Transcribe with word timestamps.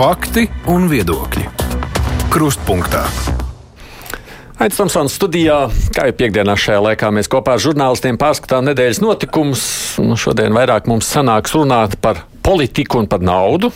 Fakti 0.00 0.46
un 0.72 0.86
viedokļi. 0.88 1.42
Krustpunktā. 2.32 3.02
Aizsmeļamies 4.56 4.78
Tomsons 4.78 5.16
studijā. 5.18 5.58
Kā 5.92 6.06
jau 6.08 6.14
piekdienā 6.16 6.54
šajā 6.56 6.78
laikā 6.86 7.10
mēs 7.12 7.28
kopā 7.28 7.58
ar 7.58 7.60
žurnālistiem 7.60 8.16
pārskatām 8.16 8.64
nedēļas 8.70 9.02
notikumus. 9.04 9.64
Nu, 10.00 10.16
šodien 10.16 10.56
vairāk 10.56 10.88
mums 10.88 11.10
sanāks 11.12 11.52
runāt 11.52 11.98
par 12.00 12.22
politiku 12.40 13.02
un 13.02 13.10
par 13.12 13.20
naudu. 13.20 13.68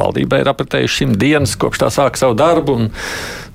Valdībai 0.00 0.40
ir 0.46 0.48
apritējuši 0.54 1.02
simt 1.02 1.20
dienas, 1.20 1.58
kopš 1.60 1.84
tā 1.84 1.92
sāka 1.92 2.22
savu 2.24 2.38
darbu. 2.40 2.78
Un, 2.80 2.88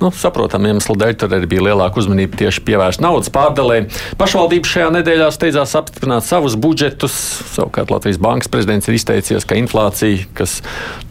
nu, 0.01 0.11
saprotam, 0.15 0.65
iemeslu 0.67 0.95
dēļ 0.99 1.17
tur 1.21 1.35
arī 1.37 1.49
bija 1.51 1.65
lielāka 1.69 2.01
uzmanība 2.01 2.39
tieši 2.41 2.63
pievērsta 2.67 3.05
naudas 3.05 3.31
pārdalē. 3.33 3.83
Pašvaldība 4.19 4.71
šajā 4.71 4.89
nedēļā 4.97 5.29
steidzās 5.35 5.75
apstiprināt 5.79 6.27
savus 6.27 6.57
budžetus. 6.59 7.15
Savukārt 7.55 7.93
Latvijas 7.93 8.19
Bankas 8.21 8.51
prezidents 8.51 8.89
ir 8.89 8.97
izteicies, 8.97 9.47
ka 9.47 9.59
inflācija, 9.59 10.25
kas 10.37 10.59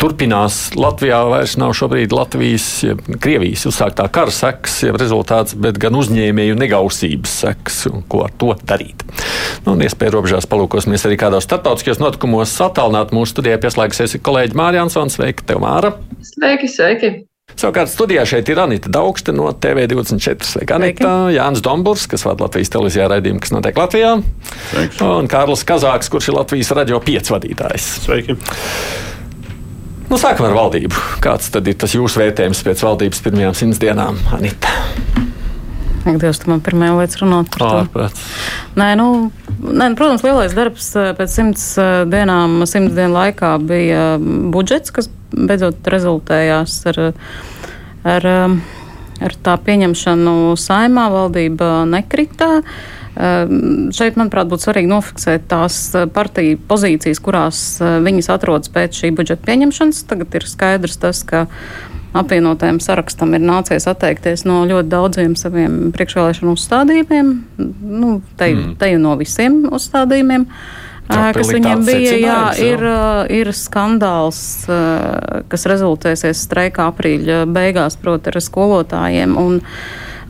turpinās 0.00 0.72
Latvijā, 0.78 1.22
vairs 1.30 1.56
nav 1.60 1.74
šobrīd 1.78 2.14
Latvijas, 2.16 2.68
ja 2.86 2.98
Krievijas 3.20 3.66
uzsāktā 3.70 4.08
kara 4.12 4.34
sekas, 4.34 4.80
ja 4.86 4.94
rezultāts, 4.96 5.56
bet 5.58 5.78
gan 5.80 5.96
uzņēmēju 6.00 6.58
negausības 6.60 7.38
sekas 7.44 7.84
ko 8.10 8.24
ar 8.26 8.34
to 8.40 8.54
darīt. 8.66 9.04
Nu, 9.64 9.74
un 9.74 9.84
iespēja 9.84 10.14
robežās 10.16 10.48
palūkosimies 10.50 11.06
arī 11.08 11.18
kādos 11.20 11.46
starptautiskajos 11.48 12.02
notikumos. 12.02 12.56
Atālināt 12.64 13.14
mūsu 13.16 13.36
studijā 13.36 13.60
pieslēgsies 13.62 14.18
kolēģi 14.24 14.58
Mārija 14.58 14.86
Ansons. 14.86 15.18
Sveika, 15.18 15.46
tev, 15.46 15.62
Māra! 15.64 15.94
Sveiki, 16.34 16.70
sveiki! 16.70 17.29
Savukārt 17.58 17.90
studijā 17.92 18.24
šeit 18.28 18.48
ir 18.52 18.60
Anita 18.62 18.90
Daugste 18.92 19.34
no 19.36 19.50
TV24. 19.52 20.46
Sveika, 20.46 20.78
Anita! 20.78 21.12
Jānis 21.34 21.64
Domburs, 21.64 22.06
kas 22.10 22.24
vada 22.26 22.46
Latvijas 22.46 22.72
televīzijā 22.74 23.08
raidījumu, 23.10 23.42
kas 23.42 23.54
notiek 23.54 23.80
Latvijā. 23.80 24.16
Sveiks. 24.70 25.00
Un 25.06 25.30
Kārlis 25.30 25.66
Kazāks, 25.68 26.10
kurš 26.12 26.30
ir 26.30 26.38
Latvijas 26.38 26.72
radio 26.78 27.00
piecvadītājs. 27.04 27.88
Sveiki! 28.06 28.38
Nu, 30.10 30.18
sākam 30.18 30.48
ar 30.48 30.56
valdību. 30.56 31.02
Kāds 31.22 31.52
tad 31.54 31.68
ir 31.70 31.78
tas 31.78 31.94
jūsu 31.94 32.18
vērtējums 32.24 32.64
pēc 32.66 32.82
valdības 32.82 33.22
pirmajām 33.26 33.58
simts 33.58 33.82
dienām, 33.82 34.18
Anita? 34.34 34.74
Ak, 36.00 36.16
Dievs, 36.16 36.38
tu 36.40 36.48
man 36.48 36.62
pirmajā 36.64 36.94
lietas 36.96 37.18
runāt 37.20 37.50
par 37.52 37.60
to. 37.60 37.70
Ārprāts. 37.82 38.22
Nē, 38.80 38.94
nu, 38.96 39.06
nē, 39.60 39.90
nu, 39.92 39.96
protams, 39.98 40.24
lielais 40.24 40.54
darbs 40.56 40.88
eh, 40.96 41.10
pēc 41.18 41.34
simts 41.34 41.64
eh, 41.80 41.90
dienām, 42.08 42.62
simts 42.68 42.96
dienu 42.96 43.12
laikā 43.18 43.52
bija 43.60 44.04
budžets, 44.54 44.94
kas 44.96 45.10
beidzot 45.34 45.84
rezultējās 45.92 46.78
ar, 46.88 47.02
ar, 48.14 48.30
eh, 48.30 48.56
ar 49.28 49.36
tā 49.44 49.58
pieņemšanu 49.66 50.56
saimā. 50.60 51.10
Valdība 51.12 51.84
nekrita. 51.90 52.62
Šeit, 53.20 54.14
manuprāt, 54.16 54.46
būtu 54.48 54.64
svarīgi 54.64 54.88
nofiksēt 54.88 55.48
tās 55.50 55.76
partiju 56.14 56.60
pozīcijas, 56.70 57.18
kurās 57.20 57.58
viņas 58.06 58.30
atrodas 58.32 58.70
pēc 58.72 58.96
šī 59.02 59.10
budžeta 59.18 59.44
pieņemšanas. 59.48 60.04
Tagad 60.08 60.36
ir 60.38 60.46
skaidrs 60.48 60.96
tas, 61.02 61.20
ka 61.26 61.42
apvienotajam 62.16 62.80
sarakstam 62.82 63.34
ir 63.36 63.44
nācies 63.44 63.86
atteikties 63.90 64.44
no 64.48 64.62
ļoti 64.68 64.90
daudziem 64.90 65.36
saviem 65.38 65.90
priekšvēlēšanu 65.94 66.54
uzstādījumiem, 66.56 67.32
nu, 67.58 68.20
te, 68.36 68.50
mm. 68.50 68.76
te 68.80 68.92
no 68.98 69.16
visiem 69.20 69.62
uzstādījumiem. 69.70 70.46
Tā 71.10 71.32
kas 71.34 71.48
viņiem 71.50 71.80
bija, 71.82 72.12
jā, 72.22 72.42
ir, 72.62 72.84
ir 73.34 73.48
skandāls, 73.56 74.40
kas 75.50 75.66
rezultēsies 75.66 76.44
streikā 76.46 76.86
aprīļa 76.92 77.40
beigās, 77.50 77.96
proti, 77.98 78.30
ar 78.30 78.38
skolotājiem. 78.46 79.34
Un, 79.40 79.58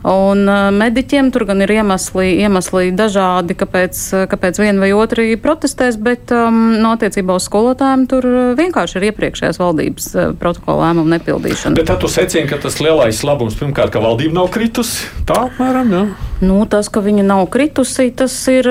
Un 0.07 0.47
mediķiem 0.77 1.29
tur 1.33 1.45
gan 1.49 1.61
ir 1.61 1.75
iemesli, 1.75 2.31
iemesli 2.41 2.89
dažādi, 2.97 3.55
kāpēc, 3.57 3.99
kāpēc 4.31 4.61
viena 4.63 4.81
vai 4.81 4.91
otra 4.97 5.25
protestēs, 5.41 5.99
bet 6.01 6.33
um, 6.33 6.79
no 6.81 6.95
attiecībā 6.95 7.35
uz 7.37 7.45
skolotājiem 7.45 8.07
tur 8.09 8.27
vienkārši 8.57 8.97
ir 8.97 9.07
iepriekšējās 9.11 9.61
valdības 9.61 10.09
protokola 10.41 10.89
lēmumu 10.89 11.13
nepildīšana. 11.17 11.77
Bet 11.77 11.93
tu 12.01 12.09
secini, 12.11 12.49
ka 12.49 12.57
tas 12.61 12.79
lielais 12.81 13.21
labums 13.27 13.57
pirmkārt, 13.59 13.93
ka 13.93 14.01
valdība 14.03 14.39
nav 14.41 14.51
kritusi. 14.53 15.05
Tā 15.29 15.45
apmēram, 15.45 15.93
jā. 15.93 16.03
Nu, 16.41 16.63
tas, 16.65 16.87
ka 16.89 17.03
viņa 17.05 17.21
nav 17.27 17.43
kritusi, 17.53 18.07
tas, 18.17 18.33
ir, 18.49 18.65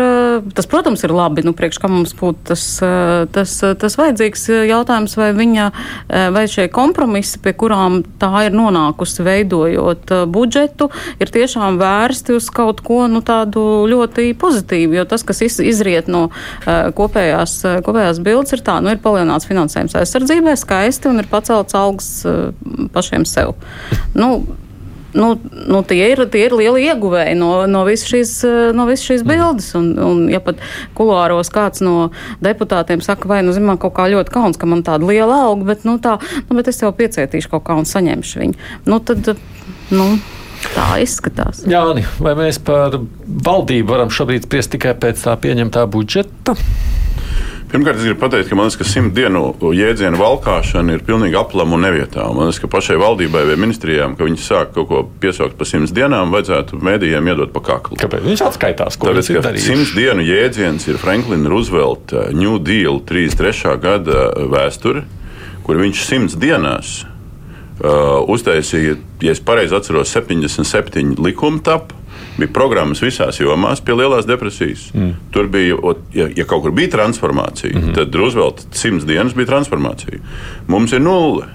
tas 0.57 0.67
protams, 0.67 1.05
ir 1.07 1.13
labi. 1.15 1.45
Nu, 1.47 1.53
priekš 1.55 1.79
kā 1.79 1.91
mums 1.91 2.17
būtu 2.19 2.49
tas, 2.51 2.65
tas, 3.31 3.53
tas 3.63 3.97
vajadzīgs 4.01 4.49
jautājums, 4.67 5.15
vai 5.21 5.29
viņa, 5.39 5.69
vai 6.35 6.45
šie 6.51 6.67
kompromisi, 6.75 7.39
pie 7.45 7.55
kurām 7.55 8.01
tā 8.19 8.49
ir 8.49 8.57
nonākusi 8.59 9.23
veidojot 9.23 10.11
budžetu, 10.35 10.91
ir 11.21 11.33
tiešām 11.35 11.79
vērsti 11.81 12.37
uz 12.37 12.49
kaut 12.55 12.83
ko 12.85 13.05
nu, 13.11 13.23
tādu 13.27 13.63
ļoti 13.91 14.31
pozitīvu. 14.41 14.97
Jo 15.01 15.07
tas, 15.09 15.25
kas 15.27 15.43
iz, 15.47 15.59
izriet 15.63 16.09
no 16.11 16.29
uh, 16.31 16.89
kopējās, 16.97 17.59
uh, 17.67 17.77
kopējās 17.87 18.23
bildes, 18.25 18.57
ir 18.57 18.65
tā, 18.67 18.81
nu, 18.85 18.95
ir 18.95 19.03
palielināts 19.05 19.49
finansējums 19.51 19.99
aizsardzībai, 20.01 20.57
skaisti 20.61 21.13
un 21.13 21.23
ir 21.23 21.31
pacelts 21.31 21.77
algas 21.79 22.11
uh, 22.29 22.51
pašiem 22.97 23.29
sev. 23.29 23.55
Nu, 24.17 24.41
Nu, 25.11 25.41
nu, 25.67 25.83
tie, 25.83 26.05
ir, 26.13 26.21
tie 26.31 26.45
ir 26.47 26.53
lieli 26.55 26.85
ieguvēji 26.87 27.35
no, 27.35 27.65
no 27.67 27.81
visas 27.83 28.07
šīs, 28.13 28.33
no 28.79 28.85
visas 28.87 29.09
šīs 29.09 29.25
bildes. 29.27 29.73
Un, 29.75 29.89
un, 29.99 30.21
ja 30.31 30.39
pat 30.45 30.61
kulāros 30.95 31.51
kāds 31.51 31.83
no 31.83 32.13
deputātiem 32.45 33.03
saka, 33.03 33.27
vai 33.31 33.41
nu, 33.43 33.51
zin, 33.57 33.67
man 33.67 33.81
kaut 33.83 33.97
kā 33.97 34.07
ļoti 34.13 34.31
kauns, 34.35 34.61
ka 34.61 34.71
man 34.71 34.85
tāda 34.87 35.09
liela 35.11 35.41
alga, 35.49 35.67
bet, 35.73 35.83
nu, 35.89 35.97
tā, 36.03 36.21
nu, 36.47 36.55
bet 36.55 36.71
es 36.71 36.79
jau 36.85 36.93
piecietīšu 36.95 37.51
kaut 37.57 37.67
kā 37.67 37.79
un 37.81 37.91
saņemšu 37.91 38.45
viņu. 38.45 38.69
Nu, 38.87 39.01
tad, 39.03 39.33
nu, 39.91 40.13
tā 40.75 40.89
izskatās. 41.05 41.65
Jāni, 41.71 42.05
vai 42.23 42.37
mēs 42.39 42.61
par 42.65 42.99
valdību 43.27 43.91
varam 43.95 44.13
šobrīd 44.13 44.47
spriest 44.49 44.75
tikai 44.77 44.97
pēc 45.01 45.27
tā 45.27 45.37
pieņemtā 45.41 45.87
budžeta? 45.91 46.57
Pirmkārt, 47.71 48.01
es 48.01 48.07
gribu 48.09 48.19
pateikt, 48.19 48.49
ka 48.51 48.57
man 48.59 48.67
liekas, 48.67 48.81
ka 48.81 48.85
simt 48.91 49.13
dienu 49.15 49.53
jēdzienu 49.63 50.19
valkāšana 50.19 50.97
ir 50.97 51.05
pilnīgi 51.07 51.37
aplama 51.39 51.77
un 51.77 51.85
nevietā. 51.87 52.25
Man 52.35 52.49
liekas, 52.49 52.59
ka 52.65 52.71
pašai 52.73 52.97
valdībai 52.99 53.45
vai 53.47 53.55
ministrijām, 53.63 54.17
ka 54.19 54.27
viņi 54.27 54.43
sāk 54.43 54.73
kaut 54.75 54.89
ko 54.89 55.03
piesaukt 55.23 55.55
par 55.55 55.69
simts 55.71 55.95
dienām, 55.95 56.33
vajadzētu 56.35 56.81
mēdījiem 56.83 57.31
iedot 57.31 57.53
pa 57.55 57.63
kaklu. 57.69 58.01
Kāpēc 58.03 58.27
viņš 58.27 58.43
atskaitās? 58.49 58.99
Ko 58.99 59.13
Tāpēc, 59.13 59.31
viņš 59.37 59.47
darījis? 59.47 59.69
simts 59.71 59.95
dienu 59.95 60.27
jēdziens 60.27 60.89
ir 60.91 60.99
Franklina 60.99 61.53
Roosevelta 61.53 62.27
New 62.35 62.59
Deal 62.59 62.99
33. 63.07 63.77
gada 63.87 64.27
vēsture, 64.51 65.05
kur 65.63 65.79
viņš 65.79 66.03
simts 66.11 66.35
dienās 66.43 67.05
uh, 67.85 68.21
uztaisīja, 68.29 68.97
ja 69.21 69.33
es 69.33 69.41
pareizi 69.41 69.77
atceros, 69.77 70.13
77 70.17 71.19
likuma 71.25 71.63
tapu. 71.65 71.97
Bija 72.39 72.53
programmas 72.53 73.03
visās 73.03 73.41
jomās, 73.41 73.83
pie 73.85 73.95
lielās 73.97 74.27
depresijas. 74.29 74.89
Mm. 74.95 75.15
Tur 75.35 75.49
bija, 75.53 75.77
ja, 76.15 76.29
ja 76.37 76.45
kaut 76.49 76.65
kur 76.65 76.75
bija 76.77 76.93
transformācija, 76.95 77.73
mm 77.75 77.83
-hmm. 77.83 77.95
tad 77.95 78.15
Roosevelta 78.15 78.63
simts 78.73 79.05
dienas 79.05 79.35
bija 79.35 79.47
transformācija. 79.47 80.21
Mums 80.67 80.93
ir 80.93 81.01
nulle. 81.01 81.47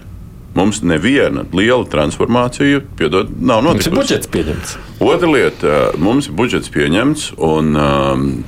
Mums 0.56 0.82
neviena 0.82 1.44
liela 1.54 1.84
transformācija 1.86 2.82
piedod, 2.98 3.28
nav 3.40 3.64
Mums 3.64 3.88
ir 3.88 3.92
notikusi. 3.92 3.96
budžets 3.96 4.28
pieņemts. 4.28 4.78
Otra 5.00 5.28
lieta, 5.32 5.90
mums 5.98 6.28
ir 6.28 6.34
budžets 6.34 6.70
pieņemts, 6.70 7.34
un 7.38 7.76
um, 7.76 8.44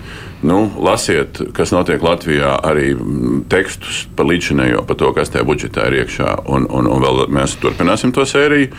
nu, 0.47 0.71
lasiet, 0.83 1.41
kas 1.55 1.73
notiek 1.75 2.03
Latvijā, 2.03 2.55
arī 2.65 2.93
mm, 2.95 3.43
tekstus 3.51 4.05
par 4.15 4.29
līdzinējo, 4.29 4.85
par 4.87 4.97
to, 4.99 5.11
kas 5.15 5.31
tajā 5.33 5.45
budžetā 5.47 5.89
ir 5.89 6.01
iekšā. 6.03 6.33
Un, 6.47 6.65
un, 6.71 6.89
un 6.89 7.03
vēl 7.03 7.27
mēs 7.33 7.57
turpināsim 7.61 8.13
to 8.15 8.25
sēriju. 8.27 8.71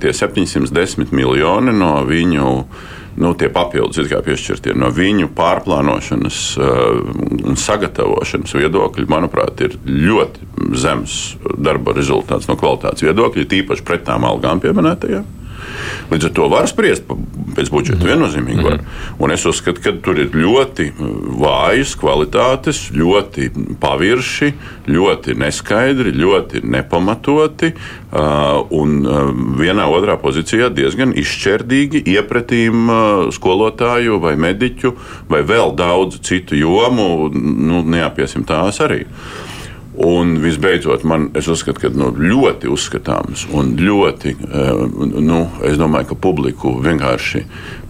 Tie 0.00 0.12
710 0.16 1.14
miljoni 1.14 1.74
no 1.76 1.96
viņu. 2.08 2.50
Nu, 3.14 3.28
tie 3.38 3.46
papildus 3.46 4.08
kā 4.10 4.18
piešķirtie 4.26 4.72
no 4.74 4.88
viņu 4.90 5.28
pārplānošanas 5.38 6.38
uh, 6.58 6.96
un 7.46 7.54
sagatavošanas 7.62 8.56
viedokļa, 8.58 9.04
manuprāt, 9.06 9.62
ir 9.62 9.76
ļoti 9.86 10.74
zems 10.82 11.20
darba 11.54 11.94
rezultāts 11.94 12.50
no 12.50 12.58
kvalitātes 12.58 13.06
viedokļa, 13.06 13.46
tīpaši 13.52 13.86
pret 13.86 14.02
tām 14.08 14.26
algām 14.26 14.58
pieminētajām. 14.64 15.30
Līdz 16.10 16.28
ar 16.28 16.32
to 16.36 16.48
var 16.52 16.68
spriest 16.70 17.06
pēc 17.54 17.70
budžeta. 17.72 18.04
Viennozīmīgi 18.06 18.64
var. 18.64 18.82
Un 19.22 19.32
es 19.34 19.44
uzskatu, 19.48 19.82
ka 19.84 19.94
tur 20.04 20.18
ir 20.20 20.34
ļoti 20.34 20.90
vājas 21.40 21.94
kvalitātes, 22.00 22.88
ļoti 22.94 23.50
pavirši, 23.82 24.50
ļoti 24.90 25.36
neskaidri, 25.40 26.14
ļoti 26.18 26.64
nepamatoti. 26.74 27.72
uh, 27.74 28.60
Un 28.74 29.00
uh, 29.06 29.30
vienā 29.60 29.86
otrā 29.92 30.18
pozīcijā 30.20 30.70
diezgan 30.74 31.14
izšķērdīgi 31.20 32.04
iepratīm 32.14 32.90
uh, 32.90 33.00
skolotāju 33.34 34.20
vai 34.22 34.34
mediķu 34.40 34.94
vai 35.30 35.42
vēl 35.46 35.74
daudzu 35.78 36.22
citu 36.24 36.58
jomu. 36.58 37.30
Nu, 37.34 37.82
neapiesim 37.86 38.46
tās 38.48 38.80
arī. 38.84 39.04
Un 39.94 40.32
visbeidzot, 40.42 41.04
man 41.06 41.28
es 41.38 41.46
uzskatu, 41.46 41.84
ka 41.84 41.88
nu, 41.94 42.08
ļoti 42.18 42.66
uzskatāms 42.66 43.44
un 43.54 43.76
ļoti, 43.78 44.32
eh, 44.42 44.80
nu, 45.22 45.44
es 45.62 45.78
domāju, 45.78 46.08
ka 46.10 46.16
publiku 46.18 46.72
vienkārši 46.82 47.44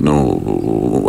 nu, 0.04 0.16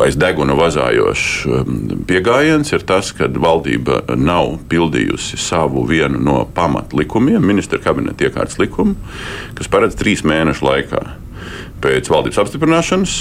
aiz 0.06 0.16
deguna 0.16 0.56
vazājošs 0.56 1.28
eh, 1.52 1.74
pieejams 2.08 2.72
ir 2.72 2.88
tas, 2.88 3.12
ka 3.12 3.28
valdība 3.28 4.06
nav 4.16 4.56
pildījusi 4.72 5.36
savu 5.36 5.84
vienu 5.90 6.22
no 6.24 6.38
pamatlikumiem, 6.56 7.44
ministra 7.44 7.82
kabineta 7.84 8.30
iekārtas 8.30 8.56
likumu, 8.64 8.96
kas 9.60 9.68
paredz 9.68 10.00
trīs 10.00 10.24
mēnešu 10.24 10.64
laikā 10.64 11.04
pēc 11.84 12.08
valdības 12.08 12.40
apstiprināšanas 12.46 13.18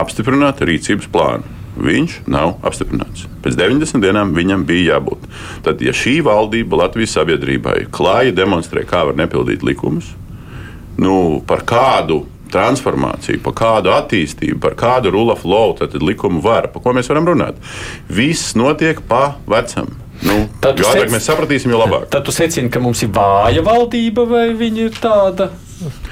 apstiprināt 0.00 0.64
rīcības 0.64 1.12
plānu. 1.12 1.60
Viņš 1.72 2.18
nav 2.28 2.58
apstiprināts. 2.68 3.24
Pēc 3.42 3.54
90 3.56 4.02
dienām 4.04 4.34
viņam 4.36 4.66
bija 4.68 4.98
jābūt. 4.98 5.22
Tad, 5.64 5.80
ja 5.80 5.94
šī 5.96 6.18
valdība 6.26 6.82
Latvijas 6.82 7.14
sabiedrībai 7.16 7.86
klāji 7.90 8.34
demonstrē, 8.36 8.84
kā 8.84 9.06
var 9.08 9.16
nepildīt 9.16 9.64
likumus, 9.64 10.10
nu, 11.00 11.40
par 11.48 11.64
kādu 11.64 12.26
transformāciju, 12.52 13.40
par 13.40 13.54
kādu 13.56 13.92
attīstību, 13.96 14.58
par 14.60 14.74
kādu 14.76 15.14
rule 15.14 15.32
of 15.32 15.46
law, 15.48 15.72
tad 15.78 15.96
likumu 16.04 16.42
vara, 16.44 16.68
par 16.68 16.82
ko 16.84 16.92
mēs 16.92 17.08
varam 17.08 17.30
runāt. 17.30 17.56
Viss 18.12 18.52
notiek 18.60 19.00
pa 19.08 19.38
vecam. 19.48 19.88
Nu, 20.22 20.44
Tad 20.60 20.78
jo 20.78 20.84
ātrāk 20.86 21.08
sec- 21.08 21.14
mēs 21.16 21.24
sapratīsim, 21.30 21.72
jo 21.72 21.80
labāk. 21.80 22.04
Tad 22.12 22.28
tu 22.28 22.30
secini, 22.36 22.68
ka 22.70 22.78
mums 22.84 23.00
ir 23.02 23.08
vāja 23.16 23.64
valdība, 23.64 24.28
vai 24.28 24.44
viņa 24.54 24.84
ir 24.84 25.00
tāda, 25.00 25.48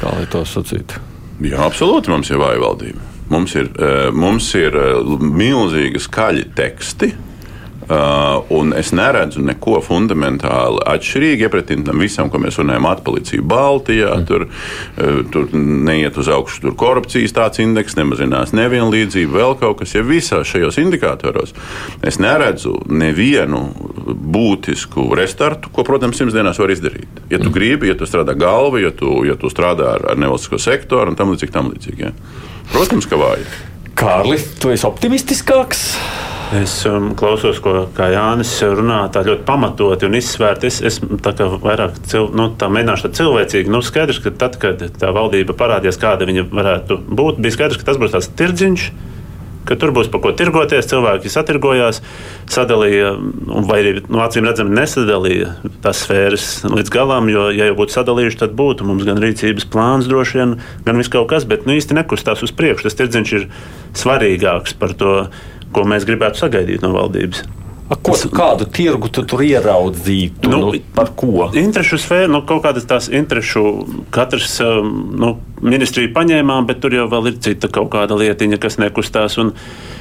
kā 0.01 0.17
lai 0.17 0.25
to 0.33 0.41
sacītu? 0.49 0.99
Jā, 1.45 1.61
absolūti 1.69 2.09
mums 2.09 2.33
ir 2.33 2.41
vāja 2.41 2.59
valdība. 2.65 3.10
Mums 3.31 3.55
ir, 3.55 3.71
eh, 3.79 4.11
mums 4.13 4.55
ir 4.59 4.75
eh, 4.77 5.19
milzīgi 5.21 6.03
skaļi 6.03 6.49
teksti. 6.59 7.13
Uh, 7.91 8.45
un 8.55 8.69
es 8.79 8.93
neredzu 8.95 9.41
neko 9.43 9.81
fundamentāli 9.83 10.79
atšķirīgu 10.93 11.49
iepratīm 11.49 11.81
tam 11.83 11.99
visam, 11.99 12.29
ko 12.31 12.39
mēs 12.39 12.61
runājam, 12.61 12.87
atpalicība 12.87 13.49
Baltijā. 13.51 14.13
Mm. 14.15 14.27
Tur, 14.29 14.45
uh, 14.47 15.17
tur 15.35 15.49
neiet 15.57 16.15
uz 16.21 16.31
augšu, 16.31 16.61
tur 16.63 16.77
korupcijas 16.79 17.35
tāds 17.35 17.59
indeks, 17.65 17.97
nemazinās 17.99 18.55
nevienlīdzība, 18.55 19.35
vēl 19.41 19.57
kaut 19.59 19.81
kas. 19.81 19.97
Ja 19.97 20.05
visās 20.07 20.47
šajos 20.53 20.79
indikatoros 20.79 21.57
es 22.07 22.21
neredzu 22.23 22.77
nevienu 22.87 23.65
būtisku 24.07 25.09
restartu, 25.19 25.73
ko, 25.75 25.83
protams, 25.89 26.21
simts 26.21 26.37
dienās 26.37 26.63
var 26.63 26.71
izdarīt. 26.71 27.25
Ja 27.33 27.43
tu 27.43 27.51
gribi, 27.51 27.91
ja 27.91 27.99
tu 27.99 28.07
strādā 28.07 28.39
galva, 28.39 28.85
ja 28.85 28.95
tu, 28.95 29.25
ja 29.27 29.35
tu 29.41 29.51
strādā 29.51 29.97
ar, 29.97 30.13
ar 30.15 30.23
nevalstisko 30.23 30.63
sektoru 30.63 31.11
un 31.11 31.19
tam 31.19 31.35
līdzīgi, 31.35 31.57
tam 31.59 31.75
līdzīgi. 31.75 32.07
Ja. 32.07 32.15
Protams, 32.71 33.07
ka 33.11 33.19
vāji. 33.21 33.47
Kārli, 33.99 34.39
tu 34.63 34.71
esi 34.73 34.87
optimistiskāks. 34.89 35.87
Es 36.57 36.73
um, 36.89 37.13
klausos, 37.15 37.61
ko 37.63 37.85
kā 37.95 38.09
Jānis 38.11 38.57
runā, 38.65 39.05
tā 39.15 39.23
ļoti 39.23 39.45
pamatoti 39.47 40.09
un 40.09 40.17
izsvērti. 40.19 40.67
Es, 40.67 40.81
es 40.83 40.99
tā 41.23 41.31
kā 41.39 41.47
vairāk 41.63 42.01
cil, 42.11 42.27
nu, 42.35 42.49
tā 42.59 42.67
mēģināšu 42.73 43.07
tā 43.07 43.11
cilvēcīgi. 43.21 43.71
Nu, 43.71 43.83
skaidrs, 43.87 44.19
ka 44.25 44.33
tad, 44.35 44.59
kad 44.63 44.83
tā 44.99 45.13
valdība 45.15 45.55
parādījās, 45.59 46.01
kāda 46.03 46.27
viņa 46.27 46.49
varētu 46.51 46.99
būt, 47.07 47.39
bija 47.45 47.55
skaidrs, 47.55 47.79
ka 47.79 47.87
tas 47.93 48.01
būs 48.03 48.17
tāds 48.17 48.31
tirdziņš. 48.41 48.89
Ka 49.69 49.77
tur 49.79 49.93
būs 49.95 50.09
par 50.11 50.23
ko 50.25 50.33
tirgoties, 50.37 50.89
cilvēki 50.91 51.31
satirgojās, 51.31 52.01
sadalīja, 52.51 53.13
vai 53.69 53.79
arī 53.83 53.93
nu, 54.07 54.23
acīm 54.25 54.49
redzami 54.49 54.75
nesadalīja 54.79 55.53
tās 55.85 56.03
sfēras 56.07 56.49
līdz 56.65 56.93
galam. 56.95 57.29
Jo, 57.33 57.49
ja 57.55 57.69
jau 57.69 57.77
būtu 57.79 57.95
sadalījuši, 57.99 58.41
tad 58.41 58.57
būtu 58.59 58.89
mums 58.89 59.07
gan 59.09 59.21
rīcības 59.23 59.69
plāns, 59.71 60.09
droši 60.11 60.41
vien, 60.41 60.57
gan 60.87 61.01
viss 61.01 61.13
kaut 61.13 61.29
kas, 61.33 61.47
bet 61.49 61.69
nu, 61.69 61.77
īsti 61.77 61.99
nekustās 62.01 62.43
uz 62.47 62.55
priekšu. 62.57 62.89
Tas 62.89 62.99
tirdziņš 62.99 63.37
ir 63.37 63.49
svarīgāks 64.01 64.77
par 64.81 64.97
to, 64.99 65.17
ko 65.77 65.87
mēs 65.87 66.09
gribētu 66.09 66.41
sagaidīt 66.41 66.83
no 66.83 66.95
valdības. 66.97 67.45
Ko, 67.91 68.15
tu, 68.15 68.29
kādu 68.31 68.69
tirgu 68.71 69.09
tu 69.11 69.25
tur 69.27 69.41
ieraudzītu? 69.43 70.47
Nu, 70.53 70.59
nu, 70.63 70.81
par 70.95 71.09
ko? 71.19 71.49
Interešu 71.59 71.99
sfēra, 71.99 72.29
nu, 72.31 72.45
kaut 72.47 72.63
kādas 72.63 72.87
tās 72.87 73.09
interešu, 73.11 73.65
katrs 74.15 74.61
um, 74.63 74.93
nu, 75.19 75.33
ministrija 75.59 76.13
paņēmām, 76.15 76.69
bet 76.69 76.79
tur 76.85 76.95
jau 76.95 77.09
ir 77.27 77.41
cita 77.43 77.67
kaut 77.73 77.91
kāda 77.91 78.15
lietiņa, 78.21 78.61
kas 78.63 78.79
nekustās. 78.79 79.41
Un, 79.43 79.51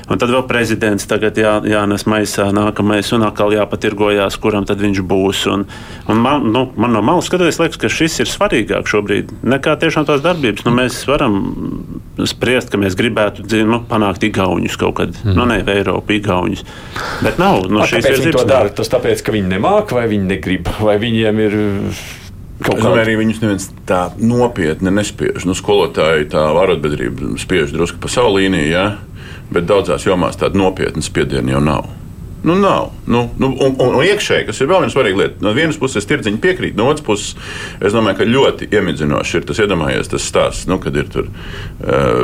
un 0.10 0.20
tad 0.22 0.32
vēl 0.34 0.44
prezidents 0.50 1.08
tagad 1.10 1.38
jā, 1.40 1.56
jānes 1.70 2.06
maisā 2.10 2.50
nākamais 2.56 3.12
un 3.16 3.26
atkal 3.28 3.54
jāpatirgojās, 3.56 4.38
kuram 4.42 4.68
tad 4.70 4.82
viņš 4.84 5.02
būs. 5.10 5.46
Un, 5.54 5.66
un 6.10 6.22
man, 6.24 6.48
nu, 6.54 6.66
man 6.80 6.96
no 6.96 7.04
malas 7.06 7.30
skatoties, 7.30 7.62
liekas, 7.62 7.80
ka 7.82 7.92
šis 7.94 8.20
ir 8.24 8.32
svarīgāk 8.32 8.90
šobrīd 8.90 9.34
nekā 9.44 9.76
tiešām 9.82 10.08
tās 10.10 10.24
darbības. 10.26 10.66
Nu, 10.68 10.76
mēs 10.76 11.02
varam 11.10 11.40
spriest, 12.30 12.72
ka 12.74 12.82
mēs 12.82 12.98
gribētu 13.00 13.46
nu, 13.70 13.84
panākt 13.90 14.26
igauņus 14.28 14.80
kaut 14.80 14.98
kad, 15.02 15.18
mm. 15.24 15.36
nu, 15.38 15.48
ne 15.50 15.62
Eiropu, 15.70 16.18
igauņus. 16.18 16.66
Bet 17.26 17.42
nav. 17.42 17.68
Nu, 17.70 17.84
A, 17.84 17.90
kāpēc 17.90 18.24
viņi 18.24 18.38
to 18.38 18.48
dara? 18.50 18.74
Tas 18.76 18.92
tāpēc, 18.92 19.24
ka 19.26 19.36
viņi 19.36 19.54
nemāk 19.56 19.94
vai 19.96 20.08
viņi 20.12 20.34
negrib, 20.34 20.72
vai 20.84 20.98
viņiem 21.02 21.46
ir 21.46 21.60
kaut 22.60 22.76
Es 22.76 22.84
domāju, 22.84 23.04
arī 23.06 23.16
viņus 23.22 23.42
neviens 23.44 23.68
tā 23.88 24.00
nopietni 24.20 24.92
nespiež. 24.92 25.46
Nu, 25.48 25.56
skolotāji 25.56 26.28
tā 26.34 26.44
arotbiedrība 26.52 27.38
spiež 27.40 27.72
drusku 27.76 28.02
pa 28.04 28.12
savu 28.12 28.36
līniju, 28.36 28.68
ja? 28.68 28.86
Bet 29.54 29.68
daudzās 29.70 30.06
jomās 30.08 30.40
tāda 30.40 30.60
nopietna 30.60 31.04
spiediena 31.06 31.58
jau 31.58 31.64
nav. 31.64 31.90
Nu, 32.44 32.56
nav. 32.56 32.94
Nu, 33.06 33.26
nu, 33.38 33.48
un, 33.52 33.76
un, 33.76 33.96
un 33.98 34.06
iekšēji, 34.06 34.46
kas 34.48 34.62
ir 34.62 34.70
vēl 34.70 34.86
viena 34.86 34.94
svarīga 34.94 35.20
lieta. 35.20 35.44
No 35.44 35.52
vienas 35.56 35.80
puses, 35.80 36.08
tirdziņi 36.08 36.40
piekrīt, 36.44 36.78
no 36.80 36.88
otras 36.88 37.04
puses, 37.04 37.36
es 37.84 37.96
domāju, 37.96 38.22
ka 38.22 38.30
ļoti 38.30 38.70
iemidzinoši 38.72 39.42
ir 39.42 39.50
tas 39.50 39.60
iedomājies 39.60 40.12
tas 40.14 40.30
stāsts, 40.32 40.70
nu, 40.72 40.80
kad 40.80 40.96
ir 40.96 41.12
tur 41.12 41.28
uh, 41.28 42.24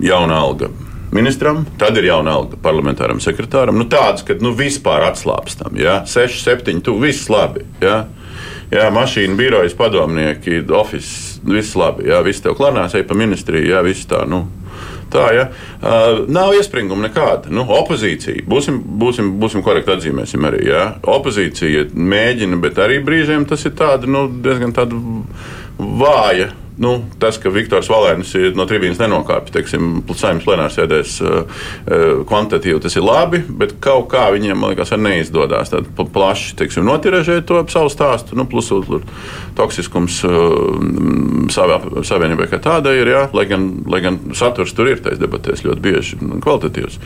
jauna 0.00 0.40
alga 0.40 0.72
ministram, 1.14 1.62
tad 1.78 1.98
ir 2.00 2.08
jauna 2.08 2.32
alga 2.40 2.58
parlamentāram 2.62 3.20
sekretāram. 3.22 3.76
Nu, 3.78 3.86
tāds, 3.90 4.24
ka 4.26 4.34
nu, 4.42 4.50
vispār 4.56 5.04
atslābstam. 5.06 5.76
Ja? 5.78 6.00
6, 6.10 6.40
7, 6.42 6.80
tu 6.82 6.96
viss 6.98 7.28
labi. 7.30 7.62
Ja? 7.84 8.06
Jā, 8.72 8.88
mašīna, 8.90 9.36
birojas, 9.38 9.76
padomnieki, 9.78 10.64
oficiāls, 10.74 11.44
viss 11.46 11.76
labi. 11.78 12.08
Jā, 12.08 12.18
viss 12.26 12.42
tev 12.42 12.56
klanās, 12.58 12.96
ej 12.98 13.04
pa 13.06 13.14
ministriju, 13.18 13.68
jā, 13.70 13.84
viss 13.86 14.08
tā. 14.10 14.24
Nu. 14.26 14.46
Tā 15.14 15.28
ja? 15.30 15.44
uh, 15.78 16.24
nav 16.32 16.56
iespringuma 16.58 17.06
nekāda. 17.06 17.52
Nu, 17.54 17.62
opozīcija, 17.70 18.42
būsim, 18.50 18.80
būsim, 18.98 19.34
būsim 19.42 19.62
korekti 19.66 19.94
atzīmēsim 19.94 20.48
arī. 20.48 20.64
Ja? 20.72 20.88
Opozīcija 21.06 21.88
mēģina, 21.94 22.58
bet 22.62 22.80
arī 22.82 22.98
brīžiem 23.04 23.46
tas 23.46 23.62
ir 23.68 23.76
tāda, 23.78 24.10
nu, 24.10 24.26
diezgan 24.42 24.74
tāda 24.74 24.98
vāja. 25.78 26.50
Nu, 26.78 26.96
tas, 27.22 27.36
ka 27.38 27.52
Viktors 27.54 27.86
Valēns 27.90 28.32
no 28.58 28.64
trījus 28.66 28.98
nenokāpj, 28.98 29.52
teiksim, 29.54 29.90
saimnes 30.18 30.42
plenārsēdēs 30.46 31.12
kvantitatīvi, 32.26 32.80
tas 32.82 32.96
ir 32.98 33.04
labi, 33.06 33.44
bet 33.46 33.76
kaut 33.84 34.08
kā 34.10 34.26
viņiem, 34.34 34.58
man 34.58 34.72
liekas, 34.72 34.90
neizdodas 34.98 35.70
plaši 35.94 36.56
teiksim, 36.58 36.86
notiražēt 36.88 37.46
to 37.46 37.60
savu 37.70 37.92
stāstu. 37.92 38.34
Nu, 38.34 38.48
plus 38.50 38.72
toksiskums 39.54 40.18
savā, 41.54 41.78
savienībai 42.06 42.48
kā 42.50 42.58
tādai 42.62 42.96
ir, 42.98 43.12
jā, 43.12 43.22
lai, 43.36 43.46
gan, 43.50 43.68
lai 43.90 44.02
gan 44.02 44.18
saturs 44.34 44.74
tur 44.74 44.90
ir 44.90 45.02
tais 45.04 45.20
debatēs 45.20 45.62
ļoti 45.66 45.84
bieži 45.84 46.18
kvalitatīvs. 46.18 46.98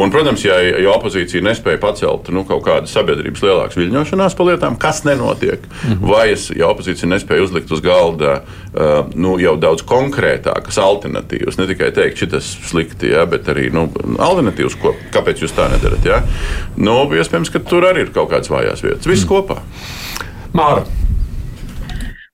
Un, 0.00 0.12
protams, 0.14 0.46
ja, 0.48 0.56
ja 0.64 0.94
opozīcija 0.94 1.44
nespēja 1.44 1.82
pacelt 1.82 2.32
nu, 2.32 2.46
kaut 2.48 2.64
kādas 2.70 2.96
sabiedrības 2.96 3.44
lielākas 3.44 3.78
viļņošanās 3.80 4.38
par 4.38 4.50
lietām, 4.52 4.80
kas 4.80 5.04
nenotiek, 5.04 5.68
mhm. 5.84 6.08
vai 6.08 6.30
es, 6.32 6.48
ja 6.56 6.72
opozīcija 6.72 7.10
nespēja 7.12 7.44
uzlikt 7.44 7.72
uz 7.74 7.84
galda 7.84 8.40
uh, 8.40 9.09
nu, 9.14 9.34
jau 9.42 9.56
daudz 9.60 9.84
konkrētākas 9.88 10.78
alternatīvas. 10.82 11.58
Ne 11.60 11.68
tikai 11.70 11.90
teikt, 11.96 12.22
šis 12.22 12.36
ir 12.36 12.46
slikti, 12.70 13.10
ja, 13.14 13.26
bet 13.30 13.48
arī 13.50 13.68
nu, 13.74 13.88
alternatīvas, 14.18 14.78
ko, 14.80 14.94
kāpēc 15.14 15.44
jūs 15.44 15.56
tā 15.56 15.70
nedarat. 15.72 16.06
Ja. 16.06 16.22
Nu, 16.78 17.02
iespējams, 17.14 17.52
ka 17.52 17.62
tur 17.66 17.88
arī 17.90 18.06
ir 18.06 18.14
kaut 18.16 18.32
kādas 18.32 18.52
vājās 18.52 18.84
vietas. 18.86 19.10
Viss 19.10 19.26
mm. 19.26 19.30
kopā. 19.30 19.60
Māra. 20.56 20.86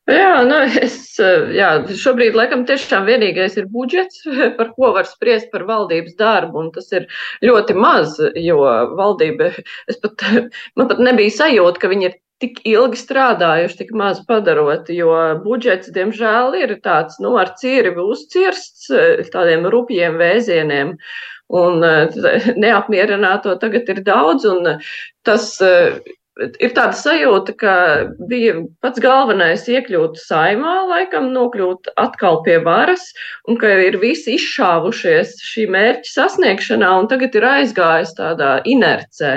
Jā, 0.06 0.44
nu 0.46 0.60
es, 0.78 1.16
jā, 1.18 1.70
šobrīd 1.98 2.36
laikam 2.38 2.60
tiešām 2.68 3.08
vienīgais 3.08 3.56
ir 3.58 3.66
budžets, 3.72 4.20
par 4.58 4.70
ko 4.76 4.92
var 4.94 5.08
spriest 5.08 5.48
par 5.50 5.64
valdības 5.66 6.14
darbu, 6.20 6.60
un 6.62 6.68
tas 6.76 6.86
ir 6.94 7.08
ļoti 7.42 7.74
maz, 7.74 8.14
jo 8.38 8.60
valdība, 8.94 9.50
es 9.90 9.98
pat, 10.02 10.22
man 10.78 10.92
pat 10.92 11.02
nebija 11.02 11.34
sajūta, 11.40 11.82
ka 11.82 11.90
viņi 11.90 12.10
ir 12.10 12.16
tik 12.42 12.60
ilgi 12.68 13.00
strādājuši, 13.00 13.78
tik 13.80 13.94
maz 13.96 14.20
padarot, 14.28 14.90
jo 14.92 15.14
budžets, 15.44 15.92
diemžēl, 15.94 16.56
ir 16.60 16.74
tāds, 16.84 17.20
nu, 17.22 17.36
ar 17.40 17.54
cīri 17.60 17.94
uzcirsts 18.02 18.90
tādiem 19.32 19.68
rupjiem 19.72 20.18
vēzieniem. 20.20 20.96
Un 21.56 21.78
neapmierināto 22.58 23.54
tagad 23.62 23.88
ir 23.92 24.00
daudz, 24.06 24.48
un 24.50 24.80
tas 25.26 25.52
ir 26.36 26.72
tāda 26.76 26.92
sajūta, 26.96 27.54
ka 27.60 27.74
bija 28.28 28.56
pats 28.84 29.00
galvenais 29.02 29.64
iekļūt 29.70 30.18
saimā, 30.20 30.74
laikam 30.90 31.30
nokļūt 31.34 31.90
atkal 32.00 32.42
pie 32.46 32.58
varas, 32.64 33.06
un 33.48 33.58
ka 33.60 33.70
ir 33.86 33.96
visi 34.02 34.36
izšāvušies 34.36 35.36
šī 35.46 35.66
mērķa 35.72 36.12
sasniegšanā, 36.12 36.90
un 37.00 37.08
tagad 37.12 37.36
ir 37.38 37.46
aizgājis 37.48 38.14
tādā 38.18 38.52
inercē, 38.68 39.32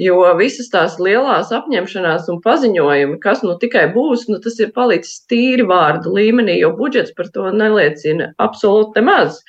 jo 0.00 0.22
visas 0.40 0.72
tās 0.72 0.96
lielās 1.02 1.52
apņemšanās 1.54 2.30
un 2.32 2.40
paziņojumi, 2.44 3.20
kas 3.24 3.44
nu 3.44 3.58
tikai 3.60 3.88
būs, 3.96 4.28
nu 4.32 4.40
tas 4.44 4.56
ir 4.62 4.72
palicis 4.76 5.20
tīri 5.28 5.68
vārdu 5.68 6.14
līmenī, 6.16 6.60
jo 6.62 6.72
budžets 6.78 7.12
par 7.18 7.28
to 7.34 7.52
neliecina 7.52 8.32
absolūti 8.40 9.02
nemaz. 9.02 9.42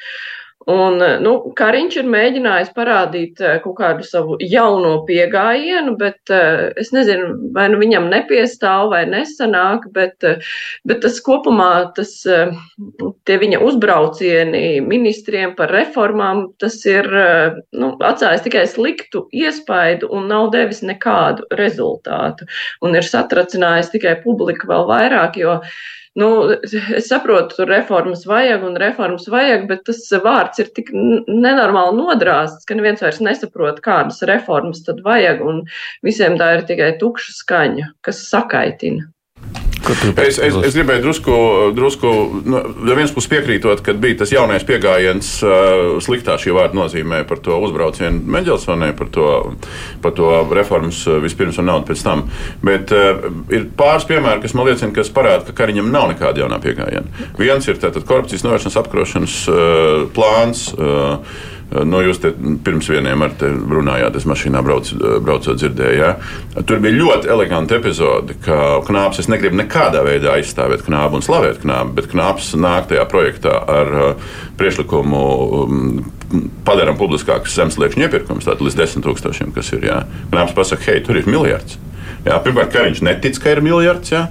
Un, 0.69 1.01
nu, 1.23 1.31
Kariņš 1.57 1.95
ir 2.01 2.09
mēģinājis 2.13 2.69
parādīt 2.75 3.39
kaut 3.63 3.75
kādu 3.79 4.05
savu 4.05 4.37
jauno 4.43 4.99
pieejamību, 5.07 5.95
bet 5.97 6.33
es 6.79 6.91
nezinu, 6.93 7.31
vai 7.55 7.65
nu 7.73 7.79
viņam 7.81 8.09
nepiestāv 8.11 8.91
vai 8.93 9.01
nesanāk, 9.09 9.87
bet, 9.95 10.25
bet 10.85 11.01
tas 11.05 11.17
kopumā, 11.25 11.89
tas, 11.97 12.13
tie 12.21 13.39
viņa 13.41 13.61
uzbraucieni 13.65 14.63
ministriem 14.85 15.55
par 15.57 15.73
reformām, 15.73 16.45
tas 16.61 16.77
ir 16.85 17.09
nu, 17.09 17.93
atstājis 17.97 18.45
tikai 18.45 18.65
sliktu 18.69 19.25
iespaidu 19.33 20.11
un 20.13 20.29
nav 20.29 20.51
devis 20.53 20.83
nekādu 20.85 21.49
rezultātu. 21.57 22.45
Un 22.85 22.99
ir 22.99 23.07
satracinājis 23.09 23.95
tikai 23.95 24.19
publiku 24.21 24.69
vēl 24.69 24.85
vairāk, 24.91 25.41
jo 25.41 25.57
nu, 26.19 26.29
es 26.61 27.07
saprotu, 27.09 27.57
tur 27.57 27.69
reformas 27.71 28.25
vajag 28.29 28.65
un 28.67 28.77
reformas 28.81 29.27
vajag, 29.31 29.67
bet 29.69 29.85
tas 29.89 30.01
vārds 30.23 30.61
ir 30.63 30.71
tik 30.75 30.91
nenormāli 30.95 31.97
nodrāsts, 31.99 32.67
ka 32.67 32.77
neviens 32.77 33.03
vairs 33.05 33.21
nesaprot, 33.25 33.79
kādas 33.85 34.21
reformas 34.29 34.83
tad 34.87 35.03
vajag, 35.05 35.43
un 35.51 35.63
visiem 36.05 36.37
tā 36.41 36.51
ir 36.57 36.67
tikai 36.69 36.91
tukša 37.01 37.37
skaņa, 37.39 37.93
kas 38.05 38.25
sakaitina. 38.31 39.07
Es, 39.89 40.37
es, 40.37 40.55
es 40.69 40.75
gribēju 40.77 41.03
drusku, 41.03 41.35
drusku 41.77 42.11
no 42.45 42.61
nu, 42.61 42.85
vienas 42.87 43.13
puses 43.15 43.29
piekrītot, 43.31 43.81
ka 43.85 43.95
bija 43.97 44.21
tas 44.21 44.33
jaunais 44.33 44.65
pieejams, 44.67 45.31
uh, 45.45 45.97
sliktā 46.03 46.37
šī 46.41 46.53
vārda 46.55 46.77
nozīmē 46.77 47.23
par 47.29 47.41
to 47.45 47.57
uzbraucienu 47.65 48.21
Meģelsonē, 48.37 48.91
par 48.99 49.11
to, 49.13 49.27
par 50.03 50.15
to 50.17 50.31
reformas 50.55 51.01
vispirms 51.23 51.59
un 51.61 51.69
naudu 51.71 51.89
pēc 51.89 52.05
tam. 52.05 52.25
Bet 52.65 52.93
uh, 52.95 53.29
ir 53.53 53.69
pāris 53.79 54.07
piemēri, 54.09 54.43
kas 54.45 54.55
man 54.57 54.69
liecina, 54.69 54.93
kas 54.95 55.13
parāda, 55.13 55.47
ka 55.49 55.57
Kariņam 55.63 55.91
nav 55.93 56.11
nekāda 56.13 56.45
jaunā 56.45 56.61
pieejama. 56.63 57.29
Viens 57.39 57.69
ir 57.69 57.79
tātad 57.81 58.05
korupcijas 58.09 58.45
novēršanas 58.45 58.81
apkarošanas 58.83 59.39
uh, 59.49 60.03
plāns. 60.15 60.69
Uh, 60.77 61.57
Nu, 61.69 61.99
jūs 62.01 62.17
pirms 62.65 62.87
vieniem 62.89 63.21
ar 63.21 63.33
te 63.37 63.49
runājāt, 63.53 64.15
es 64.17 64.25
mašīnā 64.29 64.61
brauc, 64.65 64.89
braucot 65.21 65.59
dzirdēju. 65.59 65.97
Ja? 65.99 66.63
Tur 66.65 66.81
bija 66.81 66.97
ļoti 66.97 67.29
eleganta 67.29 67.77
epizode, 67.77 68.33
ka 68.45 68.79
Knāps, 68.87 69.21
es 69.21 69.29
negribu 69.29 69.59
nekādā 69.59 70.01
veidā 70.05 70.33
aizstāvēt 70.39 70.87
Knābu 70.87 71.19
un 71.19 71.25
slavēt 71.25 71.61
Knābu, 71.61 71.93
bet 71.99 72.09
Knāps 72.09 72.55
nāk 72.57 72.89
tajā 72.89 73.05
projektā 73.11 73.53
ar 73.69 73.93
uh, 73.93 74.31
priekšlikumu 74.57 75.21
um, 75.59 75.91
padarām 76.65 76.97
publiskākas 76.97 77.53
zemesliekšņu 77.59 78.07
iepirkumus, 78.07 78.49
tātad 78.49 78.65
līdz 78.65 78.79
desmit 78.79 79.05
tūkstošiem, 79.05 79.53
kas 79.53 79.69
ir. 79.77 79.85
Ja? 79.91 80.01
Knāps 80.33 80.57
pasaka, 80.57 80.89
hei, 80.89 81.05
tur 81.05 81.21
ir 81.21 81.29
miljards. 81.29 81.77
Jā, 82.25 82.35
pirmkārt, 82.43 82.71
ka 82.73 82.83
viņš 82.83 83.01
netic, 83.05 83.37
ka 83.39 83.53
ir 83.53 83.61
miljards. 83.63 84.11
Jā. 84.11 84.25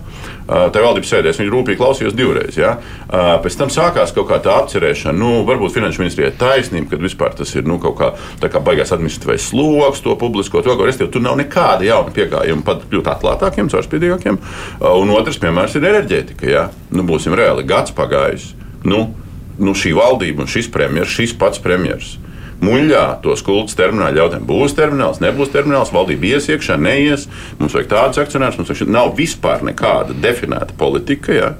Tā 0.49 0.80
valdības 0.80 1.11
sēdēs 1.12 1.38
viņa 1.40 1.52
rūpīgi 1.52 1.78
klausījās 1.80 2.14
divreiz. 2.16 2.57
Jā. 2.57 2.75
Pēc 3.45 3.57
tam 3.61 3.73
sākās 3.73 4.12
kaut 4.16 4.28
kā 4.30 4.38
tā 4.45 4.54
apcerēšana. 4.62 5.16
Nu, 5.16 5.42
varbūt 5.49 5.75
finanšu 5.76 6.02
ministrijai 6.02 6.33
taisnība, 6.40 6.90
ka 6.92 7.00
vispār 7.02 7.37
tas 7.37 7.52
ir 7.57 7.68
nu, 7.68 7.78
kaut 7.83 7.97
kā, 8.00 8.11
kā 8.45 8.62
baigās 8.64 8.92
administratīvais 8.97 9.49
sloks, 9.50 10.04
to 10.04 10.16
publisko. 10.21 10.62
To, 10.64 10.76
restīvi, 10.88 11.11
tur 11.14 11.25
nav 11.25 11.37
nekāda 11.40 11.88
jauna 11.88 12.12
pieejama, 12.16 12.64
pat 12.66 12.85
kļūt 12.88 13.12
atklātākiem, 13.14 13.73
caurspīdīgākiem. 13.73 14.40
Un 14.92 15.16
otrs 15.16 15.40
piemērs 15.40 15.76
ir 15.76 15.88
enerģētika. 15.88 16.49
Jā. 16.49 16.68
Nu, 16.92 17.04
būsim 17.09 17.37
reāli, 17.37 17.66
gads 17.68 17.97
pagājis. 17.97 18.52
Nu, 18.88 19.07
nu, 19.59 19.76
šī 19.76 19.97
valdība 19.97 20.45
un 20.45 20.50
šis 20.50 20.73
premjerministrs, 20.73 21.21
šis 21.21 21.38
pats 21.40 21.61
premjerministrs 21.64 22.27
muļļā 22.65 23.05
tos 23.25 23.45
kultus 23.47 23.79
termināļu 23.79 24.23
jautājumiem. 24.23 24.49
Būs 24.49 24.75
termināls, 24.79 25.23
nebūs 25.23 25.53
termināls, 25.55 25.93
valdība 25.95 26.35
ies 26.35 26.49
iekšā, 26.50 26.79
neies. 26.81 27.29
Mums 27.61 27.77
vajag 27.77 27.91
tādus 27.93 28.23
akcionārus, 28.25 28.59
mums 28.61 28.85
nav 28.88 29.15
vispār 29.19 29.65
nekāda 29.69 30.17
definēta 30.23 30.77
politika. 30.79 31.37
Ja? 31.37 31.53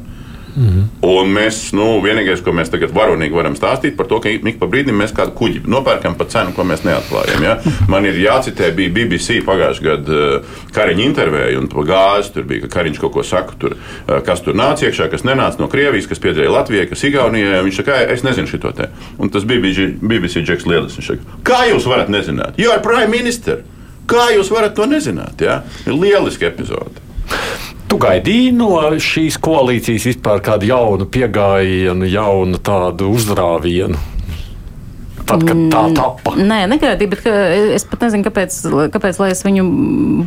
Mhm. 0.59 0.87
Un 1.07 1.31
mēs, 1.31 1.61
nu, 1.77 1.87
vienīgais, 2.03 2.41
ko 2.43 2.51
mēs 2.57 2.73
tagad 2.73 2.91
varonīgi 2.95 3.37
varam 3.37 3.55
stāstīt 3.55 3.95
par 3.99 4.09
to, 4.11 4.19
ka 4.25 4.33
ik 4.33 4.59
pa 4.59 4.67
brīdim 4.71 4.97
mēs 4.99 5.15
kādu 5.15 5.35
kuģi 5.39 5.63
nopērkam 5.71 6.17
par 6.19 6.27
cenu, 6.33 6.55
ko 6.57 6.67
mēs 6.67 6.83
neatklājam. 6.87 7.45
Ja? 7.47 7.55
Man 7.91 8.09
ir 8.09 8.19
jācitē, 8.19 8.73
bija 8.75 8.91
BBC 8.97 9.39
pagājušajā 9.47 9.87
gadā 9.87 10.19
uh, 10.41 10.59
Kariņa 10.75 11.05
intervēja, 11.07 11.63
un 11.63 11.71
gāzi 11.71 12.35
tur 12.35 12.49
bija, 12.51 12.67
ka 12.67 12.73
Kariņš 12.79 13.01
kaut 13.05 13.15
ko 13.15 13.27
saka, 13.27 13.55
tur, 13.63 13.79
uh, 13.79 14.19
kas 14.27 14.43
tur 14.43 14.59
nāca 14.59 14.89
iekšā, 14.89 15.07
kas 15.13 15.27
nenāca 15.29 15.63
no 15.63 15.71
Krievijas, 15.71 16.11
kas 16.11 16.23
piederēja 16.25 16.55
Latvijai, 16.57 16.89
kas 16.91 17.07
Igaunijai. 17.07 17.63
Viņš 17.69 17.83
saka, 17.83 18.03
es 18.17 18.27
nezinu 18.27 18.51
šo 18.51 18.75
te. 18.75 18.91
Un 19.23 19.31
tas 19.31 19.47
bija 19.47 19.63
BBC, 19.63 20.43
Džeks 20.43 20.67
Lielis. 20.67 20.99
Viņš 20.99 21.13
saka, 21.13 21.43
kā 21.47 21.65
jūs 21.71 21.87
varat 21.87 22.11
nezināt? 22.11 22.59
Jo 22.59 22.75
ir 22.75 22.83
prime 22.85 23.13
minister. 23.15 23.63
Kā 24.09 24.31
jūs 24.33 24.51
varat 24.51 24.75
to 24.75 24.89
nezināt? 24.89 25.45
Ja? 25.45 25.61
Lieliski 25.87 26.49
epizode. 26.49 27.08
Tu 27.89 27.97
gaidīji 27.97 28.51
no 28.53 28.69
šīs 29.01 29.39
koalīcijas 29.41 30.05
vispār 30.11 30.43
kādu 30.45 30.69
jaunu 30.69 31.07
pieejamību, 31.09 32.11
jaunu 32.13 32.61
tādu 32.61 33.09
uzrāvienu? 33.17 33.97
Tad, 35.29 35.45
kad 35.47 35.59
tā 35.73 35.83
mm, 35.85 35.97
tappa? 35.97 36.35
Nē, 36.39 36.61
negaidīju, 36.71 37.11
bet 37.13 37.27
es 37.77 37.85
pat 37.89 38.07
nezinu, 38.07 38.25
kāpēc, 38.27 38.57
kāpēc 38.95 39.21
lai 39.21 39.31
es 39.35 39.43
viņu 39.45 39.65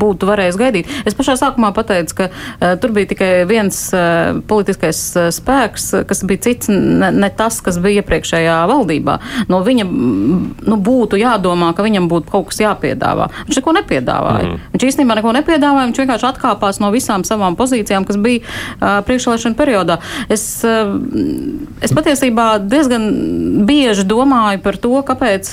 būtu 0.02 0.30
varējis 0.30 0.60
gaidīt. 0.60 0.92
Es 1.08 1.18
pašā 1.18 1.36
sākumā 1.40 1.72
pateicu, 1.76 2.18
ka 2.18 2.28
uh, 2.30 2.76
tur 2.82 2.94
bija 2.96 3.10
tikai 3.12 3.30
viens 3.50 3.80
uh, 3.96 4.40
politiskais 4.48 5.02
uh, 5.18 5.30
spēks, 5.34 5.88
kas 6.10 6.24
bija 6.28 6.46
cits, 6.48 6.72
ne, 6.72 7.12
ne 7.14 7.32
tas, 7.38 7.60
kas 7.64 7.80
bija 7.82 8.02
iepriekšējā 8.02 8.58
valdībā. 8.72 9.18
No 9.52 9.62
viņa 9.66 9.88
nu, 9.88 10.78
būtu 10.78 11.20
jādomā, 11.22 11.72
ka 11.78 11.86
viņam 11.86 12.10
būtu 12.12 12.32
kaut 12.32 12.52
kas 12.52 12.62
jāpiedāvā. 12.64 13.30
Viņš 13.50 13.62
neko 13.62 13.76
nepiedāvāja. 13.82 14.48
Mm. 14.52 14.62
Viņš 14.76 14.88
īstenībā 14.92 15.18
neko 15.20 15.36
nepiedāvāja, 15.40 15.90
viņš 15.90 16.04
vienkārši 16.04 16.30
atkāpās 16.32 16.82
no 16.84 16.92
visām 16.94 17.26
savām 17.28 17.58
pozīcijām, 17.60 18.08
kas 18.08 18.20
bija 18.22 18.44
uh, 18.44 19.02
priekšvēlēšana 19.08 19.60
periodā. 19.60 20.00
Es, 20.32 20.46
uh, 20.68 20.94
es 21.84 21.94
patiesībā 21.96 22.52
diezgan 22.62 23.10
bieži 23.68 24.06
domāju 24.08 24.62
par 24.64 24.78
to, 24.82 24.91
to, 24.92 25.00
kāpēc 25.08 25.52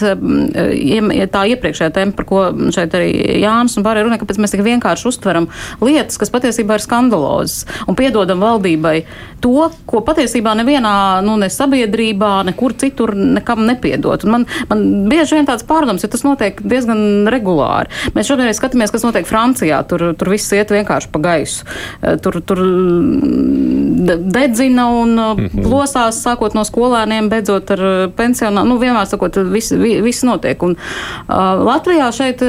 tā 1.33 1.45
iepriekšējā 1.55 1.91
tēma, 1.95 2.15
par 2.19 2.27
ko 2.29 2.45
šeit 2.75 2.95
arī 2.99 3.11
Jānis 3.43 3.79
un 3.79 3.87
pārējie 3.87 4.09
runā, 4.09 4.19
kāpēc 4.21 4.41
mēs 4.43 4.55
tik 4.55 4.65
vienkārši 4.67 5.09
uztveram 5.13 5.49
lietas, 5.85 6.19
kas 6.21 6.33
patiesībā 6.35 6.79
ir 6.79 6.85
skandalozas 6.85 7.67
un 7.87 7.99
piedodam 7.99 8.43
valdībai 8.43 8.97
to, 9.45 9.69
ko 9.89 10.03
patiesībā 10.07 10.55
nevienā 10.59 10.95
nu, 11.27 11.37
ne 11.39 11.51
sabiedrībā, 11.53 12.33
nekur 12.49 12.75
citur 12.79 13.15
nekam 13.15 13.65
nepiedot. 13.69 14.25
Un 14.27 14.35
man, 14.35 14.47
man 14.71 14.85
bieži 15.11 15.39
vien 15.39 15.49
tāds 15.49 15.67
pārdoms, 15.69 16.03
jo 16.03 16.11
tas 16.11 16.25
notiek 16.27 16.59
diezgan 16.65 17.29
regulāri. 17.31 17.93
Mēs 18.17 18.31
šobrīd 18.31 18.57
skatāmies, 18.59 18.93
kas 18.95 19.07
notiek 19.07 19.29
Francijā. 19.29 19.81
Tur, 19.89 20.09
tur 20.19 20.33
viss 20.33 20.55
iet 20.57 20.73
vienkārši 20.75 21.13
pa 21.15 21.23
gaisu. 21.23 21.69
Tur, 22.25 22.41
tur 22.43 22.63
dedzina 24.09 24.89
un 24.91 25.15
mm 25.15 25.47
-hmm. 25.47 25.63
plosās, 25.63 26.23
sākot 26.25 26.55
no 26.55 26.65
skolēniem, 26.65 27.29
beidzot 27.31 27.71
ar 27.71 27.81
pensionāriem. 28.17 28.69
Nu, 28.69 28.79
vienmēr 28.79 29.07
sakot, 29.07 29.28
sakot, 29.29 29.53
viss 29.53 29.73
vis 30.03 30.23
notiek. 30.27 30.63
Un, 30.63 30.77
uh, 31.29 31.63
Latvijā 31.65 32.09
šeit 32.15 32.43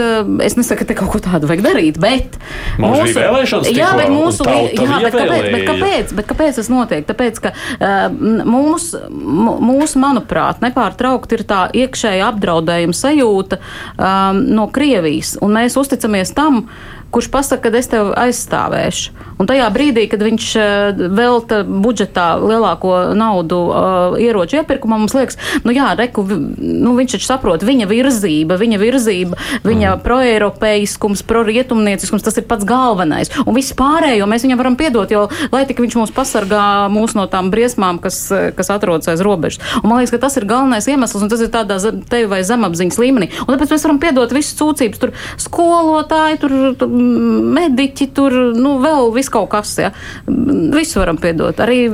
es 0.43 0.57
nesaku, 0.57 0.87
ka 0.87 0.97
kaut 1.01 1.11
ko 1.13 1.21
tādu 1.23 1.49
vajag 1.49 1.63
darīt, 1.65 1.99
bet 2.01 2.37
mums 2.79 2.99
mūsu 2.99 3.17
vēlēšanas 3.19 3.71
jā, 3.75 3.91
bet 3.97 4.11
mūsu, 4.13 4.45
jā, 4.47 4.99
bet 5.03 5.15
kāpēc, 5.15 5.49
bet 5.53 5.65
kāpēc, 5.67 6.13
bet 6.17 6.29
kāpēc 6.29 6.59
tas 6.61 6.71
notiek? 6.71 7.07
Tāpēc, 7.09 7.41
ka 7.43 7.53
uh, 7.53 8.05
mūs, 8.45 8.91
mūs, 9.09 9.97
manuprāt, 9.99 10.63
nepārtraukti 10.63 11.39
ir 11.39 11.45
tā 11.49 11.65
iekšēja 11.75 12.29
apdraudējuma 12.33 12.95
sajūta 12.95 13.59
um, 13.59 14.43
no 14.55 14.69
Krievijas, 14.73 15.35
un 15.43 15.55
mēs 15.57 15.77
uzticamies 15.79 16.33
tam, 16.37 16.65
kurš 17.13 17.31
pasaka, 17.33 17.69
ka 17.69 17.81
es 17.81 17.89
tevi 17.91 18.13
aizstāvēšu. 18.27 19.28
Un 19.39 19.47
tajā 19.47 19.69
brīdī, 19.71 20.03
kad 20.11 20.19
viņš 20.19 20.45
eh, 20.59 21.01
velta 21.15 21.61
budžetā 21.63 22.33
lielāko 22.43 23.13
naudu 23.15 23.59
uh, 23.69 24.17
ieroču 24.19 24.57
iepirkumam, 24.59 25.05
mums 25.05 25.13
liekas, 25.15 25.37
nu 25.63 25.71
jā, 25.71 25.93
reku, 25.95 26.25
nu 26.27 26.91
viņš 26.97 27.15
taču 27.15 27.29
saprot, 27.29 27.63
viņa 27.63 27.87
virzība, 27.87 28.57
viņa 28.59 28.79
virzība, 28.81 29.39
viņa 29.63 29.93
mm. 29.93 30.01
proeiropeiskums, 30.03 31.23
prorietumnieciskums, 31.29 32.25
tas 32.25 32.39
ir 32.41 32.47
pats 32.49 32.67
galvenais. 32.67 33.31
Un 33.45 33.55
viss 33.55 33.75
pārējo 33.79 34.27
mēs 34.27 34.43
viņam 34.43 34.59
varam 34.59 34.75
piedot, 34.79 35.13
jo 35.13 35.29
lai 35.53 35.63
tik 35.69 35.79
viņš 35.85 35.95
mūs 36.01 36.13
pasargā 36.15 36.89
mūs 36.91 37.15
no 37.15 37.23
tām 37.31 37.47
briesmām, 37.53 38.01
kas, 38.03 38.25
kas 38.57 38.73
atrodas 38.75 39.07
aiz 39.07 39.23
robežas. 39.23 39.63
Un 39.79 39.87
man 39.93 40.01
liekas, 40.01 40.17
ka 40.17 40.21
tas 40.25 40.35
ir 40.35 40.49
galvenais 40.49 40.89
iemesls, 40.91 41.23
un 41.23 41.31
tas 41.31 41.45
ir 41.45 41.53
tādā 41.53 41.79
tevi 42.11 42.27
vai 42.27 42.41
zemapziņas 42.43 42.99
līmenī. 42.99 43.31
Un 43.45 43.55
tāpēc 43.55 43.71
mēs 43.71 43.87
varam 43.87 44.03
piedot 44.03 44.35
visas 44.35 44.59
sūdzības, 44.59 44.99
tur 44.99 45.15
skolotāji, 45.39 46.41
tur, 46.43 46.59
tur 46.83 46.91
mediķi, 46.91 48.11
tur 48.19 48.35
nu, 48.59 48.75
vēl 48.83 49.13
viss 49.15 49.28
kaut 49.33 49.49
kas. 49.53 49.75
Ja. 49.81 49.91
Visu 50.27 51.01
varam 51.01 51.19
piedot. 51.21 51.59
Arī 51.63 51.85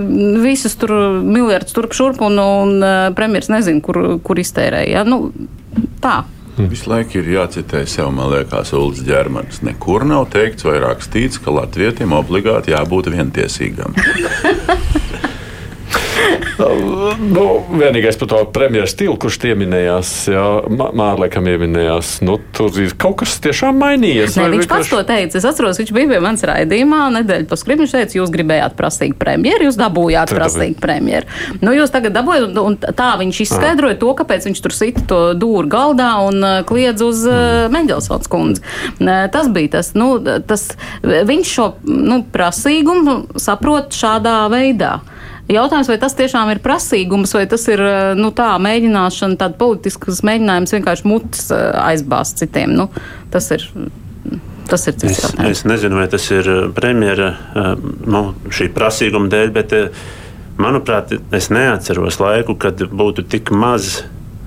visus 0.43 0.77
tur 0.79 0.95
miljardus 1.23 1.75
turp 1.75 1.95
šurp 1.95 2.23
un, 2.25 2.39
un 2.39 2.79
uh, 2.79 3.09
premjeras 3.15 3.51
nezinu, 3.53 3.83
kur, 3.85 4.01
kur 4.23 4.41
iztērēja. 4.41 5.01
Ja. 5.01 5.05
Nu, 5.07 5.29
tā. 6.03 6.23
Hmm. 6.55 6.69
Visu 6.71 6.87
laiku 6.87 7.19
ir 7.19 7.33
jācitē 7.33 7.81
sev, 7.89 8.13
man 8.15 8.31
liekas, 8.31 8.71
Ulrichs 8.77 9.03
ģermanis. 9.03 9.59
Nekur 9.67 10.07
nav 10.07 10.29
teikts 10.31 10.63
vai 10.67 10.77
rakstīts, 10.83 11.41
ka 11.43 11.51
latvietim 11.51 12.15
obligāti 12.15 12.71
jābūt 12.71 13.11
vientiesīgam. 13.11 13.95
nu, 17.21 17.45
vienīgais 17.71 18.19
par 18.21 18.29
to 18.31 18.41
premjeras 18.55 18.93
stilu, 18.95 19.15
kurš 19.21 19.39
pieminējās, 19.43 20.13
Mārlēkam 20.75 21.47
pieminējās, 21.49 22.19
nu, 22.25 22.37
tur 22.55 22.75
ir 22.81 22.95
kaut 22.99 23.19
kas 23.21 23.37
tiešām 23.43 23.77
mainījies. 23.81 24.35
Ne, 24.39 24.49
viņš 24.53 24.65
vienkārši... 24.65 24.71
pats 24.71 24.91
to 24.91 25.01
teica. 25.07 25.39
Es 25.39 25.47
atceros, 25.47 25.79
viņš 25.81 25.93
bija 25.95 26.11
pie 26.13 26.21
manas 26.23 26.45
raidījumā 26.47 27.01
nedēļu 27.19 27.49
paskript. 27.51 27.83
Viņš 27.83 27.95
teica, 27.95 28.17
jūs 28.19 28.33
gribējāt 28.33 28.77
prasīt 28.79 29.15
premjeru, 29.21 29.69
jūs 29.69 29.79
dabūjāt 29.79 30.31
Tad 30.31 30.39
prasīt 30.39 30.79
premjeru. 30.83 31.29
Nu, 31.61 31.73
jūs 31.75 31.93
tagad 31.93 32.15
dabūjāt, 32.17 32.59
un, 32.61 32.77
tā 32.97 33.09
viņš 33.21 33.41
izskaidroja 33.45 33.99
to, 34.01 34.11
kāpēc 34.19 34.49
viņš 34.49 34.63
tur 34.65 34.75
sita 34.75 35.05
to 35.09 35.21
dūru 35.39 35.69
galdā 35.71 36.11
un 36.25 36.41
uh, 36.41 36.59
kliedz 36.67 37.03
uz 37.05 37.25
uh, 37.27 37.35
mm. 37.35 37.75
Mendelsons 37.75 38.31
kundzi. 38.31 38.63
Tas 38.99 39.49
bija 39.53 39.77
tas, 39.77 39.93
nu, 39.97 40.15
tas, 40.47 40.69
viņš 41.03 41.51
šo 41.57 41.67
nu, 41.87 42.21
prasīgumu 42.33 43.39
saprot 43.41 43.95
šādā 43.95 44.45
veidā. 44.51 44.97
Jautājums, 45.45 45.89
vai 45.91 45.99
tas 46.01 46.15
tiešām 46.17 46.49
ir 46.55 46.59
prasīgums, 46.63 47.35
vai 47.37 47.43
tas 47.49 47.67
ir 47.69 47.81
eh, 47.85 48.13
nu, 48.17 48.31
tā 48.33 48.55
mēģināšana, 48.61 49.37
tāds 49.37 49.59
politisks 49.59 50.23
mēģinājums 50.25 50.73
vienkārši 50.73 51.05
mutes 51.05 51.45
eh, 51.53 51.67
aizbāzt 51.91 52.41
citiem. 52.41 52.73
Nu, 52.73 52.89
tas 53.33 53.51
ir 53.55 53.69
Tas 54.65 54.81
ir 54.89 54.95
cits 54.97 55.11
Es, 55.11 55.19
jautājums. 55.21 55.59
es 55.59 55.59
nezinu, 55.69 55.99
vai 55.99 56.07
tas 56.09 56.23
ir 56.33 56.47
uh, 56.49 56.61
premjera 56.73 57.27
nu, 58.09 58.21
šī 58.49 58.71
prasīguma 58.73 59.29
dēļ, 59.29 59.51
bet, 59.53 59.75
manuprāt, 60.57 61.13
es 61.37 61.51
neatceros 61.53 62.17
laiku, 62.17 62.55
kad 62.57 62.81
būtu 62.89 63.27
tik 63.29 63.51
maz 63.53 63.99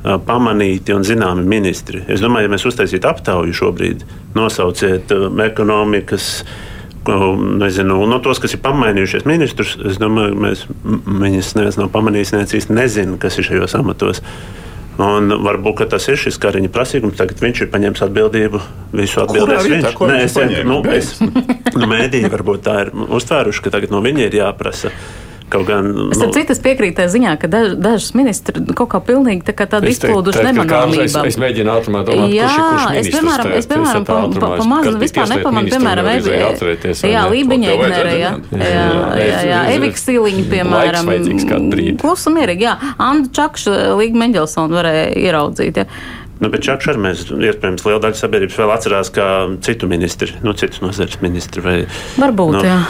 pamanīti 0.02 0.90
un 0.96 1.06
zināmi 1.06 1.46
ministri. 1.46 2.02
Es 2.10 2.18
domāju, 2.18 2.48
ja 2.48 2.54
mēs 2.56 2.66
uztaisītu 2.66 3.06
aptauju 3.06 3.54
šobrīd, 3.60 4.02
nosauciet 4.34 5.14
ekonomikas. 5.46 6.32
uh, 6.42 6.77
Nezinu, 7.08 7.98
no 8.10 8.20
tos, 8.24 8.40
kas 8.42 8.54
ir 8.54 8.62
pamainījušies 8.64 9.26
ministrus, 9.28 9.76
es 9.88 9.98
domāju, 10.00 10.36
mēs, 10.44 10.64
viņas 10.84 11.54
neviens 11.56 11.78
nav 11.80 11.92
pamanījis, 11.94 12.34
neviens 12.34 12.56
īsti 12.58 12.74
nezina, 12.76 13.18
kas 13.22 13.38
ir 13.40 13.48
šajos 13.48 13.76
amatos. 13.78 14.22
Un 14.98 15.30
varbūt 15.46 15.76
ka 15.78 15.86
tas 15.94 16.08
ir 16.10 16.18
šis 16.18 16.40
kariņa 16.42 16.72
prasīgums. 16.74 17.14
Tagad 17.20 17.38
viņš 17.38 17.60
ir 17.62 17.68
paņēmis 17.70 18.02
atbildību. 18.08 18.60
Visu 18.98 19.20
atbildēs 19.22 19.68
viņš. 19.70 19.92
Ko 19.94 20.08
Nē, 20.10 20.24
es, 20.26 20.34
paņēma? 20.34 20.66
nu, 20.66 20.80
es, 20.90 21.12
nu, 21.78 21.86
mēdīji 21.92 22.32
varbūt 22.32 22.64
tā 22.66 22.74
ir 22.82 22.90
uztvēruši, 23.06 23.62
ka 23.62 23.74
tagad 23.76 23.94
no 23.94 24.02
viņa 24.02 24.26
ir 24.26 24.38
jāprasa. 24.40 24.90
Kaut 25.48 25.64
gan 25.68 25.86
Es 26.12 26.20
nu, 26.20 26.26
ar 26.26 26.32
citas 26.36 26.60
piekrītu 26.60 27.06
ziņā, 27.08 27.34
ka 27.40 27.48
daž, 27.48 27.72
dažas 27.80 28.12
ministri 28.18 28.60
kaut 28.76 28.90
kā 28.92 29.00
pilnīgi 29.04 29.46
tā 29.48 29.54
kā 29.56 29.64
tāda 29.70 29.88
Es 29.88 29.96
izplūduša 29.96 30.42
ka 30.42 30.50
nemanāmība. 30.50 31.06
Es, 31.06 31.16
es 31.32 31.38
mēģinu 31.40 31.72
ātrumā 31.72 32.02
domāt, 32.04 32.34
Jā, 32.34 32.48
kurš 32.48 32.58
ir 32.58 32.68
kurš 32.68 32.84
es 32.84 32.92
ministrs 32.92 33.16
piemēram, 33.16 33.52
es 33.56 33.70
piemēram 33.70 34.04
tā 34.04 34.18
pa, 34.18 34.28
pa, 34.28 34.50
pa 34.58 34.82
bija 34.84 35.02
vispār 35.04 35.32
nepamanu, 35.32 35.72
piemēram, 35.72 36.04
un 36.04 36.12
Evi, 36.12 36.22
vajadzēja 36.28 36.52
atcerēties, 36.52 37.02
vai 37.04 37.12
jā? 37.14 37.24
Lībiņa 37.32 37.78
zināt. 37.78 38.46
Jā, 38.58 38.84
jā, 39.18 39.40
jā, 39.48 39.58
Es- 39.64 39.74
Evika 39.78 40.02
Stīliņa, 40.04 40.46
piemēram. 40.52 41.12
Klusu 42.00 42.32
mierīgi, 42.34 42.68
jā. 42.68 42.76
Anna 42.98 43.28
Čakša, 43.32 43.76
Līga 43.98 44.22
Mendelsona 44.24 44.80
varēja 44.82 45.10
ieraudzīt. 45.16 45.82
Jā. 45.82 45.86
nu, 46.40 46.48
bet 46.52 46.62
Čakš 46.62 46.92
arī 46.92 47.04
mēs, 47.08 47.24
iespējams, 47.34 47.84
liela 47.88 48.00
daļa 48.04 48.20
sabiedrības 48.20 48.58
vēl 48.60 48.74
atcerās, 48.76 49.10
kā 49.10 49.28
citu 49.64 49.88
ministri, 49.90 50.32
nu, 50.44 50.52
citus 50.52 50.82
nozares 50.84 51.18
ministri. 51.24 51.64
Vai, 51.64 51.78
Varbūt, 52.20 52.60
nu, 52.60 52.66
jā. 52.68 52.82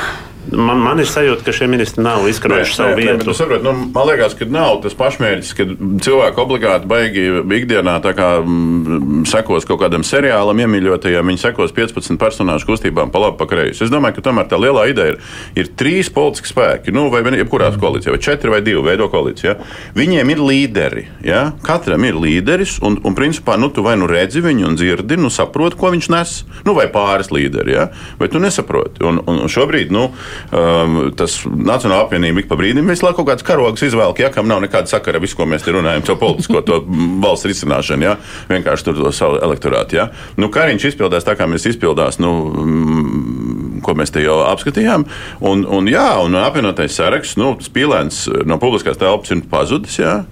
Man, 0.52 0.80
man 0.80 1.00
ir 1.02 1.08
sajūta, 1.08 1.44
ka 1.44 1.52
šie 1.52 1.66
ministri 1.68 2.02
nav 2.04 2.24
izkarojuši 2.28 2.76
savu 2.76 2.94
bet 2.96 3.04
vietu. 3.04 3.26
tu 3.28 3.34
saproti, 3.36 3.64
nu, 3.66 3.72
man 3.92 4.06
liekas, 4.08 4.36
ka 4.38 4.46
nav 4.48 4.78
tas 4.84 4.94
pašmērķis, 4.96 5.50
ka 5.58 5.66
cilvēki 6.04 6.40
obligāti 6.40 6.88
baigi 6.88 7.24
ikdienā 7.58 7.98
kā 8.08 8.28
mm, 8.40 9.26
sekos 9.28 9.66
kaut 9.68 9.82
kādam 9.82 10.04
seriālam, 10.06 10.62
iemīļotajam, 10.64 11.28
viņi 11.28 11.42
sekos 11.42 11.74
15 11.76 12.16
personāžu 12.20 12.70
kustībām 12.70 13.12
pa 13.12 13.20
labi, 13.26 13.36
pa 13.40 13.48
kreisi. 13.50 13.84
Es 13.84 13.92
domāju, 13.92 14.16
ka 14.18 14.24
tomēr 14.30 14.48
tā 14.48 14.60
lielā 14.60 14.86
ideja 14.92 15.14
ir, 15.14 15.20
ir 15.60 15.70
trīs 15.78 16.08
politiski 16.14 16.52
spēki, 16.54 16.94
nu, 16.96 17.08
vai 17.12 17.20
vien- 17.26 17.36
jebkurās 17.42 17.76
koalīcijā, 17.80 18.14
vai 18.16 18.22
četri 18.24 18.54
vai 18.54 18.62
divi 18.64 18.82
veido 18.86 19.10
koalīciju. 19.12 19.50
Ja? 19.52 19.56
Viņiem 19.98 20.32
ir 20.32 20.42
līderi, 20.42 21.04
ja? 21.28 21.44
katram 21.66 22.08
ir 22.08 22.16
līderis, 22.16 22.78
un, 22.84 22.98
un 23.04 23.18
principā, 23.18 23.58
nu, 23.60 23.68
tu 23.74 23.84
vai 23.84 23.98
nu 24.00 24.08
redzi 24.10 24.42
viņu 24.44 24.70
un 24.70 24.80
dzirdi, 24.80 25.20
nu, 25.20 25.32
saproti, 25.32 25.78
ko 25.78 25.92
viņš 25.94 26.10
nes, 26.14 26.34
nu, 26.64 26.74
vai 26.78 26.88
pāris 26.92 27.32
līderi, 27.34 27.76
ja? 27.76 27.88
vai 28.20 28.30
tu 28.32 28.40
nesaproti. 28.42 29.04
Un, 29.08 29.20
un 29.28 29.44
šobrīd, 29.52 29.92
nu, 29.94 30.08
um, 30.52 30.98
tas 31.18 31.40
Nacionāla 31.48 32.04
apvienība 32.06 32.42
ik 32.42 32.48
pa 32.50 32.58
brīdim 32.58 32.88
visu 32.90 33.06
laiku 33.06 33.22
kaut 33.22 33.32
kādas 33.32 33.46
karogas 33.46 33.84
izvēlk, 33.86 34.22
ja 34.22 34.30
kam 34.34 34.48
nav 34.50 34.62
nekāda 34.64 34.90
sakara 34.90 35.18
ar 35.18 35.24
visu, 35.24 35.36
ko 35.38 35.46
mēs 35.48 35.64
te 35.66 35.74
runājam, 35.74 36.04
to 36.06 36.18
politisko, 36.20 36.62
to 36.66 36.80
valsts 37.24 37.48
risināšanu, 37.50 38.08
ja? 38.08 38.16
vienkārši 38.50 38.88
tur 38.88 39.00
to 39.00 39.12
savu 39.14 39.40
elektorātu. 39.42 39.98
Ja? 39.98 40.08
Nu, 40.40 40.50
Kariņš 40.54 40.90
izpildās 40.92 41.26
tā, 41.26 41.36
kā 41.38 41.48
mēs 41.50 41.66
izpildās, 41.70 42.20
nu, 42.22 42.32
mm, 42.64 43.82
ko 43.86 43.94
mēs 43.98 44.14
te 44.14 44.22
jau 44.24 44.40
apskatījām. 44.48 45.06
Un, 45.48 45.66
un, 45.66 45.90
jā, 45.90 46.08
un 46.24 46.38
apvienotais 46.40 46.96
saraksts, 46.98 47.38
nu, 47.40 47.54
spīlēns 47.62 48.26
no 48.48 48.60
publiskās 48.62 49.00
telpas 49.00 49.34
ir 49.34 49.44
pazudis. 49.50 50.00
Ja? 50.00 50.22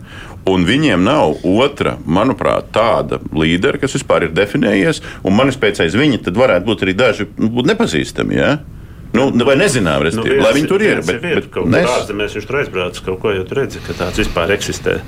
Un 0.46 0.62
viņiem 0.62 1.02
nav 1.02 1.40
otra, 1.42 1.96
manuprāt, 2.06 2.68
tāda 2.74 3.18
līdera, 3.34 3.80
kas 3.82 3.96
vispār 3.98 4.28
ir 4.28 4.34
definējies. 4.36 5.02
Un 5.26 5.34
manis 5.34 5.58
pēc 5.58 5.82
aiz 5.82 5.96
viņa 5.98 6.22
tad 6.28 6.38
varētu 6.38 6.68
būt 6.68 6.84
arī 6.86 6.94
daži 6.94 7.26
nu, 7.40 7.64
nepazīstami. 7.66 8.38
Ja? 8.38 8.52
Nu, 9.16 9.44
vai 9.48 9.56
nezinām, 9.56 10.00
Nu, 10.02 10.08
respektīvi, 10.08 10.42
lai 10.44 10.52
viņi 10.56 10.68
tur 10.70 10.82
ir. 10.84 11.00
Bet, 11.02 11.20
bet, 11.22 11.34
bet 11.40 11.50
kaut 11.54 11.70
nes- 11.72 11.88
ārzemēs 11.88 12.36
viņš 12.36 12.46
tur 12.50 12.60
aizbraucis, 12.62 13.04
kaut 13.06 13.20
ko 13.22 13.32
jau 13.34 13.44
tur 13.48 13.62
redzi, 13.64 13.80
ka 13.86 13.96
tāds 13.96 14.20
vispār 14.22 14.52
eksistē. 14.56 15.00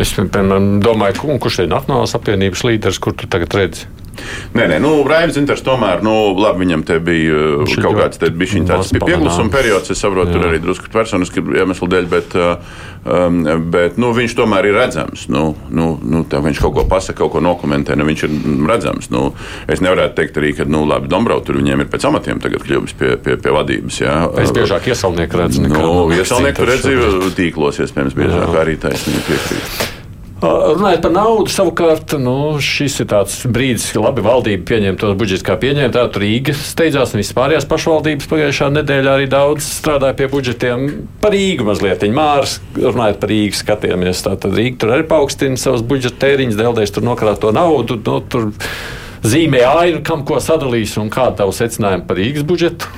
Es 0.00 0.12
piemēram, 0.16 0.80
domāju, 0.82 1.38
kurš 1.42 1.58
ir 1.64 1.68
Nacionālās 1.68 2.14
apvienības 2.16 2.62
līderis, 2.64 2.98
kur 3.04 3.12
tu 3.12 3.26
tagad 3.30 3.52
redzi? 3.54 3.86
Nē, 4.54 4.66
nē, 4.70 4.78
nu, 4.82 4.92
Raivs 5.08 5.34
Zinters 5.34 5.62
tomēr, 5.66 6.02
nu, 6.06 6.14
labi, 6.38 6.64
viņam 6.64 6.84
te 6.86 6.98
bija 7.02 7.34
uh, 7.34 7.68
ir 7.68 7.82
kaut 7.82 7.98
kāds 7.98 8.20
te 8.22 8.30
bija 8.30 8.60
tāds 8.62 8.84
mazs 8.84 8.92
pieklusuma 8.94 9.30
pamanāms. 9.30 9.54
periods, 9.56 9.90
es 9.90 10.02
saprotu, 10.02 10.34
tur 10.34 10.44
Jā. 10.44 10.50
arī 10.52 10.60
drusku 10.62 10.90
personiski 10.92 11.42
iemeslu 11.42 11.88
dēļ, 11.90 12.06
bet, 12.12 12.36
uh, 12.38 12.84
um, 13.04 13.40
bet 13.74 13.98
nu, 14.00 14.12
viņš 14.16 14.36
tomēr 14.38 14.68
ir 14.70 14.78
redzams. 14.78 15.26
Nu, 15.32 15.46
nu, 15.74 15.88
nu, 16.02 16.22
tā 16.30 16.42
viņš 16.44 16.62
kaut 16.62 16.76
ko 16.78 16.86
pasaka, 16.90 17.18
kaut 17.24 17.34
ko 17.34 17.42
dokumentē, 17.44 17.96
nu, 17.98 18.06
viņš 18.08 18.26
ir 18.28 18.36
redzams. 18.70 19.10
Nu, 19.14 19.26
es 19.70 19.82
nevarētu 19.84 20.18
teikt 20.20 20.38
arī, 20.42 20.54
ka, 20.60 20.68
nu, 20.70 20.84
labi, 20.88 21.10
Dombrau 21.10 21.40
tur 21.44 21.58
viņiem 21.60 21.84
ir 21.84 21.90
pēc 21.92 22.06
amatiem 22.10 22.40
tagad 22.44 22.62
kļuvis 22.66 22.94
pie, 22.98 23.16
pie, 23.18 23.36
pie 23.40 23.56
vadības. 23.58 24.00
Jā. 24.04 24.14
Es 24.44 24.54
biežāk 24.54 24.88
iesaulnieku 24.92 25.42
redzu. 25.42 25.66
nekā 25.66 25.82
Nu, 25.82 26.06
iesaulnieku 26.14 26.62
citas 26.62 26.72
redzīju 26.74 27.02
šobrīd. 27.10 27.36
tīklos, 27.40 27.82
iespējams, 27.84 28.16
biežāk 28.18 28.56
arī 28.62 28.78
taisnīgi 28.82 29.26
piekrīt. 29.28 29.93
Runājot 30.44 31.00
par 31.00 31.12
naudu, 31.14 31.52
savukārt, 31.52 32.14
nu, 32.20 32.56
šis 32.62 32.98
ir 33.00 33.08
tāds 33.08 33.36
brīdis, 33.48 33.86
kad 33.94 34.02
labi 34.04 34.24
valdība 34.24 34.66
pieņem 34.68 34.98
tos 35.00 35.14
budžetus, 35.16 35.44
kā 35.46 35.56
pieņēma. 35.60 35.92
Tātad 35.94 36.18
Rīga 36.20 36.52
steidzās 36.58 37.14
un 37.14 37.22
vispārējās 37.22 37.68
pašvaldības 37.70 38.28
pagājušā 38.28 38.68
nedēļā 38.74 39.14
arī 39.18 39.30
daudz 39.32 39.70
strādāja 39.78 40.18
pie 40.18 40.28
budžetiem. 40.32 40.84
Par 41.22 41.32
Rīgu 41.32 41.68
mazliet. 41.68 42.04
Mārs, 42.14 42.58
runājot 42.76 43.22
par 43.22 43.32
Rīgu, 43.32 43.60
skatījāmies. 43.62 44.24
Tātad 44.26 44.58
Rīga 44.58 44.82
tur 44.82 44.94
arī 44.98 45.08
paaugstina 45.08 45.60
savus 45.60 45.86
budžeta 45.86 46.20
tēriņus, 46.26 46.60
dēļ 46.60 46.94
tur 46.98 47.08
nokrāto 47.08 47.54
naudu. 47.54 47.96
Nu, 48.04 48.20
tur 48.28 48.50
zīmē 49.24 49.64
ainu, 49.70 50.04
kam 50.04 50.26
ko 50.28 50.42
sadalīs 50.44 50.98
un 51.00 51.08
kāda 51.14 51.40
tavu 51.44 51.56
secinājuma 51.56 52.04
par 52.10 52.20
Rīgas 52.20 52.44
budžetu. 52.44 52.92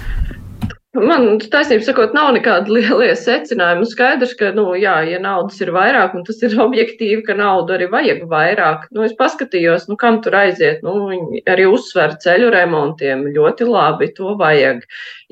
Man 0.97 1.37
taisnība 1.53 1.85
sakot, 1.85 2.15
nav 2.17 2.31
nekāda 2.33 2.73
lielie 2.73 3.11
secinājumi. 3.21 3.83
Nu, 3.83 3.89
Skaidrs, 3.91 4.33
ka, 4.39 4.49
nu, 4.57 4.71
jā, 4.81 4.95
ja 5.05 5.19
naudas 5.21 5.59
ir 5.61 5.73
vairāk, 5.75 6.15
un 6.17 6.25
tas 6.25 6.41
ir 6.47 6.57
objektīvi, 6.67 7.21
ka 7.27 7.37
naudu 7.37 7.77
arī 7.77 7.91
vajag 7.93 8.23
vairāk. 8.31 8.87
Nu, 8.97 9.05
es 9.05 9.13
paskatījos, 9.19 9.89
nu, 9.91 9.99
kam 10.01 10.23
tur 10.25 10.39
aiziet. 10.41 10.81
Nu, 10.87 10.95
viņi 11.11 11.45
arī 11.53 11.67
uzsver 11.69 12.17
ceļu 12.23 12.49
remontiem. 12.55 13.27
Ļoti 13.37 13.69
labi, 13.69 14.09
to 14.17 14.37
vajag. 14.41 14.87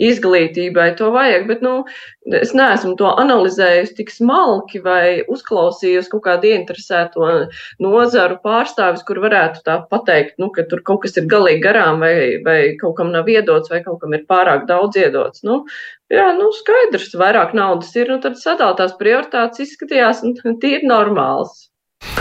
Izglītībai 0.05 0.91
to 0.99 1.13
vajag, 1.15 1.47
bet, 1.49 1.65
nu, 1.65 1.85
es 2.33 2.55
neesmu 2.57 2.95
to 2.99 3.11
analizējusi 3.21 3.97
tik 3.99 4.13
smalki 4.13 4.81
vai 4.85 5.23
uzklausījusi 5.31 6.11
kaut 6.13 6.25
kādu 6.25 6.51
ieinteresēto 6.51 7.29
nozaru 7.85 8.39
pārstāvis, 8.45 9.05
kur 9.07 9.21
varētu 9.25 9.63
tā 9.67 9.79
pateikt, 9.91 10.39
nu, 10.43 10.51
ka 10.55 10.65
tur 10.71 10.83
kaut 10.87 11.05
kas 11.05 11.19
ir 11.21 11.29
galīgi 11.31 11.63
garām 11.67 12.03
vai, 12.03 12.41
vai 12.45 12.59
kaut 12.81 12.97
kam 12.99 13.13
nav 13.15 13.29
iedots 13.31 13.71
vai 13.71 13.83
kaut 13.85 14.01
kam 14.03 14.17
ir 14.17 14.25
pārāk 14.31 14.67
daudz 14.71 14.99
iedots. 14.99 15.45
Nu, 15.47 15.54
jā, 16.13 16.31
nu, 16.39 16.51
skaidrs, 16.61 17.13
vairāk 17.21 17.55
naudas 17.59 17.93
ir, 17.99 18.11
nu, 18.13 18.19
tad 18.25 18.41
sadaltās 18.41 18.97
prioritātes 19.01 19.65
izskatījās 19.67 20.25
nu, 20.27 20.57
tīri 20.63 20.91
normāls. 20.91 21.69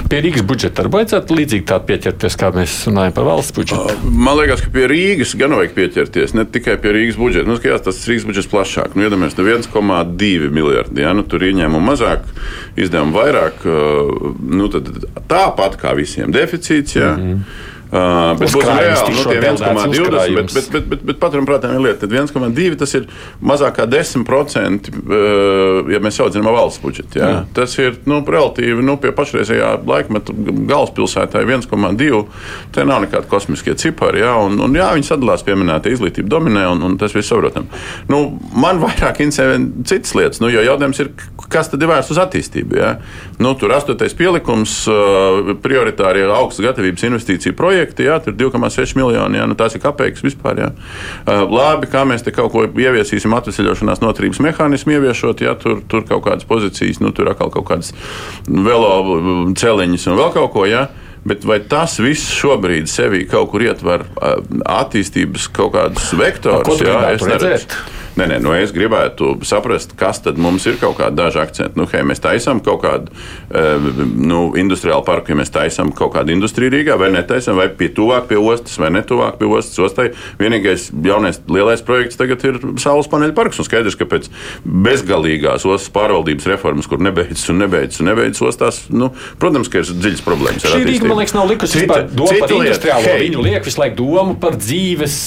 Pie 0.10 0.20
Rīgas 0.22 0.44
budžeta 0.48 0.84
arī 0.84 0.92
vajadzētu 0.94 1.36
līdzīgi 1.38 1.66
tādu 1.68 1.88
pieķerties, 1.90 2.36
kā 2.40 2.50
mēs 2.54 2.74
runājam 2.88 3.16
par 3.18 3.26
valsts 3.28 3.56
budžetu. 3.56 4.12
Man 4.26 4.38
liekas, 4.38 4.62
ka 4.64 4.70
pie 4.74 4.86
Rīgas 4.90 5.34
gan 5.40 5.56
vajag 5.58 5.74
pieķerties. 5.76 6.36
Ne 6.38 6.46
tikai 6.50 6.76
pie 6.82 6.94
Rīgas 6.96 7.18
budžeta. 7.20 7.50
Nu, 7.50 7.58
skatās, 7.58 7.84
tas 7.88 8.02
Rīgas 8.10 8.28
budžets 8.30 8.50
plašāk. 8.52 8.96
Nu, 8.96 9.08
iedomājieties, 9.08 9.40
nu 9.42 9.48
1,2 9.50 10.52
miljardi. 10.54 11.04
Ja? 11.04 11.16
Nu, 11.18 11.26
tur 11.28 11.44
ieņēmumu 11.48 11.84
mazāk, 11.90 12.30
izdevumu 12.80 13.18
vairāk. 13.18 13.66
uh, 13.66 14.32
Nu, 14.54 14.70
tad 14.72 14.90
tāpat 15.30 15.80
kā 15.82 15.96
visiem 15.98 16.34
deficīts. 16.34 16.96
Ja? 17.00 17.16
Mm 17.18 17.24
-hmm. 17.28 17.72
Uh, 17.94 18.32
bet 18.40 18.50
būs 18.50 18.66
reāli 18.66 18.94
nu, 18.98 19.06
tie 19.06 19.20
šodien 19.22 19.58
1,20. 19.60 20.34
Bet, 20.34 20.54
bet, 20.54 20.70
bet, 20.74 20.86
bet, 20.90 21.02
bet 21.12 21.20
paturprātā 21.22 21.70
ir 21.76 21.84
lieta, 21.84 22.08
tad 22.08 22.16
1,2 22.16 22.78
tas 22.82 22.96
ir 22.98 23.06
mazāk 23.46 23.76
kā 23.78 23.86
10%, 23.90 24.90
uh, 25.04 25.92
ja 25.94 26.00
mēs 26.02 26.18
saucam 26.18 26.50
valsts 26.50 26.82
budžetu. 26.82 27.20
Ja? 27.22 27.30
Jā. 27.30 27.44
Tas 27.54 27.76
ir 27.78 28.00
nu, 28.10 28.24
relatīvi 28.26 28.82
nu, 28.86 28.98
pie 29.02 29.14
pašreizējā 29.14 29.76
laikmeta 29.86 30.34
galvaspilsētā 30.34 31.44
1,2. 31.46 32.24
Te 32.74 32.88
nav 32.90 33.04
nekādi 33.06 33.30
kosmiskie 33.30 33.76
cipari. 33.78 34.24
Ja? 34.24 34.36
Un, 34.42 34.58
un, 34.64 34.74
jā, 34.78 34.90
viņi 34.98 35.12
sadalās 35.12 35.46
pieminēta 35.46 35.94
izglītība 35.94 36.34
dominē, 36.34 36.66
un, 36.74 36.82
un 36.90 36.98
tas 37.02 37.14
viss 37.14 37.30
saprotam. 37.30 37.70
Nu, 38.10 38.24
man 38.58 38.82
vairāk 38.82 39.22
interesē 39.22 39.60
citas 39.86 40.16
lietas, 40.18 40.42
nu, 40.42 40.50
jo 40.50 40.66
jautājums 40.66 41.04
ir, 41.04 41.14
kas 41.54 41.70
tad 41.70 41.86
ir 41.86 41.94
vērsts 41.94 42.16
uz 42.16 42.24
attīstību. 42.26 42.80
Ja? 42.82 42.96
Nu, 43.38 43.54
tur 43.60 43.74
astotais 43.78 44.18
pielikums, 44.18 44.80
uh, 44.90 45.54
prioritārie 45.62 46.26
augstas 46.34 46.66
gatavības 46.72 47.06
investīciju 47.12 47.58
projekti, 47.58 47.83
jā, 48.06 48.18
tur 48.24 48.36
2,6 48.40 48.96
miljoni. 49.00 49.40
Jā, 49.40 49.48
nu, 49.50 49.58
tās 49.60 49.76
ir 49.76 49.84
kapeikas 49.84 50.24
vispār. 50.26 50.62
Jā. 50.64 50.70
Uh, 51.24 51.44
labi, 51.52 51.90
kā 51.92 52.06
mēs 52.08 52.26
te 52.26 52.34
kaut 52.36 52.54
ko 52.54 52.66
ieviesīsim, 52.66 53.36
atvesaļošanās 53.38 54.04
noturības 54.04 54.42
mehānismu 54.44 54.98
ieviešot, 54.98 55.44
jā, 55.46 55.56
tur, 55.60 55.82
tur 55.92 56.06
kaut 56.10 56.26
kādas 56.28 56.48
pozīcijas, 56.50 57.02
nu, 57.04 57.14
tur 57.16 57.32
atkal 57.34 57.52
kaut 57.54 57.68
kādas 57.70 57.94
velo 58.48 59.54
celiņas 59.60 60.08
un 60.12 60.22
vēl 60.22 60.36
kaut 60.38 60.54
ko. 60.56 60.68
Jā. 60.70 60.88
Bet 61.24 61.46
vai 61.48 61.62
tas 61.72 61.96
viss 62.04 62.34
šobrīd 62.36 62.90
sevī 62.92 63.22
kaut 63.32 63.54
kur 63.54 63.64
ietver 63.64 64.04
attīstības 64.68 65.48
kaut 65.56 65.72
kādus 65.78 66.10
vektorus? 66.20 66.82
Jā, 66.84 67.04
es 67.16 67.24
neredzu. 67.24 67.84
Nē, 68.14 68.28
nē, 68.30 68.36
nu 68.46 68.52
es 68.54 68.70
gribētu 68.74 69.32
saprast, 69.48 69.96
kas 69.98 70.20
tad 70.22 70.38
mums 70.42 70.68
ir 70.70 70.76
kaut 70.82 71.00
kādi 71.00 71.18
daži 71.18 71.40
akcenti. 71.42 71.80
Nu, 71.80 71.88
hei, 71.90 72.04
mēs 72.06 72.22
taisām 72.22 72.60
kaut 72.62 72.84
kādu 72.84 73.10
uh, 73.10 73.88
nu, 74.14 74.42
industriālu 74.60 75.02
parku, 75.08 75.34
ja 75.34 75.38
mēs 75.40 75.50
taisām 75.54 75.90
kaut 75.98 76.14
kādu 76.14 76.36
industriju 76.36 76.76
Rīgā, 76.76 76.98
vai 77.02 77.10
netaisām, 77.16 77.58
vai 77.58 77.72
pie 77.74 77.90
tuvāk 77.96 78.28
pie 78.30 78.38
ostas, 78.38 78.78
vai 78.82 78.92
netuvāk 78.94 79.40
pie 79.40 79.50
ostas. 79.50 79.80
Ostai. 79.84 80.12
Vienīgais 80.38 80.92
jaunais 80.94 81.42
lielais 81.50 81.82
projekts 81.86 82.20
tagad 82.20 82.46
ir 82.46 82.60
saules 82.82 83.10
paneļu 83.10 83.34
parks. 83.38 83.62
Un 83.62 83.68
skaidrs, 83.68 83.98
ka 83.98 84.06
pēc 84.10 84.30
bezgalīgās 84.64 85.66
ostas 85.66 85.90
pārvaldības 85.96 86.50
reformas, 86.54 86.90
kur 86.90 87.02
nebeidzas 87.02 87.50
un 87.50 87.64
nebeidzas 87.64 88.04
un 88.04 88.12
nebeidzas 88.12 88.46
ostās, 88.52 88.84
nu, 88.94 89.10
protams, 89.42 89.72
ka 89.74 89.82
ir 89.82 89.90
dziļas 89.90 90.22
problēmas. 90.28 90.68
Šī 90.70 90.86
Rīga, 90.86 91.10
man 91.10 91.24
liekas, 91.24 91.34
nav 91.34 91.50
likusi 91.50 91.82
vispār 91.82 92.06
domu 92.14 92.38
par 92.46 92.56
industriālo. 92.60 93.18
Viņu 93.26 93.48
liek 93.50 93.66
visu 93.66 93.82
laiku 93.82 94.00
domu 94.04 94.38
par 94.38 94.62
dzīves 94.62 95.18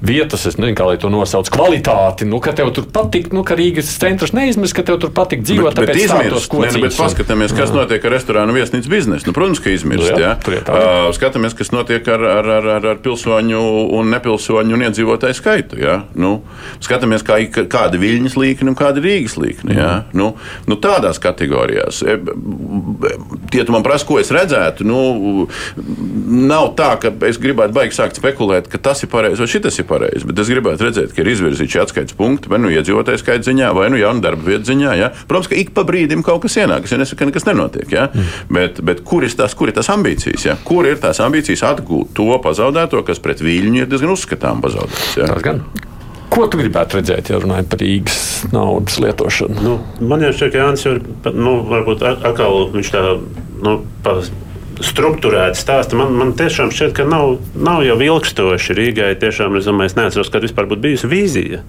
vietas, 0.00 0.46
es 0.48 0.56
nezinu, 0.56 0.76
kā 0.78 0.86
lai 0.88 0.96
to 1.00 1.10
nosauc, 1.12 1.48
kvalitāti. 1.52 2.26
Nu, 2.28 2.40
ka 2.42 2.54
tev 2.56 2.72
tur 2.76 2.86
patīk, 2.92 3.30
nu, 3.36 3.42
ka 3.46 3.56
Rīgas 3.58 3.90
centrs 4.00 4.32
neizmirst, 4.36 4.74
ka 4.76 4.84
tev 4.86 5.00
tur 5.02 5.12
patīk 5.14 5.44
dzīvot. 5.44 5.76
Bet, 5.76 5.92
bet 5.92 6.00
izmirst, 6.00 6.54
ne, 6.56 6.70
nu, 6.72 6.82
bet 6.86 6.96
paskatāmies, 6.96 7.54
kas 7.56 7.74
notiek 7.74 8.04
ar 8.08 8.14
restorānu 8.16 8.56
viesnīcu 8.56 8.92
biznesu. 8.92 9.28
Nu, 9.28 9.34
protams, 9.36 9.60
ka 9.62 9.72
izmirst. 9.72 10.08
Nu, 10.16 10.22
jā, 10.22 10.32
jā. 10.40 10.62
Uh, 10.64 11.10
skatāmies, 11.16 11.56
kas 11.58 11.72
notiek 11.74 12.08
ar, 12.12 12.24
ar, 12.38 12.50
ar, 12.56 12.70
ar, 12.78 12.88
ar 12.94 13.02
pilsoņu 13.04 13.60
un 13.98 14.12
nepilsoņu 14.14 14.76
un 14.76 14.86
iedzīvotāju 14.88 15.36
skaitu. 15.36 15.80
Jā. 15.80 16.00
Nu, 16.16 16.38
skatāmies, 16.80 17.24
kā, 17.26 17.38
kāda 17.50 17.98
ir 17.98 18.04
Viļņas 18.06 18.38
līkne 18.40 18.72
un 18.72 18.78
kāda 18.78 19.02
ir 19.02 19.08
Rīgas 19.10 19.36
līkne. 19.40 19.76
Jā. 19.76 19.90
Mm. 20.00 20.16
Nu, 20.16 20.30
nu, 20.70 20.80
tādās 20.80 21.20
kategorijās. 21.22 22.00
E, 22.08 22.16
tu 23.52 23.76
man 23.76 23.84
prasa, 23.84 24.08
ko 24.08 24.18
es 24.22 24.32
redzētu, 24.32 24.86
nu, 24.88 25.46
nav 26.48 26.72
tā, 26.78 26.94
ka 27.02 27.12
es 27.28 27.38
gribētu 27.40 27.76
baigi 27.76 27.96
sākt 27.96 28.18
spekulēt, 28.18 28.70
ka 28.70 28.80
tas 28.80 29.04
ir 29.04 29.12
pareizi 29.12 29.44
vai 29.44 29.50
šis 29.50 29.82
ir 29.82 29.89
pareizi. 29.90 30.26
Bet 30.28 30.40
es 30.42 30.50
gribētu 30.52 30.86
redzēt, 30.86 31.14
ka 31.14 31.22
ir 31.24 31.32
izvirzīti 31.34 31.80
atskaites 31.82 32.16
punkti, 32.18 32.50
vai 32.52 32.60
nu 32.62 32.70
iedzīvotāju 32.72 33.20
skaita 33.20 33.48
ziņā, 33.50 33.72
vai 33.76 33.90
nu 33.92 34.00
jaunu 34.00 34.24
darba 34.24 34.46
vietu 34.46 34.70
ziņā. 34.70 34.94
Ja? 35.00 35.10
Protams, 35.28 35.50
ka 35.50 35.58
ik 35.58 35.74
pa 35.76 35.84
brīdim 35.88 36.24
kaut 36.26 36.44
kas 36.46 36.58
ienāk. 36.62 36.86
Es 36.86 36.96
nesaku, 36.96 37.20
ka 37.20 37.30
nekas 37.30 37.48
nenotiek. 37.48 37.90
Ja? 37.92 38.08
Mm. 38.14 38.32
Bet, 38.56 38.82
bet 38.86 39.04
kur 39.06 39.26
ir 39.26 39.36
tās, 39.36 39.56
kur 39.58 39.70
ir 39.70 39.76
tās 39.76 39.90
ambīcijas? 39.92 40.48
Ja? 40.48 40.56
Kur 40.66 40.88
ir 40.88 41.00
tās 41.02 41.22
ambīcijas 41.24 41.66
atgūt 41.74 42.14
to 42.18 42.30
pazaudēto, 42.44 43.04
kas 43.06 43.22
pret 43.22 43.42
Viļņu 43.44 43.84
ir 43.84 43.90
diezgan 43.90 44.14
uzskatām 44.14 44.62
pazaudēts? 44.64 45.14
Ja? 45.20 45.30
Tas 45.34 45.46
gan. 45.46 45.64
Ko 46.30 46.44
tu 46.46 46.60
gribētu 46.60 47.00
redzēt, 47.00 47.32
ja 47.32 47.40
runājam 47.42 47.66
par 47.72 47.80
Rīgas 47.82 48.20
naudas 48.54 49.00
lietošanu? 49.02 49.64
Nu, 49.66 49.72
man 50.06 50.22
jau 50.22 50.30
šķiet, 50.36 50.52
ka 50.54 50.60
Jānis 50.60 50.86
ir 50.86 51.00
nu, 51.34 51.56
varbūt 51.66 52.04
atkal 52.06 52.68
viņš 52.70 52.92
tā 52.94 53.02
nu, 53.66 53.80
struktūrēti 54.84 55.60
stāsti. 55.60 55.98
Man, 55.98 56.16
man 56.18 56.32
tiešām 56.38 56.72
šķiet, 56.74 56.94
ka 56.96 57.06
nav, 57.08 57.38
nav 57.58 57.84
jau 57.86 57.98
ilgstoši 58.06 58.78
Rīgai. 58.78 59.12
Tiešām 59.20 59.58
es 59.60 59.68
domāju, 59.68 59.92
es 59.92 59.98
neatceros, 59.98 60.32
kad 60.32 60.46
vispār 60.46 60.70
būtu 60.70 60.86
bijusi 60.88 61.10
vīzija. 61.10 61.62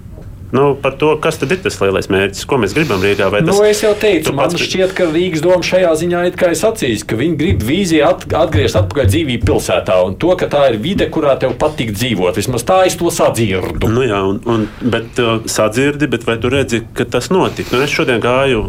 Nu, 0.52 0.76
par 0.82 0.92
to, 1.00 1.14
kas 1.16 1.38
tad 1.40 1.52
ir 1.54 1.62
tas 1.64 1.78
lielais 1.80 2.10
mērķis, 2.12 2.44
ko 2.44 2.58
mēs 2.60 2.74
gribam 2.76 3.00
Rīgā. 3.00 3.30
Tas, 3.32 3.46
nu, 3.46 3.54
es 3.64 3.78
jau 3.80 3.94
teicu, 3.96 4.34
man 4.36 4.50
pats... 4.52 4.60
šķiet, 4.60 4.90
ka 4.98 5.06
Rīgas 5.08 5.40
doma 5.40 5.64
šajā 5.64 5.92
ziņā 6.02 6.24
ir 6.28 6.56
sacījis, 6.60 7.06
ka 7.08 7.16
viņi 7.16 7.38
grib 7.40 7.64
vīziju 7.64 8.02
at, 8.04 8.26
atgriezt 8.36 8.76
atpakaļ 8.82 9.08
dzīvību 9.08 9.48
pilsētā 9.48 9.96
un 10.04 10.18
to, 10.20 10.34
ka 10.36 10.50
tā 10.52 10.66
ir 10.68 10.76
vide, 10.84 11.08
kurā 11.08 11.38
tev 11.40 11.56
patīk 11.60 11.94
dzīvot. 11.96 12.36
Vismaz 12.36 12.66
tā 12.68 12.82
es 12.84 12.98
to 13.00 13.08
sadzirdu. 13.08 13.88
Nu, 13.88 14.04
jā, 14.04 14.20
un, 14.28 14.42
un, 14.44 14.68
bet 14.84 15.22
uh, 15.24 15.40
sadzirdi, 15.48 16.10
bet 16.12 16.28
vai 16.28 16.36
tu 16.42 16.52
redzi, 16.52 16.82
ka 17.00 17.08
tas 17.08 17.32
notika? 17.32 17.72
Nu, 17.72 17.86
es 17.88 17.96
šodien 17.96 18.20
gāju, 18.20 18.66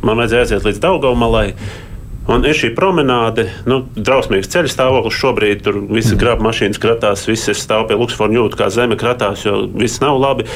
man 0.00 0.16
vajadzēja 0.16 0.48
aiziet 0.48 0.70
līdz 0.70 0.80
Daugaumalai. 0.88 1.50
Un 2.26 2.42
ir 2.42 2.58
šī 2.58 2.72
promenāde, 2.74 3.46
nu, 3.70 3.84
drausmīgs 3.94 4.50
ceļu 4.50 4.70
stāvoklis. 4.72 5.18
Šobrīd 5.20 5.62
tur 5.62 5.78
viss 5.84 6.10
mm. 6.10 6.18
grāmatā 6.18 6.48
mašīnas 6.48 6.82
kratās, 6.82 7.26
viss 7.30 7.52
stāv 7.54 7.86
pie 7.86 7.98
Luksforda 8.00 8.34
jūtas, 8.34 8.58
kā 8.58 8.70
zeme 8.74 8.98
kratās, 8.98 9.44
jo 9.46 9.60
viss 9.70 10.02
nav 10.02 10.18
labi. 10.18 10.48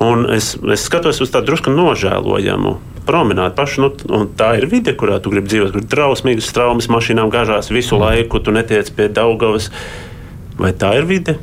Un 0.00 0.24
es, 0.32 0.54
es 0.72 0.84
skatos 0.88 1.20
uz 1.24 1.32
tādu 1.32 1.52
drusku 1.52 1.72
nožēlojamu 1.72 2.76
promenādi 3.06 3.56
pašu. 3.56 3.90
Nu, 4.08 4.22
tā 4.36 4.54
ir 4.60 4.68
vide, 4.72 4.96
kurā 4.96 5.20
tu 5.20 5.32
gribi 5.32 5.52
dzīvot, 5.52 5.74
kur 5.74 5.84
ir 5.84 5.90
drausmīgas 5.92 6.52
traumas, 6.56 6.88
mašīnām 6.92 7.32
gāžās 7.32 7.70
visu 7.72 8.00
laiku, 8.00 8.40
tu 8.40 8.54
netiec 8.56 8.88
pie 8.96 9.08
Daugavas. 9.12 9.70
Vai 10.56 10.72
tā 10.76 10.94
ir 10.96 11.08
vide? 11.08 11.36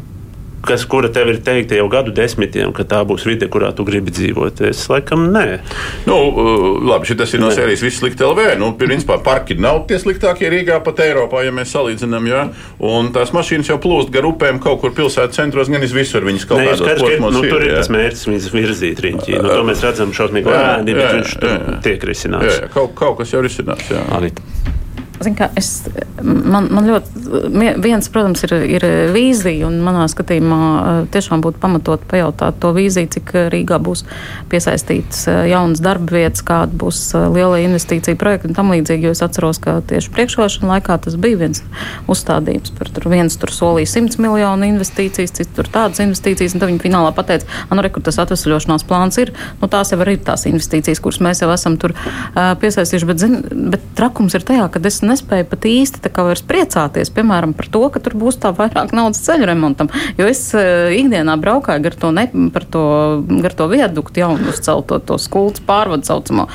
Kas, 0.64 0.86
kura 0.90 1.10
tev 1.14 1.32
ir 1.34 1.40
teikta 1.44 1.78
jau 1.78 1.88
gadu 1.92 2.14
desmitiem, 2.16 2.72
ka 2.76 2.86
tā 2.88 3.02
būs 3.08 3.26
vide, 3.28 3.50
kurā 3.52 3.72
tu 3.76 3.86
gribi 3.88 4.14
dzīvot. 4.16 4.64
Es 4.70 4.86
laikam 4.92 5.28
nē. 5.34 5.46
Nu, 6.08 6.18
uh, 6.30 6.68
labi, 6.88 7.10
šis 7.12 7.36
ir 7.38 7.44
no 7.44 7.52
sērijas 7.54 7.84
viss 7.86 8.02
slikti 8.02 8.26
LV. 8.26 8.56
Nu, 8.62 8.74
principā 8.80 9.20
parki 9.24 9.58
nav 9.60 9.84
tie 9.90 10.00
sliktākie 10.02 10.52
Rīgā 10.54 10.80
pat 10.86 11.04
Eiropā, 11.06 11.44
ja 11.46 11.54
mēs 11.56 11.74
salīdzinām. 11.76 12.30
Ja? 12.32 12.46
Un 12.84 13.12
tās 13.16 13.34
mašīnas 13.36 13.72
jau 13.74 13.80
plūst 13.84 14.14
gar 14.14 14.28
upēm 14.30 14.62
kaut 14.64 14.82
kur 14.84 14.96
pilsētas 14.96 15.40
centros, 15.40 15.72
gan 15.74 15.84
visur 15.84 16.26
viņas 16.28 16.48
kaut 16.50 16.62
kādā 16.62 16.78
veidā 16.78 16.96
strādā. 17.00 17.32
Nu, 17.34 17.44
tur 17.48 17.66
ir 17.66 17.76
tas 17.80 17.92
mērķis 17.94 18.52
virzīt 18.54 19.04
riņķī. 19.04 19.40
Nu, 19.40 19.52
to 19.52 19.68
mēs 19.68 19.84
redzam 19.86 20.14
šausmīgi 20.16 20.54
lēni, 20.54 20.96
bet 20.96 21.18
viņš 21.20 21.36
jā, 21.40 21.52
jā. 21.58 21.82
tiek 21.86 22.08
risināts. 22.08 22.50
Jā, 22.50 22.62
jā. 22.66 22.72
Kaut, 22.74 22.96
kaut 23.00 23.20
kas 23.22 23.34
jau 23.34 23.44
ir 23.44 23.50
risināts. 23.50 23.92
Jā. 23.94 24.06
Arī. 24.18 24.34
Kā, 25.24 25.48
es, 25.58 25.86
man, 26.22 26.68
man 26.74 26.88
ļoti, 26.88 27.24
viens, 27.82 28.10
protams, 28.12 28.44
ir, 28.46 28.54
ir 28.76 28.86
vīzija, 29.14 29.68
un 29.70 29.80
manā 29.86 30.04
skatījumā 30.12 30.60
eh, 30.60 31.00
tiešām 31.14 31.44
būtu 31.46 31.62
pamatot 31.64 32.04
pajautāt 32.10 32.60
to 32.62 32.74
vīziju, 32.76 33.12
cik 33.16 33.34
Rīgā 33.54 33.80
būs 33.84 34.04
piesaistīts 34.52 35.26
eh, 35.32 35.40
jaunas 35.54 35.82
darba 35.84 36.18
vietas, 36.20 36.44
kāda 36.46 36.76
būs 36.84 37.02
eh, 37.16 37.28
liela 37.34 37.62
investīcija 37.64 38.20
projekta 38.20 38.52
un 38.52 38.58
tam 38.58 38.74
līdzīgi. 38.74 39.08
Jo 39.08 39.16
es 39.16 39.24
atceros, 39.26 39.62
ka 39.64 39.80
tieši 39.90 40.12
priekšvēlēšana 40.16 40.72
laikā 40.76 41.00
tas 41.06 41.18
bija 41.20 41.40
viens 41.46 41.64
uzstādījums 42.12 42.74
par 42.78 42.92
tur 42.94 43.08
viens 43.14 43.38
tur 43.40 43.54
solīja 43.54 43.94
100 43.96 44.22
miljonu 44.24 44.68
investīcijas, 44.68 45.36
cits 45.40 45.56
tur 45.56 45.70
tādas 45.72 46.02
investīcijas, 46.04 46.56
un 46.56 46.64
tad 46.64 46.72
viņi 46.72 46.84
finālā 46.84 47.14
pateica, 47.16 47.48
nu, 47.72 47.80
re, 47.84 47.92
kur 47.94 48.04
tas 48.06 48.20
atvesļošanās 48.24 48.86
plāns 48.90 49.20
ir, 49.22 49.34
nu, 49.62 49.70
tās 49.72 49.94
jau 49.94 50.00
ir 50.04 50.14
tās 50.26 50.46
investīcijas, 50.50 51.02
kuras 51.04 51.22
mēs 51.24 51.44
jau 51.44 51.50
esam 51.54 51.78
tur 51.82 51.96
uh, 51.96 52.54
piesaistījuši, 52.62 53.10
bet, 53.10 53.22
zin, 53.22 53.40
bet 53.74 53.86
trakums 53.98 54.36
ir 54.38 54.46
tajā, 54.48 54.68
ka 54.74 54.82
es 54.90 55.02
ne 55.06 55.13
nespēju 55.14 55.50
pat 55.54 55.68
īsti 55.70 56.14
vairs 56.18 56.44
priecāties, 56.50 57.14
piemēram, 57.16 57.56
par 57.58 57.70
to, 57.72 57.86
ka 57.94 58.04
tur 58.04 58.18
būs 58.20 58.42
tā 58.44 58.54
vairāk 58.58 58.92
naudas 58.98 59.24
ceļu 59.24 59.48
remontam. 59.50 59.92
Jo 60.20 60.28
es 60.30 60.46
uh, 60.58 60.92
ikdienā 60.94 61.38
braukāju 61.42 61.88
gar 61.88 62.00
to, 62.04 62.14
ne, 62.16 62.28
to, 62.74 62.86
gar 63.46 63.58
to 63.58 63.70
viaduktu 63.72 64.24
jaunu 64.26 64.52
uzcelto, 64.54 65.00
to 65.00 65.20
skultas 65.22 65.64
pārvadu 65.64 66.10
saucamo 66.10 66.50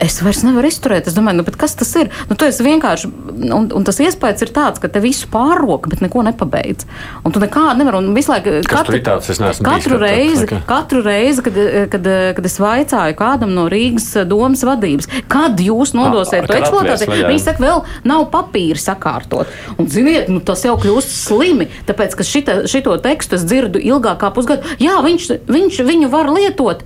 es 0.00 0.18
vairs 0.24 0.42
nevaru 0.46 0.70
izturēt. 0.70 1.08
Es 1.10 1.16
domāju, 1.16 1.40
nu, 1.40 1.56
kas 1.60 1.74
tas 1.78 1.90
ir? 2.00 2.10
Nu, 2.30 2.36
tu 2.38 2.48
vienkārši, 2.48 3.10
un, 3.52 3.68
un 3.76 3.86
tas 3.86 4.00
iespējas 4.02 4.44
ir 4.46 4.52
tāds, 4.56 4.80
ka 4.82 4.88
te 4.92 5.02
visu 5.04 5.28
pārroka, 5.32 5.90
bet 5.92 6.02
neko 6.04 6.24
nepabeidz. 6.26 6.86
Un 7.24 7.34
tu 7.34 7.42
nekādu 7.42 7.82
nevari, 7.82 8.00
un 8.00 8.16
visu 8.16 8.32
laiku, 8.32 8.56
katru, 8.68 9.00
tāds, 9.04 9.30
katru 9.64 10.00
reizi, 10.00 10.48
tā, 10.50 10.60
katru 10.68 11.02
reizi 11.04 11.44
kad, 11.46 11.58
kad, 11.92 12.08
kad 12.38 12.48
es 12.48 12.56
vaicāju 12.62 13.18
kādam 13.18 13.52
no 13.56 13.66
Rīgas 13.72 14.08
domas 14.28 14.64
vadības, 14.66 15.10
kad 15.30 15.60
jūs 15.60 15.94
nodosiet 15.96 16.48
to 16.48 16.56
eksploatāciju, 16.56 17.28
viņi 17.28 17.44
saka, 17.44 17.64
vēl 17.64 17.84
nav 18.08 18.26
papīra 18.32 18.80
sakārtot. 18.80 19.52
Un, 19.76 19.90
ziniet, 19.90 20.30
nu, 20.32 20.40
tas 20.44 20.64
jau 20.66 20.76
kļūst 20.80 21.14
slimi, 21.26 21.68
tāpēc, 21.88 22.16
ka 22.16 22.26
šita, 22.26 22.58
šito 22.70 22.96
tekstu 23.04 23.38
es 23.38 23.46
dzirdu 23.46 23.82
ilgāk 23.82 24.22
kā 24.22 24.32
pusgadu. 24.34 24.76
Jā, 24.80 24.98
viņš, 25.04 25.30
viņš 25.50 25.84
viņu 25.86 26.10
var 26.12 26.32
lietot 26.32 26.84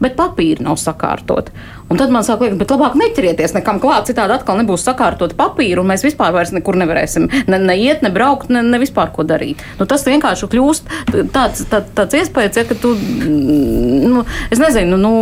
bet 0.00 0.16
papīri 0.16 0.64
nav 0.64 0.78
sakārtoti. 0.80 1.52
Un 1.90 1.98
tad 1.98 2.12
man 2.14 2.22
liekas, 2.22 2.58
bet 2.60 2.70
labāk 2.70 2.94
neķerieties 2.98 3.56
nekam 3.56 3.80
klāt, 3.82 4.06
citādi 4.06 4.36
atkal 4.36 4.60
nebūs 4.60 4.84
sakārtot 4.86 5.34
papīru, 5.38 5.82
un 5.82 5.90
mēs 5.90 6.04
vispār 6.06 6.30
vairs 6.36 6.52
nekur 6.54 6.78
nevarēsim 6.78 7.26
ne, 7.50 7.58
ne 7.58 7.76
iet, 7.82 8.04
ne 8.06 8.12
braukt, 8.14 8.52
ne, 8.54 8.62
ne 8.62 8.78
vispār 8.78 9.10
ko 9.14 9.26
darīt. 9.26 9.64
Nu, 9.80 9.88
tas 9.90 10.06
vienkārši 10.06 10.50
kļūst 10.52 10.94
tāds, 11.34 11.64
tā, 11.72 11.82
tāds 11.98 12.20
iespējas, 12.20 12.60
ja, 12.62 12.66
ka 12.68 12.78
tu, 12.78 12.94
nu, 12.94 14.22
es 14.54 14.62
nezinu, 14.62 15.00
nu, 15.02 15.14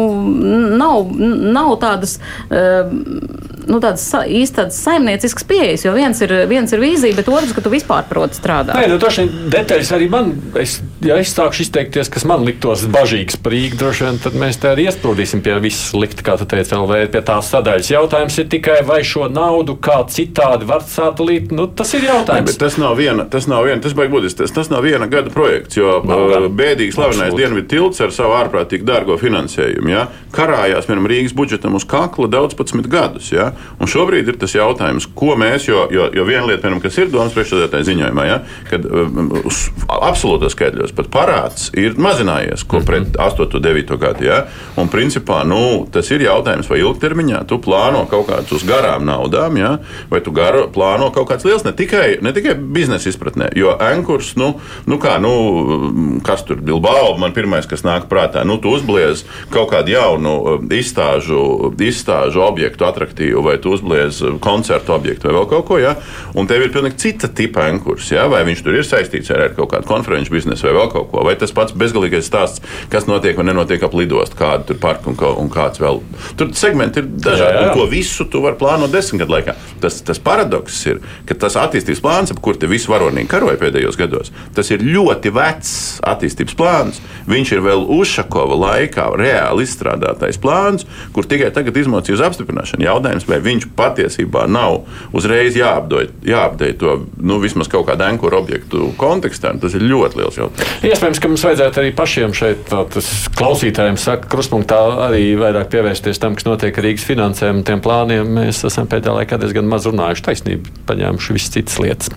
nav, 0.77 1.09
nav 1.57 1.79
tādas. 1.81 2.19
Uh, 2.53 3.49
nu, 3.69 3.79
tādas 3.83 4.05
īsti 4.25 4.57
tādas 4.59 4.79
saimnieciskas 4.83 5.47
pieejas. 5.49 5.85
Jo 5.87 5.95
viens 5.97 6.21
ir, 6.25 6.33
viens 6.51 6.73
ir 6.73 6.83
vīzija, 6.83 7.17
bet 7.19 7.29
otrs, 7.31 7.53
ka 7.57 7.65
tu 7.65 7.73
vispār 7.73 8.07
proti 8.09 8.39
strādāt. 8.39 8.77
Nē, 8.79 8.89
nu, 8.93 8.99
droši 9.01 9.25
vien 9.25 9.51
detaļas 9.53 9.93
arī 9.97 10.09
man, 10.13 10.33
es, 10.61 10.79
ja 11.05 11.19
es 11.21 11.33
sākšu 11.37 11.67
izteikties, 11.67 12.11
kas 12.13 12.27
man 12.29 12.47
liktos 12.49 12.87
bažīgs 12.93 13.39
par 13.43 13.55
Rīgu, 13.55 13.79
droši 13.81 14.07
vien 14.07 14.21
tad 14.23 14.39
mēs 14.41 14.61
te 14.63 14.73
arī 14.73 14.89
iesprūdīsim 14.89 15.45
pie 15.45 15.59
visas 15.65 15.93
likt, 15.97 16.23
kā 16.25 16.39
tu 16.41 16.49
teici, 16.49 16.58
LV, 16.75 17.01
pie 17.13 17.23
tās 17.27 17.51
sadaļas. 17.53 17.91
Jautājums 17.93 18.39
ir 18.41 18.49
tikai, 18.53 18.79
vai 18.87 19.01
šo 19.07 19.27
naudu 19.33 19.75
kā 19.83 19.99
citādi 20.13 20.69
var 20.69 20.85
satelīt, 20.87 21.53
nu, 21.55 21.67
tas 21.67 21.93
ir 21.99 22.07
jautājums. 22.09 22.53
Ne, 22.53 22.59
tas 22.61 22.79
nav 22.81 22.97
viena, 22.99 23.27
tas 23.31 23.49
nav 23.51 23.67
viena, 23.67 23.81
tas 23.85 23.97
baigi 23.99 24.13
būtiski, 24.15 24.43
tas, 24.43 24.55
tas 24.55 24.71
nav 24.73 24.85
viena 24.87 25.09
gada 25.11 25.33
projekts, 25.35 25.79
jo 25.81 25.99
nav, 26.07 26.49
bēdīgi 26.59 26.95
slavenais 26.97 27.37
Dienvidu 27.39 27.69
tilts 27.73 28.03
ar 28.05 28.15
savu 28.15 28.37
ārprātīgi 28.39 28.87
dārgo 28.89 29.19
finansējumu, 29.21 29.93
ja, 29.93 30.07
karājās, 30.35 30.89
piemēram, 30.89 31.11
Rīgas 31.11 31.37
budžetam 31.37 31.79
uz 31.79 31.87
kakla 31.89 32.31
daudz 32.31 32.57
pats 32.59 32.77
gadus, 32.89 33.33
ja. 33.33 33.51
Un 33.83 33.91
šobrīd 33.91 34.31
ir 34.31 34.39
tas 34.41 34.55
jautājums, 34.55 35.09
ko 35.19 35.35
mēs, 35.41 35.69
jo, 35.69 35.87
jo, 35.93 36.09
jo 36.15 36.27
viena 36.29 36.47
lieta, 36.47 36.63
piemēram, 36.65 36.83
kas 36.85 36.99
ir 37.01 37.13
domas 37.13 37.35
priekšsēdētāja 37.37 37.89
ziņojumā, 37.91 38.27
ja, 38.29 38.39
kad 38.71 38.87
um, 38.87 39.33
uz 39.49 39.65
absolūtos 39.99 40.55
skaitļos 40.55 40.95
pat 40.97 41.11
parāds 41.13 41.69
ir 41.79 41.99
mazinājies 42.01 42.67
ko 42.69 42.81
pret 42.85 43.17
8. 43.17 43.57
un 43.57 43.63
9. 43.63 43.97
gadu. 43.99 44.25
Ja, 44.29 44.43
un 44.79 44.91
principā 44.93 45.43
nu, 45.49 45.87
tas 45.93 46.11
ir 46.13 46.25
jautājums, 46.27 46.48
vai 46.71 46.81
ilgtermiņā 46.83 47.43
tu 47.49 47.59
plāno 47.63 48.05
kaut 48.11 48.29
kādus 48.29 48.59
uz 48.59 48.65
garām 48.69 49.05
naudām, 49.09 49.57
ja, 49.61 49.75
vai 50.11 50.21
tu 50.25 50.33
garo, 50.35 50.67
plāno 50.73 51.11
kaut 51.15 51.29
kāds 51.31 51.47
liels, 51.47 51.65
ne 51.67 51.75
tikai, 51.77 52.19
ne 52.25 52.33
tikai 52.37 52.55
biznesa 52.59 53.11
izpratnē, 53.11 53.51
jo 53.59 53.75
ankurs, 53.75 54.35
nu, 54.41 54.55
nu 54.89 54.99
kā, 55.03 55.17
nu, 55.23 56.21
kas 56.27 56.45
tur 56.49 56.63
Bilbao, 56.65 57.15
man 57.21 57.35
pirmais, 57.37 57.69
kas 57.69 57.85
nāk 57.87 58.09
prātā, 58.11 58.45
nu, 58.49 58.59
tu 58.63 58.73
uzbliez 58.75 59.25
kaut 59.53 59.71
kādu 59.73 59.95
jaunu 59.95 60.35
um, 60.39 60.69
izstāžu, 60.75 61.73
izstāžu 61.85 62.43
objektu 62.47 62.89
atraktīvu, 62.89 63.45
vai 63.45 63.59
tu 63.63 63.75
uzbliez 63.77 64.23
koncertu 64.45 64.95
objektu 64.97 65.29
vai 65.29 65.37
vēl 65.39 65.49
kaut 65.51 65.67
ko, 65.69 65.81
ja, 65.83 65.97
un 66.39 66.49
tev 66.51 66.65
ir 66.65 66.75
pilnīgi 66.75 67.01
cita 67.05 67.31
tipa 67.31 67.67
ankurs, 67.69 68.11
ja, 68.15 68.27
vai 68.31 68.45
viņš 68.49 68.65
tur 68.65 68.79
ir 68.79 68.87
saistīts 68.87 69.33
ar 69.35 69.53
kaut 69.57 69.73
kādu 69.75 69.89
konferenču 69.89 70.35
biznesu 70.35 70.69
vai 70.69 70.77
vēl 70.81 70.93
kaut 70.93 71.11
ko, 71.13 71.25
vai 71.27 71.37
tas 71.41 71.55
pats 71.55 71.77
bezgalīgais 71.79 72.29
stāsts, 72.29 72.63
kas 72.93 73.09
notiek 73.11 73.37
vai 73.39 73.49
nenotiek 73.49 73.83
ap 73.85 73.97
lidostu, 73.97 74.39
kāda 74.39 74.69
tur 74.69 74.81
parka 74.83 75.11
un, 75.11 75.19
un 75.45 75.51
kāds 75.53 75.83
vēl. 75.83 76.03
Tur 76.39 76.53
segmenti 76.59 77.03
ir 77.03 77.09
dažādi, 77.09 77.55
jā, 77.55 77.63
jā. 77.63 77.69
un 77.69 77.79
ko 77.79 77.87
visu 77.91 78.27
tu 78.31 78.43
vari 78.45 78.59
plānot 78.61 78.93
desmit 78.93 79.23
gadu 79.23 79.37
laikā. 79.37 79.55
Tas, 79.83 80.01
tas 80.05 80.21
paradoks 80.23 80.81
ir, 80.91 81.01
ka 81.29 81.37
tas 81.39 81.57
attīstības 81.61 82.03
plāns, 82.05 82.33
ap 82.35 82.43
kur 82.45 82.59
te 82.59 82.69
visi 82.71 82.91
varonīgi 82.91 83.31
karoja 83.31 83.59
pēdējos 83.61 83.99
gados, 84.01 84.33
tas 84.57 84.73
ir 84.75 84.85
ļoti 84.85 85.33
vecs 85.35 85.73
attīstības 86.07 86.59
plāns. 86.59 87.01
Viņš 87.29 87.55
ir 87.55 87.65
vēl 87.65 87.85
Ušakova 87.99 88.57
laikā 88.59 89.09
reāli 89.19 89.67
izstrādātais 89.67 90.41
plāns, 90.41 90.87
kur 91.15 91.27
tikai 91.29 91.51
tagad 91.55 91.77
izmocīja 91.81 92.19
uz 92.19 92.25
apstiprināšanu. 92.29 92.87
Jautājums, 92.89 93.27
vai 93.29 93.41
viņš 93.45 93.69
patiesībā 93.79 94.47
nav 94.51 94.83
uzreiz 95.17 95.57
jāapdei 95.59 96.73
to 96.79 96.99
nu, 97.17 97.39
vismaz 97.43 97.71
kaut 97.71 97.89
kādu 97.89 98.07
ankuru 98.07 98.41
objektu 98.41 98.93
kontekstā. 99.01 99.55
Tas 99.59 99.75
ir 99.77 99.85
ļoti 99.89 100.21
liels 100.21 100.39
jautājums. 100.39 100.85
Iespējams, 100.87 101.21
ka 101.23 101.31
mums 101.31 101.45
vajadzētu 101.47 101.83
arī 101.83 101.93
pašiem 101.97 102.35
šeit, 102.37 102.69
tas 102.69 103.11
klausītājiem 103.39 103.99
saka, 104.01 104.29
kruspunktā 104.31 104.79
arī 105.09 105.33
vairāk 105.41 105.71
pievērsties 105.73 106.18
tam, 106.23 106.39
kas 106.39 106.49
notiek 106.49 106.81
Rīgas 106.81 107.05
finansēm 107.09 107.61
tiem 107.69 107.85
plāniem. 107.85 108.33
Mēs 108.39 108.63
esam 108.69 108.89
pēdējā 108.89 109.19
laikā 109.21 109.41
diezgan 109.43 109.69
maz 109.69 109.91
runājuši 109.91 110.27
taisnību, 110.31 110.75
paņēmuši 110.89 111.37
visas 111.37 111.55
citas 111.59 111.79
lietas. 111.83 112.15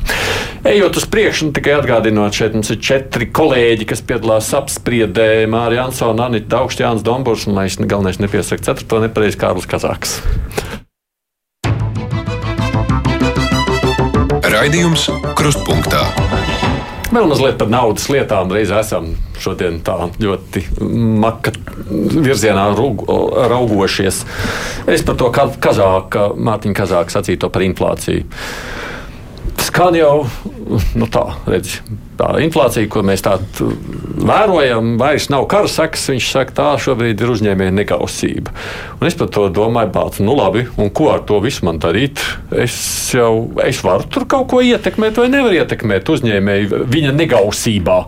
Ejot 0.67 1.01
uz 1.01 1.09
priekšu, 1.09 1.49
nu, 1.49 1.55
tikai 1.57 1.73
atgādinot, 1.79 2.37
šeit 2.37 2.53
mums 2.53 2.69
ir 2.71 2.81
četri 2.85 3.27
kolēģi, 3.33 3.87
kas 3.89 4.05
piedalās 4.05 4.53
apspriest 4.57 4.91
Iepriedē 5.01 5.47
Mārija 5.49 5.87
Ansona, 5.87 6.27
Anita 6.29 6.57
Daugšķi, 6.57 6.83
Jānis 6.85 7.05
Dombūrs 7.05 7.47
un, 7.49 7.55
lai 7.57 7.65
es 7.69 7.77
galvenais 7.79 8.19
nepiesaku 8.21 8.67
ceturto 8.67 9.01
nepareizi, 9.01 9.39
Kārlis 9.41 9.65
Kazāks. 9.65 10.19
Raidījums 14.51 15.07
Krustpunktā. 15.39 16.05
Vēl 17.11 17.27
mazliet 17.27 17.57
par 17.59 17.67
naudas 17.71 18.05
lietām. 18.07 18.51
Reiz 18.55 18.71
esam 18.71 19.09
šodien 19.41 19.81
tā 19.83 19.97
ļoti 20.21 20.63
maka 21.19 21.51
virzienā 21.91 22.69
raugošies. 23.51 24.21
Es 24.91 25.03
par 25.07 25.17
to 25.19 25.27
Kazāka, 25.35 26.29
Mārtiņa 26.35 26.77
Kazāka 26.77 27.17
sacīto 27.17 27.51
par 27.51 27.65
inflāciju. 27.67 28.23
Skan 29.59 29.95
jau 29.95 30.27
nu 30.95 31.07
tā, 31.11 31.23
redz, 31.49 31.79
tā 32.19 32.29
inflācija, 32.43 32.89
ko 32.91 33.03
mēs 33.05 33.23
tādu 33.25 33.71
vērojam, 34.21 34.95
vairs 35.01 35.27
nav 35.33 35.47
kara 35.51 35.69
sekas. 35.71 36.07
Viņš 36.11 36.29
saka, 36.35 36.55
tā 36.57 36.67
šobrīd 36.81 37.21
ir 37.21 37.33
uzņēmēja 37.33 37.73
negausība. 37.75 38.53
Un 38.99 39.09
es 39.09 39.17
par 39.17 39.31
to 39.33 39.47
domāju, 39.53 39.91
bāc, 39.95 40.21
nu 40.23 40.35
labi, 40.37 40.65
un 40.81 40.91
ko 40.95 41.11
ar 41.13 41.25
to 41.27 41.41
visu 41.43 41.65
man 41.67 41.81
darīt? 41.81 42.21
Es 42.51 42.77
jau 43.15 43.51
es 43.63 43.81
varu 43.85 44.07
tur 44.11 44.27
kaut 44.29 44.49
ko 44.53 44.63
ietekmēt, 44.65 45.19
vai 45.21 45.29
nevaru 45.33 45.61
ietekmēt 45.61 46.11
uzņēmēju 46.15 46.83
viņa 46.91 47.13
negausībā. 47.17 47.99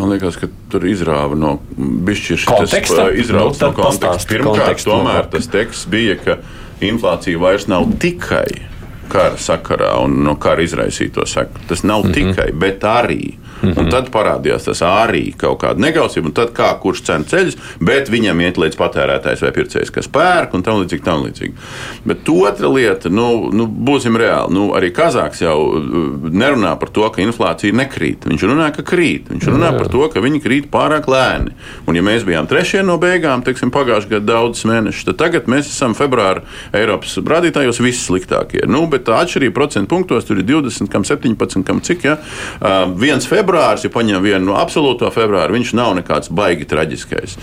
Man 0.00 0.12
liekas, 0.14 0.36
ka 0.38 0.46
tur 0.70 0.86
izrāva 0.86 1.36
no 1.36 1.56
konteksta. 1.76 3.10
Izrāva 3.10 3.50
nu, 3.50 3.58
no 3.58 3.72
konteksta. 3.76 4.28
Pirmkārt, 4.30 4.84
tomēr 4.86 5.26
tas 5.32 5.50
teksts 5.50 5.88
bija, 5.90 6.16
ka 6.22 6.38
inflācija 6.84 7.40
vairs 7.42 7.66
nav 7.68 7.88
tikai 8.00 8.46
kara 9.10 9.38
sakarā 9.40 9.92
un 10.04 10.20
no 10.24 10.36
kara 10.40 10.62
izraisīto 10.62 11.26
seku. 11.26 11.66
Tas 11.68 11.82
nav 11.82 12.04
mm 12.04 12.10
-hmm. 12.10 12.14
tikai, 12.14 12.52
bet 12.52 12.84
arī 12.84 13.34
Mm 13.62 13.72
-hmm. 13.72 13.90
Tad 13.90 14.10
parādījās 14.10 14.64
tas 14.64 14.82
arī 14.82 15.34
kaut 15.36 15.60
kāda 15.62 15.80
negausība, 15.80 16.26
un 16.26 16.32
tad 16.32 16.52
kā 16.56 16.70
kurš 16.80 17.02
cena 17.02 17.24
ceļus, 17.24 17.56
bet 17.80 18.08
viņam 18.08 18.40
iet 18.40 18.58
līdz 18.58 18.76
patērētājs 18.76 19.42
vai 19.42 19.50
pircējs, 19.52 19.90
kas 19.92 20.08
pērk, 20.08 20.54
un 20.54 20.62
tam 20.62 20.80
līdzīgi. 20.80 21.04
Tam 21.04 21.24
līdzīgi. 21.24 21.52
Bet 22.04 22.28
otra 22.28 22.68
lieta, 22.68 23.08
nu, 23.08 23.50
nu, 23.52 23.66
būsim 23.66 24.16
reāli, 24.16 24.52
nu, 24.54 24.70
arī 24.76 24.90
Kazāks 24.92 25.42
jau 25.42 25.56
uh, 25.68 26.30
nerunā 26.32 26.78
par 26.78 26.88
to, 26.88 27.08
ka 27.10 27.22
inflācija 27.22 27.72
nekrīt. 27.72 28.24
Viņš 28.24 28.42
runā, 28.42 28.70
ka 28.76 28.82
krīt. 28.82 29.28
Viņš 29.30 29.48
runā 29.48 29.72
jā. 29.72 29.78
par 29.78 29.88
to, 29.88 30.08
ka 30.08 30.20
viņi 30.20 30.40
krīt 30.40 30.70
pārāk 30.70 31.08
lēni. 31.08 31.54
Un, 31.86 31.96
ja 31.96 32.02
mēs 32.02 32.24
bijām 32.24 32.48
trešie 32.48 32.82
no 32.82 32.98
beigām, 32.98 33.42
teiksim, 33.42 33.70
pagājušajā 33.70 34.10
gadā 34.10 34.26
daudzus 34.32 34.64
mēnešus, 34.64 35.04
tad 35.04 35.16
tagad 35.16 35.46
mēs 35.46 35.70
esam 35.70 35.94
februāra 35.94 36.42
Eiropas 36.72 37.16
rādītājos 37.16 37.80
vissliktākie. 37.82 38.64
Nu, 38.66 38.86
bet 38.86 39.04
tā 39.04 39.20
atšķirība 39.24 39.54
procentu 39.54 39.88
punktos 39.88 40.24
tur 40.24 40.38
ir 40.38 40.44
20, 40.48 40.90
kam 40.92 41.04
17, 41.04 41.64
kam 41.66 41.80
cik. 41.80 42.04
Ja? 42.04 42.16
Uh, 42.60 42.90
viens 43.00 43.26
februārs 43.26 43.49
februāris, 43.50 43.84
ja 43.84 43.90
paņem 43.92 44.22
vienu 44.22 44.50
no 44.50 44.56
absolūto 44.58 45.10
februāru, 45.14 45.56
viņš 45.56 45.74
nav 45.74 45.94
nekāds 45.98 46.30
baigi 46.30 46.68
traģiskais. 46.70 47.36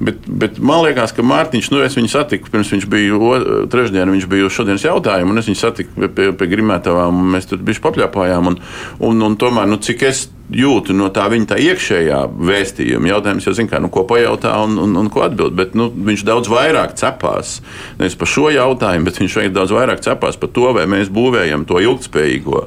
Bet, 0.00 0.26
bet 0.26 0.58
man 0.58 0.82
liekas, 0.86 1.14
ka 1.14 1.22
Mārtiņš, 1.22 1.70
nu, 1.72 1.82
es 1.86 1.96
viņu 1.96 2.10
satiku 2.10 2.50
pirms 2.52 2.72
viņš 2.74 2.88
bija 2.90 3.40
trešdien, 3.70 4.10
viņš 4.10 4.28
bija 4.30 4.48
uz 4.48 4.56
šodienas 4.56 4.86
jautājumu, 4.86 5.32
un 5.32 5.42
es 5.42 5.50
viņu 5.50 5.60
satiku 5.60 5.94
pie, 5.96 6.08
pie, 6.08 6.30
pie 6.32 6.50
Grimētavām, 6.52 7.22
un 7.22 7.34
mēs 7.36 7.48
tur 7.50 7.62
bišķi 7.62 7.84
papļāpājām, 7.86 8.52
un, 8.52 8.60
un, 9.00 9.26
un 9.28 9.38
tomēr, 9.38 9.70
nu, 9.70 9.78
cik 9.82 10.06
es 10.10 10.26
jūtu 10.56 10.94
no 10.96 11.08
tā 11.14 11.26
viņa 11.32 11.48
tā 11.52 11.58
iekšējā 11.62 12.20
vēstījuma. 12.48 13.10
Jautājums 13.14 13.46
jau 13.48 13.54
zina, 13.56 13.70
kā, 13.72 13.80
nu, 13.82 13.90
ko 13.92 14.04
pajautā 14.08 14.54
un, 14.64 14.76
un, 14.82 14.96
un 15.00 15.10
ko 15.12 15.24
atbild. 15.26 15.56
Bet, 15.58 15.76
nu, 15.78 15.88
viņš 15.92 16.24
daudz 16.28 16.50
vairāk 16.52 16.96
cepās 17.00 17.58
nevis 18.00 18.16
par 18.18 18.30
šo 18.30 18.48
jautājumu, 18.52 19.08
bet 19.08 19.20
viņš 19.22 19.38
daudz 19.54 19.74
vairāk 19.74 20.04
cepās 20.04 20.38
par 20.40 20.52
to, 20.54 20.68
vai 20.76 20.86
mēs 20.90 21.12
būvējam 21.12 21.66
to 21.68 21.80
ilgspējīgo 21.82 22.64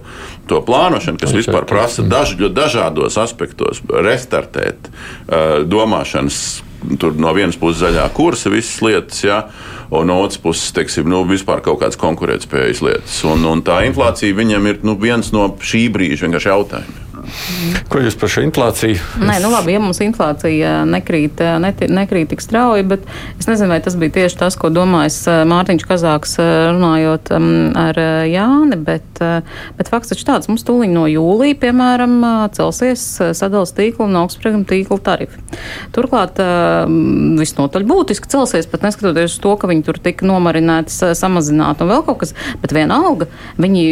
to 0.50 0.62
plānošanu, 0.66 1.22
kas 1.22 1.34
vispār 1.36 1.66
prasa 1.70 2.06
daž, 2.06 2.36
dažādos 2.54 3.18
aspektos 3.22 3.82
restartēt 3.90 4.90
uh, 4.90 5.64
domāšanas. 5.66 6.62
Tur 7.02 7.16
no 7.18 7.32
vienas 7.34 7.56
puses 7.58 7.80
zaļā 7.82 8.04
kursa, 8.14 8.52
visas 8.54 8.78
lietas, 8.86 9.24
ja, 9.26 9.40
un 9.90 10.06
no 10.12 10.20
otras 10.22 10.38
puses, 10.44 10.68
teiksim, 10.76 11.08
nu, 11.10 11.24
vispār 11.26 11.64
kaut 11.66 11.80
kādas 11.82 11.98
konkurētspējas 11.98 12.84
lietas. 12.86 13.16
Un, 13.26 13.42
un 13.50 13.66
tā 13.66 13.80
inflācija 13.88 14.38
viņam 14.38 14.70
ir 14.70 14.86
nu, 14.86 14.94
viens 15.02 15.34
no 15.34 15.48
šī 15.58 15.88
brīža 15.96 16.28
vienkārši 16.28 16.52
jautājumiem. 16.52 17.05
Ko 17.92 18.02
jūs 18.02 18.18
par 18.20 18.32
šo 18.32 18.44
inflāciju? 18.46 19.00
Nē, 19.22 19.38
nu 19.44 19.50
labi, 19.54 19.74
ja 19.76 19.82
mums 19.82 20.00
inflācija 20.04 20.78
nekrīt, 20.90 21.42
neti, 21.62 21.88
nekrīt 21.92 22.32
tik 22.34 22.44
strauji, 22.44 22.86
bet 22.88 23.06
es 23.40 23.48
nezinu, 23.50 23.72
vai 23.74 23.80
tas 23.84 23.98
bija 24.00 24.14
tieši 24.20 24.40
tas, 24.40 24.58
ko 24.60 24.72
domājis 24.74 25.20
eh, 25.32 25.42
Mārtiņš 25.50 25.86
Kazāks 25.90 26.38
eh, 26.42 26.52
runājot 26.72 27.32
um, 27.36 27.50
ar 27.80 28.00
eh, 28.02 28.26
Jāni, 28.34 28.80
bet, 28.88 29.22
bet 29.78 29.92
fakts 29.92 30.14
taču 30.14 30.28
tāds, 30.28 30.50
mums 30.52 30.66
tūliņ 30.68 30.96
no 30.96 31.06
jūlija, 31.10 31.60
piemēram, 31.62 32.18
celsies 32.56 33.04
sadalas 33.38 33.74
tīkla 33.78 34.08
un 34.10 34.20
augstspreguma 34.24 34.68
tīkla 34.70 35.00
tarifi. 35.06 35.44
Turklāt 35.96 36.40
visnotaļ 37.40 37.86
būtiski 37.88 38.30
celsies, 38.32 38.68
pat 38.70 38.86
neskatoties 38.86 39.38
uz 39.38 39.40
to, 39.44 39.56
ka 39.60 39.70
viņi 39.72 39.86
tur 39.88 40.02
tika 40.04 40.28
nomarināti, 40.28 40.94
samazināti 41.18 41.86
un 41.86 41.94
vēl 41.94 42.04
kaut 42.08 42.24
kas, 42.24 42.36
bet 42.64 42.76
vienalga 42.76 43.30
viņi 43.62 43.86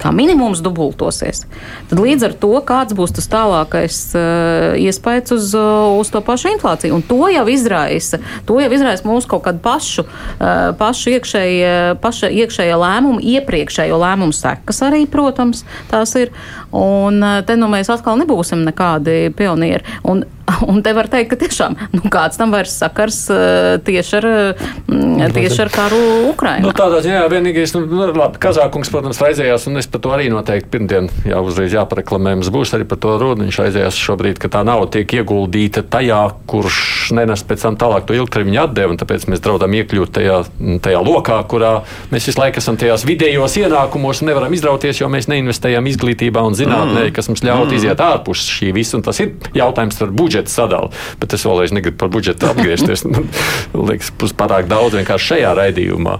kā 0.00 0.12
minimums 0.14 0.62
dubultosies. 0.64 1.44
Tad 1.90 2.00
līdz 2.02 2.28
ar 2.28 2.36
to 2.42 2.52
kāds 2.66 2.96
būs 2.96 3.14
tas 3.16 3.28
tālākais 3.32 3.98
uh, 4.16 4.76
iespējas 4.80 5.34
uz, 5.36 5.52
uh, 5.58 5.96
uz 6.00 6.10
to 6.12 6.22
pašu 6.24 6.52
inflāciju. 6.54 6.96
Un 6.98 7.04
to 7.06 7.30
jau 7.32 7.46
izraisa, 7.52 8.20
to 8.48 8.58
jau 8.62 8.70
izraisa 8.72 9.06
mūsu 9.08 9.30
kaut 9.30 9.46
kādu 9.46 9.62
pašu, 9.64 10.06
uh, 10.06 10.72
pašu 10.78 11.16
iekšējie, 11.16 11.74
paša 12.02 12.32
iekšējā 12.42 12.78
lēmuma, 12.82 13.22
iepriekšējo 13.36 14.00
lēmumu 14.02 14.36
sekas 14.36 14.82
arī, 14.86 15.04
protams, 15.10 15.64
tās 15.92 16.16
ir. 16.20 16.34
Un 16.72 17.20
uh, 17.22 17.42
te 17.46 17.58
nu 17.58 17.70
mēs 17.72 17.90
atkal 17.92 18.18
nebūsim 18.20 18.64
nekādi 18.66 19.28
pionieri. 19.36 19.84
Un 20.06 20.24
Un 20.70 20.82
te 20.82 20.92
var 20.96 21.08
teikt, 21.10 21.30
ka 21.32 21.38
tiešām 21.40 21.76
nu, 21.94 22.02
kāds 22.12 22.38
tam 22.38 22.52
vairs 22.54 22.74
sakars 22.78 23.18
uh, 23.32 23.76
tieši 23.84 24.16
ar, 24.20 24.26
uh, 24.30 25.24
tieši 25.34 25.62
ar 25.64 25.72
karu 25.74 26.00
Ukrainā. 26.30 26.64
Nu, 26.64 26.72
tādā 26.76 27.02
ziņā 27.04 27.24
vienīgais, 27.32 27.74
nu, 27.76 27.82
nu, 27.90 28.06
labi, 28.16 28.40
Kazākungs, 28.42 28.90
protams, 28.92 29.20
raizējās, 29.22 29.66
un 29.70 29.80
es 29.80 29.90
par 29.90 30.02
to 30.04 30.12
arī 30.14 30.28
noteikti 30.32 30.70
pirmdien 30.72 31.10
jau 31.26 31.42
uzreiz 31.46 31.74
jāpareklamē. 31.76 32.36
Mums 32.38 32.52
būs 32.54 32.74
arī 32.76 32.86
par 32.88 33.00
to 33.02 33.16
runa. 33.20 33.46
Viņš 33.46 33.60
raizējās 33.62 34.00
šobrīd, 34.00 34.40
ka 34.42 34.50
tā 34.52 34.62
nauda 34.66 34.96
tiek 34.96 35.16
ieguldīta 35.18 35.84
tajā, 35.90 36.20
kurš 36.50 37.12
nenes 37.16 37.42
pēc 37.46 37.66
tam 37.66 37.78
tālāk 37.80 38.06
to 38.06 38.16
ilgtermiņa 38.18 38.66
atdevu, 38.68 38.94
un 38.94 39.02
tāpēc 39.02 39.26
mēs 39.30 39.42
draudam 39.44 39.74
iekļūt 39.80 40.14
tajā, 40.20 40.40
tajā 40.84 41.02
lokā, 41.06 41.40
kurā 41.50 41.72
mēs 42.12 42.30
visu 42.30 42.40
laiku 42.42 42.62
esam 42.62 42.78
tajās 42.80 43.06
vidējos 43.08 43.58
ienākumos 43.62 44.22
un 44.22 44.32
nevaram 44.32 44.54
izrauties, 44.56 45.02
jo 45.02 45.10
mēs 45.12 45.30
neinvestējam 45.32 45.90
izglītībā 45.90 46.42
un 46.46 46.56
zinātnē 46.58 46.65
zinātnē, 46.66 47.06
kas 47.14 47.30
mums 47.30 47.44
ļautu 47.46 47.70
mm. 47.70 47.78
iziet 47.78 48.02
ārpus 48.02 48.44
šī 48.56 48.72
visa. 48.76 49.00
Tas 49.04 49.20
ir 49.22 49.34
jautājums 49.56 49.98
par 50.00 50.12
budžeta 50.16 50.52
sadalu. 50.52 50.92
Bet 51.22 51.36
es 51.36 51.46
vēlreiz 51.46 51.74
negribu 51.76 52.00
par 52.02 52.12
budžetu 52.12 52.50
atgriezties. 52.50 53.04
Man 53.08 53.28
liekas, 53.90 54.12
pārāk 54.36 54.68
daudz 54.70 54.98
vienkārši 54.98 55.32
šajā 55.32 55.52
raidījumā. 55.58 56.18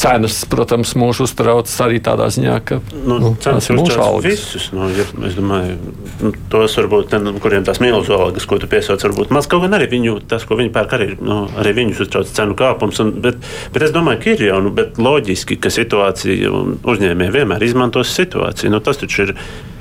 Cenas, 0.00 0.40
protams, 0.50 0.94
mūs 0.98 1.20
uztrauc 1.24 1.70
arī 1.84 2.00
tādā 2.04 2.30
ziņā, 2.32 2.56
ka 2.64 2.80
nu, 2.94 3.18
nu, 3.20 3.32
cenas 3.42 3.68
ir 3.68 3.76
mūsu 3.76 3.98
algas. 4.00 4.30
Visus, 4.30 4.70
nu, 4.72 4.88
ja, 4.96 5.04
es 5.28 5.36
domāju, 5.36 5.76
nu, 6.24 6.32
tos 6.52 6.76
varbūt, 6.80 7.10
ten, 7.12 7.28
kuriem 7.42 7.66
tās 7.66 7.82
milzu 7.84 8.16
algas, 8.16 8.46
ko 8.48 8.56
tu 8.60 8.70
piesauc, 8.70 9.02
varbūt 9.04 9.34
maz 9.36 9.48
kaut 9.50 9.66
gan 9.66 9.76
arī 9.76 9.90
viņu, 9.92 10.16
tas, 10.30 10.46
ko 10.48 10.56
viņi 10.60 10.72
pērk, 10.72 10.96
arī, 10.96 11.10
nu, 11.20 11.42
arī 11.60 11.74
viņus 11.82 12.00
uztrauc 12.06 12.32
cenu 12.36 12.56
kāpums. 12.56 13.02
Un, 13.04 13.12
bet, 13.24 13.40
bet 13.74 13.86
es 13.86 13.92
domāju, 13.94 14.22
ka 14.24 14.34
ir 14.34 14.46
jau 14.48 14.62
nu, 14.64 14.72
loģiski, 15.00 15.60
ka 15.60 15.72
situācija 15.74 16.54
uzņēmēji 16.94 17.36
vienmēr 17.36 17.66
izmantos 17.68 18.14
situāciju. 18.16 18.72
Nu, 18.72 18.80
tas 18.84 18.99
taču 19.00 19.28
ir. 19.28 19.34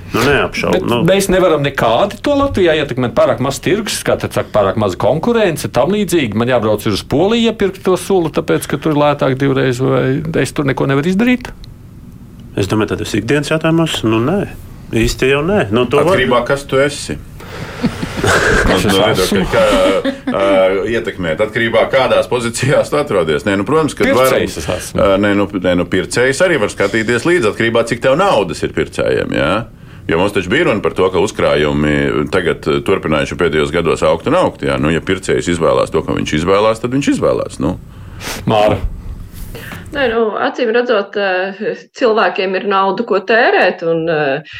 Nu, 0.09 0.23
neapšaubu. 0.25 0.85
Nu. 0.89 0.97
Mēs 1.05 1.27
nevaram 1.29 1.61
nekādi 1.61 2.17
to 2.25 2.33
Latvijā 2.33 2.73
ietekmēt. 2.79 3.13
Pārāk 3.17 3.43
maz 3.45 3.59
tirgus, 3.61 3.99
kā 4.05 4.15
te 4.17 4.25
saka, 4.33 4.49
pārāk 4.55 4.79
maza 4.81 4.97
konkurence, 4.97 5.69
tam 5.69 5.93
līdzīgi. 5.93 6.33
Man 6.39 6.49
jābrauc 6.49 6.87
uz 6.89 7.03
Poliju, 7.05 7.51
iepirkt 7.51 7.83
to 7.85 7.93
sulu, 7.93 8.31
tāpēc, 8.33 8.65
ka 8.71 8.79
tur 8.81 8.95
ir 8.95 9.01
lētāk 9.03 9.37
divreiz, 9.37 9.77
vai 9.83 10.23
es 10.41 10.55
tur 10.57 10.65
neko 10.65 10.89
nevaru 10.89 11.13
izdarīt. 11.13 11.51
Es 12.57 12.67
domāju, 12.71 12.97
tas 12.97 13.13
ir 13.13 13.21
ikdienas 13.21 13.53
jautājums. 13.53 13.99
Nu, 14.09 14.17
nē, 14.25 14.39
īsti 14.97 15.29
jau 15.29 15.43
nē. 15.45 15.67
Nu, 15.69 15.85
Atkarībā, 15.85 16.39
var... 16.39 16.47
kas 16.49 16.65
tu 16.65 16.81
esi. 16.81 17.19
no 18.69 18.77
viedokļa, 18.83 19.43
kā 19.49 19.63
uh, 19.71 20.77
ietekmēt. 20.89 21.41
Atkarībā 21.43 21.85
no 21.85 21.91
kādās 21.93 22.29
pozīcijās 22.31 22.91
tu 22.91 22.99
atrodies. 22.99 23.45
Nē, 23.47 23.57
nu, 23.59 23.65
protams, 23.67 23.95
ka 23.97 24.07
pircējs 24.07 24.59
var, 24.67 24.85
uh, 24.99 25.15
nē, 25.21 25.33
nu, 25.39 25.47
nē, 25.53 25.75
nu, 25.79 25.87
pircējs 25.89 26.43
arī 26.45 26.59
var 26.61 26.73
skatīties 26.73 27.27
līdzi 27.27 27.51
atkarībā 27.53 27.83
no 27.83 27.91
cik 27.91 28.03
tev 28.03 28.17
naudas 28.19 28.63
ir 28.65 28.75
pircējiem. 28.75 29.35
Jā? 29.37 29.53
Jo 30.09 30.17
mums 30.17 30.33
taču 30.33 30.49
bija 30.49 30.65
runa 30.65 30.81
par 30.81 30.95
to, 30.97 31.05
ka 31.13 31.21
uzkrājumi 31.21 32.29
tagad 32.33 32.65
turpinājuši 32.85 33.37
pēdējos 33.37 33.73
gados 33.73 34.01
augt 34.07 34.29
un 34.29 34.39
augt. 34.39 34.63
Jā. 34.65 34.79
Nu, 34.81 34.89
ja 34.89 35.03
pircējs 35.05 35.51
izvēlās 35.53 35.93
to, 35.93 36.01
ko 36.05 36.17
viņš 36.17 36.33
izvēlās, 36.39 36.81
tad 36.81 36.95
viņš 36.97 37.11
izvēlās. 37.13 37.59
Nu. 37.61 37.75
Māra. 38.49 38.79
Nē, 39.93 40.07
nu, 40.09 40.23
acīm 40.37 40.73
redzot, 40.73 41.15
cilvēkiem 41.97 42.57
ir 42.57 42.67
nauda, 42.69 43.05
ko 43.05 43.21
tērēt. 43.25 43.85
Un, 43.89 44.03
uh, 44.09 44.57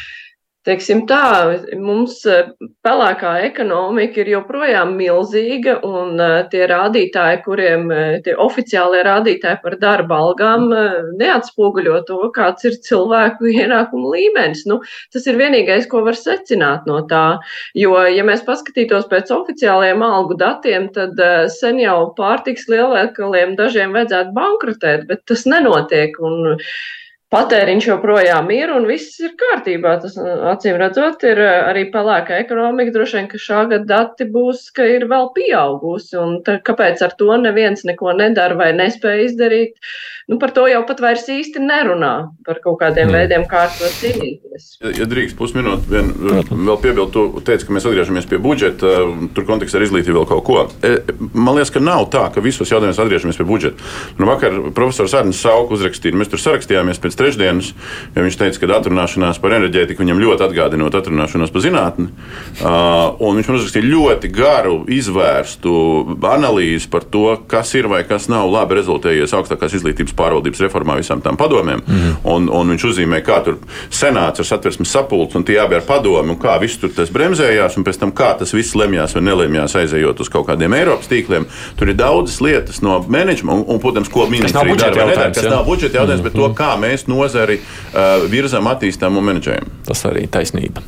Teiksim 0.68 1.06
tā, 1.08 1.56
mums 1.80 2.18
eh, 2.28 2.50
pelēkā 2.84 3.30
ekonomika 3.46 4.20
ir 4.20 4.28
joprojām 4.34 4.90
milzīga, 4.98 5.78
un 5.88 6.20
eh, 6.20 6.34
tie 6.52 6.66
rādītāji, 6.68 7.38
kuriem 7.46 7.86
eh, 7.94 8.18
tie 8.26 8.34
oficiālie 8.44 9.00
rādītāji 9.06 9.62
par 9.62 9.78
darba 9.80 10.18
algām 10.26 10.68
neatspoguļo 11.16 12.02
to, 12.10 12.20
kāds 12.36 12.68
ir 12.68 12.76
cilvēku 12.90 13.48
ienākumu 13.54 14.12
līmenis. 14.12 14.66
Nu, 14.68 14.82
tas 15.16 15.24
ir 15.32 15.40
vienīgais, 15.40 15.88
ko 15.88 16.04
var 16.04 16.20
secināt 16.20 16.84
no 16.90 17.00
tā. 17.08 17.24
Jo, 17.72 17.96
ja 18.12 18.28
mēs 18.28 18.44
paskatītos 18.44 19.08
pēc 19.08 19.32
oficiālajiem 19.32 20.04
algu 20.04 20.36
datiem, 20.44 20.92
tad 20.92 21.16
sen 21.56 21.80
jau 21.80 22.10
pārtiks 22.20 22.68
lielveikaliem 22.68 23.56
dažiem 23.56 23.96
vajadzētu 23.96 24.36
bankrotēt, 24.36 25.08
bet 25.08 25.24
tas 25.24 25.48
nenotiek. 25.48 26.20
Un, 26.20 26.58
patēriņš 27.30 27.86
joprojām 27.92 28.50
ir 28.54 28.72
un 28.74 28.86
viss 28.90 29.18
ir 29.22 29.36
kārtībā. 29.38 29.94
Tas, 30.02 30.16
acīm 30.52 30.78
redzot, 30.80 31.22
ir 31.28 31.40
eh, 31.44 31.56
arī 31.70 31.86
pelēka 31.94 32.40
ekonomika. 32.42 32.94
Droši 32.96 33.20
vien, 33.20 33.28
ka 33.30 33.40
šā 33.40 33.64
gada 33.70 33.86
dati 33.90 34.26
būs, 34.30 34.66
ka 34.74 34.86
ir 34.96 35.06
vēl 35.10 35.30
pieaugusi. 35.36 36.16
Un 36.20 36.40
tā, 36.46 36.58
kāpēc 36.66 37.02
ar 37.06 37.14
to 37.18 37.30
neviens 37.40 37.86
neko 37.86 38.16
nedara 38.18 38.58
vai 38.58 38.72
nespēja 38.78 39.28
izdarīt? 39.28 39.78
Nu, 40.30 40.38
par 40.38 40.52
to 40.54 40.66
jau 40.70 40.82
pat 40.86 41.00
vairs 41.02 41.24
īsti 41.26 41.58
nerunā, 41.62 42.12
par 42.46 42.60
kaut 42.62 42.78
kādiem 42.82 43.08
mm. 43.08 43.16
veidiem, 43.18 43.44
kā 43.50 43.64
ar 43.66 43.72
to 43.74 43.88
cīnīties. 43.96 44.66
Ja, 44.78 44.92
ja 45.00 45.06
drīkst 45.10 45.34
pusminūti, 45.38 45.90
vien, 45.90 46.12
vēl 46.52 46.78
piebildu, 46.82 47.08
tu 47.10 47.42
teici, 47.46 47.66
ka 47.66 47.74
mēs 47.74 47.88
atgriežamies 47.90 48.28
pie 48.30 48.38
budžeta, 48.42 48.92
tur 49.34 49.46
kontekstā 49.48 49.80
ar 49.80 49.86
izglītību 49.88 50.20
vēl 50.20 50.28
kaut 50.30 50.44
ko. 50.46 50.60
E, 50.86 51.00
man 51.34 51.58
liekas, 51.58 51.72
ka 51.74 51.82
nav 51.82 52.06
tā, 52.14 52.28
ka 52.30 52.44
visos 52.44 52.70
jautājumos 52.70 53.02
atgriežamies 53.02 53.40
pie 53.40 53.48
budžeta. 53.48 53.90
Nu, 54.20 54.28
vakar 54.30 54.54
profesors 54.76 55.16
Arnēs 55.18 55.42
Sauku 55.42 55.74
uzrakstīja, 55.74 56.14
mēs 56.22 56.30
tur 56.30 56.44
sarakstījāmies 56.44 57.02
pēc 57.02 57.18
trešdienas, 57.20 57.72
jo 58.16 58.26
viņš 58.26 58.40
teica, 58.40 58.62
ka 58.62 58.72
atrunāšanās 58.80 59.40
par 59.42 59.56
enerģētiku 59.58 60.04
viņam 60.04 60.22
ļoti 60.24 60.46
atgādinot 60.48 60.96
atrunāšanos 60.98 61.52
par 61.54 61.64
zinātni. 61.64 62.08
Uh, 62.60 63.16
un 63.20 63.38
viņš 63.38 63.50
man 63.50 63.60
uzrakstīja 63.60 63.90
ļoti 63.90 64.32
garu, 64.34 64.76
izvērstu 64.90 65.74
analīzi 66.30 66.90
par 66.90 67.04
to, 67.04 67.26
kas 67.50 67.72
ir 67.78 67.90
vai 67.90 68.02
kas 68.08 68.28
nav 68.32 68.48
labi 68.50 68.78
rezultējies 68.78 69.34
augstākās 69.36 69.76
izglītības 69.78 70.16
pārvaldības 70.18 70.64
reformā 70.66 70.96
visām 71.00 71.22
tām 71.24 71.38
padomēm. 71.40 71.82
Mm. 71.84 72.16
Un, 72.30 72.48
un 72.52 72.74
viņš 72.74 72.86
uzzīmē, 72.90 73.22
kā 73.26 73.40
tur 73.46 73.60
senāts 73.92 74.42
ar 74.42 74.48
satversmes 74.48 74.92
sapulci 74.92 75.38
un 75.38 75.46
tie 75.46 75.58
abi 75.62 75.78
ar 75.78 75.86
padomu, 75.86 76.34
un 76.34 76.40
kā 76.40 76.56
viss 76.62 76.80
tur 76.80 76.92
tas 76.94 77.12
bremzējās, 77.14 77.78
un 77.78 77.86
pēc 77.86 78.00
tam 78.02 78.14
kā 78.16 78.32
tas 78.40 78.54
viss 78.56 78.76
lemjās 78.78 79.14
vai 79.16 79.24
nelemjās 79.26 79.76
aizejot 79.82 80.22
uz 80.24 80.32
kaut 80.32 80.48
kādiem 80.50 80.74
Eiropas 80.78 81.10
tīkliem. 81.10 81.48
Tur 81.78 81.92
ir 81.92 81.98
daudzas 81.98 82.40
lietas 82.44 82.80
no 82.84 83.00
menedžmenta, 83.06 83.58
un, 83.60 83.64
un, 83.66 83.82
protams, 83.82 84.10
ko 84.12 84.26
ministrija 84.30 84.76
dara. 84.78 85.06
Nedara, 85.10 85.30
kas 85.34 85.48
nav 85.50 85.66
budžeta 85.68 86.00
jautājums, 86.00 86.22
mm. 86.22 86.28
bet 86.28 86.36
to, 86.36 86.46
mhm. 86.46 86.56
kā 86.58 86.70
mēs 86.80 87.06
nozari 87.10 87.60
uh, 87.60 88.26
virzam, 88.30 88.68
attīstām 88.70 89.18
un 89.20 89.30
menedžējam. 89.30 89.70
Tas 89.88 90.04
arī 90.08 90.26
taisnība. 90.30 90.84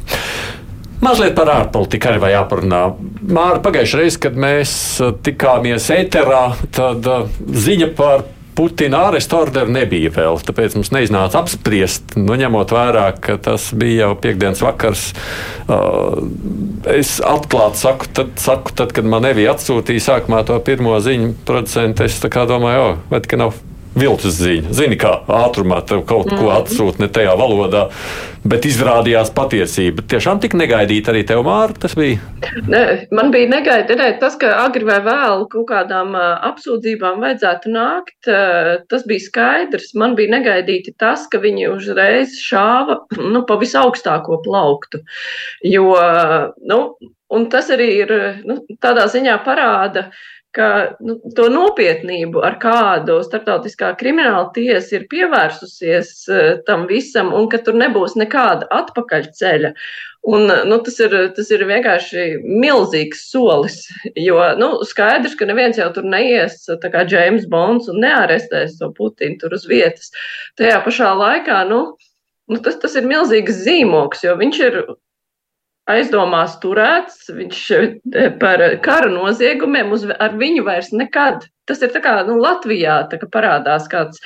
Mazliet 1.02 1.34
par 1.34 1.50
ārpolitiku 1.50 2.12
arī 2.12 2.20
vai 2.22 2.30
jāparunā. 2.36 2.82
Māra, 3.34 3.58
pagājušajā 3.64 4.04
reizē, 4.04 4.20
kad 4.22 4.36
mēs 4.38 4.74
tikāmies 5.26 5.88
ēterā, 5.90 6.44
tad 6.76 7.08
ziņa 7.64 7.90
par 7.98 8.22
Putina 8.52 9.06
ārestu 9.08 9.38
orderu 9.38 9.72
nebija 9.72 10.10
vēl, 10.12 10.36
tāpēc 10.44 10.74
mums 10.76 10.90
neiznāca 10.92 11.40
apspriest, 11.40 12.18
nu, 12.20 12.36
ņemot 12.36 12.74
vērā, 12.76 13.06
ka 13.24 13.38
tas 13.40 13.70
bija 13.72 14.04
jau 14.04 14.18
piekdienas 14.20 14.60
vakars. 14.60 15.06
Uh, 15.64 16.20
es 16.92 17.16
atklāti 17.24 17.80
saku, 17.80 18.10
tad, 18.12 18.34
saku, 18.42 18.74
tad 18.76 18.92
kad 18.92 19.08
man 19.08 19.24
nebija 19.24 19.56
atsūtīja 19.56 20.04
sākumā 20.04 20.42
to 20.48 20.60
pirmo 20.66 20.98
ziņu 21.00 21.32
producentu, 21.48 22.04
es 22.04 22.20
domāju, 22.20 22.84
oh, 22.90 22.98
vai 23.08 23.22
tā 23.24 23.40
nav 23.40 23.56
viltus 23.98 24.38
ziņa. 24.40 24.72
Zini, 24.76 24.96
kā 25.00 25.18
ātrumā 25.28 25.82
tev 25.88 26.04
kaut 26.08 26.30
ko 26.30 26.46
mhm. 26.46 26.54
atsūta 26.60 27.02
ne 27.02 27.08
tajā 27.12 27.34
valodā, 27.38 27.86
bet 28.48 28.66
izrādījās 28.66 29.30
patiesība. 29.36 30.04
Tiešām 30.10 30.40
tik 30.42 30.56
negaidīta 30.58 31.12
arī 31.12 31.22
tev, 31.28 31.44
Māra, 31.46 31.76
tas 31.84 31.94
bija? 31.98 32.18
Ne, 32.66 32.82
man 33.14 33.30
bija 33.34 33.50
negaidīta 33.52 34.10
tas, 34.22 34.36
ka 34.40 34.50
agri 34.64 34.86
vai 34.88 34.98
vēl 35.04 35.46
kaut 35.52 35.68
kādām 35.70 36.16
apsūdzībām 36.18 37.22
vajadzētu 37.22 37.72
nākt. 37.72 38.32
Tas 38.90 39.06
bija 39.08 39.26
skaidrs. 39.28 39.92
Man 39.98 40.16
bija 40.18 40.34
negaidīti 40.38 40.96
tas, 40.98 41.28
ka 41.30 41.42
viņi 41.42 41.70
uzreiz 41.72 42.38
šāva 42.42 43.02
nu, 43.20 43.44
pa 43.48 43.58
visaugstāko 43.60 44.42
plauktu. 44.46 45.04
Jo, 45.68 45.90
nu, 46.66 46.84
Un 47.32 47.46
tas 47.48 47.70
arī 47.72 47.88
ir 48.02 48.10
nu, 48.44 48.58
tādā 48.82 49.06
ziņā 49.08 49.38
parāda, 49.46 50.10
ka 50.56 50.68
nu, 51.00 51.16
to 51.36 51.48
nopietnību, 51.52 52.42
ar 52.44 52.58
kādu 52.62 53.18
starptautiskā 53.24 53.92
krimināla 54.00 54.50
tiesa 54.54 54.98
ir 54.98 55.08
pievērsusies 55.12 56.14
uh, 56.30 56.48
tam 56.68 56.86
visam, 56.90 57.32
un 57.36 57.48
ka 57.52 57.62
tur 57.64 57.78
nebūs 57.80 58.18
nekāda 58.20 58.68
atpakaļceļa. 58.82 59.72
Un, 60.22 60.46
nu, 60.46 60.76
tas, 60.86 61.00
ir, 61.02 61.14
tas 61.34 61.48
ir 61.50 61.64
vienkārši 61.66 62.26
milzīgs 62.46 63.24
solis, 63.32 63.80
jo 64.14 64.38
nu, 64.60 64.68
skaidrs, 64.86 65.34
ka 65.34 65.48
neviens 65.50 65.80
jau 65.80 65.88
tur 65.96 66.06
neies 66.06 66.60
kā 66.84 67.02
James 67.10 67.48
Bonds 67.50 67.90
un 67.90 67.98
nearestēs 68.04 68.76
to 68.78 68.92
Putinu 68.94 69.40
tur 69.40 69.56
uz 69.58 69.66
vietas. 69.66 70.12
Tajā 70.60 70.78
pašā 70.84 71.10
laikā 71.18 71.64
nu, 71.72 71.80
nu, 72.46 72.60
tas, 72.62 72.78
tas 72.84 72.94
ir 72.94 73.08
milzīgs 73.10 73.64
zīmoks, 73.64 74.22
jo 74.28 74.36
viņš 74.38 74.62
ir 74.68 74.78
aizdomās 75.90 76.58
turēts, 76.62 77.26
viņš 77.32 77.62
eh, 77.78 78.28
par 78.40 78.62
kara 78.84 79.10
noziegumiem, 79.10 79.90
uz, 79.94 80.06
ar 80.06 80.36
viņu 80.38 80.64
vairs 80.66 80.92
nekad. 80.94 81.48
Tas 81.66 81.78
ir 81.84 81.94
kā 82.02 82.16
nu, 82.26 82.40
Latvijā 82.42 82.96
kā 83.10 83.28
parādās 83.30 83.86
kāds 83.90 84.18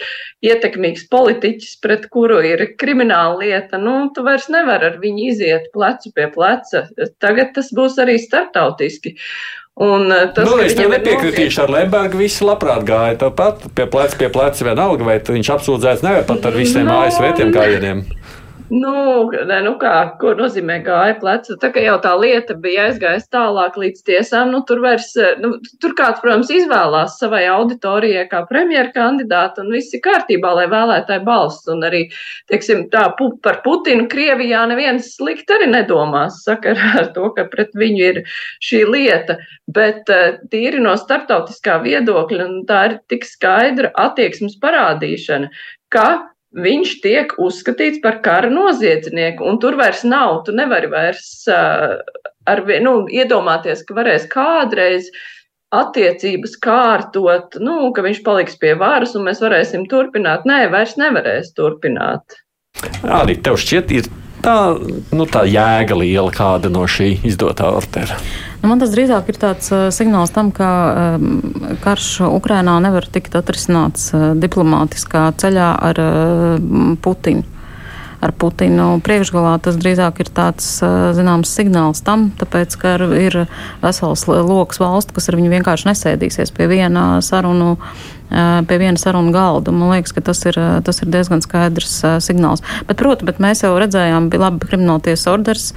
ietekmīgs 0.44 1.04
politiķis, 1.12 1.76
pret 1.84 2.06
kuru 2.12 2.40
ir 2.44 2.62
krimināla 2.80 3.36
lieta. 3.42 3.80
Nu, 3.80 4.08
tu 4.16 4.24
vairs 4.24 4.48
nevari 4.52 4.88
ar 4.88 4.96
viņu 5.02 5.28
iziet 5.34 5.68
plecu 5.74 6.14
pie 6.16 6.30
pleca. 6.32 6.86
Tagad 7.20 7.52
tas 7.58 7.68
būs 7.76 8.00
arī 8.00 8.16
startautiski. 8.22 9.16
Un 9.76 10.08
eh, 10.12 10.30
tas, 10.32 10.48
nu, 10.48 10.56
es 10.64 10.76
tev 10.76 10.88
nepiekritīšu 10.92 11.66
ar 11.66 11.72
Lembergu. 11.72 12.20
Visi 12.24 12.44
labprāt 12.44 12.84
gāja 12.88 13.18
tāpat 13.26 13.68
pie 13.76 13.84
pleca, 13.92 14.16
pie 14.16 14.32
pleca 14.32 14.70
vienalga, 14.70 15.04
vai 15.04 15.18
viņš 15.20 15.52
apsūdzēts 15.58 16.04
nevar 16.04 16.24
pat 16.28 16.48
ar 16.48 16.56
visiem 16.56 16.88
no, 16.88 17.02
ASV 17.04 17.34
tiem 17.36 17.52
gājieniem. 17.52 18.06
Nu, 18.68 19.31
ne, 19.31 19.57
nu 19.62 19.76
kā, 19.79 19.92
ko 20.18 20.33
nozīmē 20.35 20.81
gāja 20.83 21.14
pleca? 21.20 21.55
Tā 21.62 21.68
kā 21.70 21.85
jau 21.85 21.94
tā 22.02 22.16
lieta 22.18 22.57
bija 22.59 22.88
aizgājusi 22.88 23.29
tālāk 23.31 23.79
līdz 23.79 24.02
tiesām, 24.09 24.50
nu 24.50 24.64
tur 24.66 24.81
vairs, 24.83 25.12
nu, 25.38 25.52
tur 25.83 25.94
kāds, 25.94 26.18
protams, 26.24 26.50
izvēlās 26.50 27.14
savai 27.20 27.44
auditorijai 27.52 28.26
kā 28.33 28.42
premjera 28.50 28.90
kandidātu 28.96 29.62
un 29.62 29.70
viss 29.76 29.94
ir 29.94 30.02
kārtībā, 30.02 30.50
lai 30.59 30.66
vēlētāji 30.72 31.24
balsts. 31.29 31.70
Un 31.70 31.87
arī, 31.87 32.02
teiksim, 32.50 32.88
tā 32.90 33.07
pu 33.14 33.31
par 33.38 33.62
Putinu 33.62 34.09
Krievijā 34.11 34.66
neviens 34.66 35.14
slikt 35.14 35.55
arī 35.55 35.70
nedomās 35.70 36.42
sakarā 36.42 36.92
ar 37.05 37.11
to, 37.14 37.31
ka 37.38 37.46
pret 37.52 37.70
viņu 37.79 38.07
ir 38.11 38.22
šī 38.66 38.83
lieta. 38.90 39.38
Bet 39.70 40.11
eh, 40.11 40.40
tīri 40.50 40.83
no 40.83 40.98
starptautiskā 40.98 41.79
viedokļa, 41.87 42.50
tā 42.66 42.87
ir 42.90 43.02
tik 43.14 43.31
skaidra 43.31 43.94
attieksmes 44.09 44.59
parādīšana, 44.59 45.55
ka 45.94 46.09
viņš 46.56 46.92
tiek 47.04 47.32
uzskatīts 47.42 48.00
par 48.04 48.20
kara 48.24 48.50
noziedznieku, 48.52 49.44
un 49.44 49.60
tur 49.62 49.76
vairs 49.78 50.04
nav, 50.08 50.42
tu 50.46 50.54
nevari 50.56 50.90
vairs 50.92 51.28
uh, 51.52 51.98
ar, 52.48 52.62
nu, 52.82 52.98
iedomāties, 53.12 53.84
ka 53.86 53.96
varēs 53.98 54.28
kādreiz 54.32 55.10
attiecības 55.76 56.54
kārtot, 56.62 57.58
nu, 57.60 57.90
ka 57.92 58.04
viņš 58.06 58.22
paliks 58.24 58.57
pie 58.61 58.76
varas 58.78 59.16
un 59.18 59.26
mēs 59.26 59.42
varēsim 59.42 59.84
turpināt. 59.90 60.46
Nē, 60.48 60.66
vairs 60.72 60.94
nevarēs 61.00 61.52
turpināt. 61.59 62.38
Arī 63.02 63.36
tev 63.42 63.59
šķiet, 63.61 63.92
ir 63.98 64.09
tā, 64.47 64.57
nu, 65.16 65.26
tā 65.30 65.44
jēga 65.51 65.99
liela 65.99 66.32
kāda 66.34 66.70
no 66.72 66.86
šī 66.90 67.16
izdotā 67.26 67.72
ortera. 67.74 68.18
Nu, 68.62 68.70
man 68.70 68.80
tas 68.82 68.94
drīzāk 68.94 69.32
ir 69.32 69.40
tāds 69.42 69.72
uh, 69.74 69.88
signāls 69.94 70.32
tam, 70.34 70.53
ka 70.55 70.70
um, 71.18 71.34
karš 71.84 72.22
Ukrainā 72.30 72.78
nevar 72.82 73.09
tikt 73.12 73.36
atrisināts 73.38 74.09
uh, 74.14 74.30
diplomātiskā 74.38 75.28
ceļā 75.42 75.68
ar 75.90 76.03
uh, 76.03 76.97
Putinu 77.03 77.55
ar 78.24 78.32
Putinu 78.36 78.96
priekšgalā, 79.04 79.56
tas 79.64 79.78
drīzāk 79.80 80.20
ir 80.24 80.30
tāds 80.34 80.68
zināms 81.16 81.52
signāls 81.52 82.02
tam, 82.06 82.30
tāpēc, 82.40 82.76
ka 82.80 82.96
ir 83.16 83.38
vesels 83.82 84.26
lokus 84.28 84.80
valstu, 84.82 85.16
kas 85.16 85.30
ar 85.30 85.38
viņu 85.40 85.52
vienkārši 85.52 85.90
nesēdīsies 85.90 86.54
pie 86.56 86.70
viena 86.72 87.08
sarunu. 87.24 87.76
Pie 88.26 88.76
viena 88.82 88.98
sarunu 88.98 89.30
galda. 89.30 89.70
Man 89.70 89.92
liekas, 89.92 90.10
ka 90.10 90.18
tas 90.26 90.40
ir, 90.50 90.56
tas 90.82 90.98
ir 90.98 91.12
diezgan 91.14 91.44
skaidrs 91.44 92.00
signāls. 92.26 92.64
Bet, 92.88 92.98
protams, 92.98 93.38
mēs 93.38 93.62
jau 93.62 93.70
redzējām, 93.78 94.26
bija 94.32 94.48
labi 94.48 94.66
krimināltiesas 94.66 95.30
orders. 95.30 95.68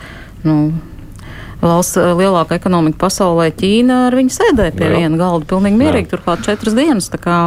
Nu, 0.41 0.55
valsts 1.61 1.97
eh, 1.99 2.11
lielākā 2.17 2.57
ekonomika 2.59 2.99
pasaulē, 3.05 3.49
Ķīna, 3.59 3.99
ar 4.07 4.17
viņu 4.17 4.33
sēdēja 4.35 4.75
pie 4.77 4.87
Jā. 4.87 5.01
viena 5.03 5.19
galda 5.19 5.47
pilnīgi 5.49 5.79
mierīgi, 5.79 6.09
turklāt 6.13 6.43
četras 6.47 6.77
dienas, 6.77 7.09
kā, 7.19 7.39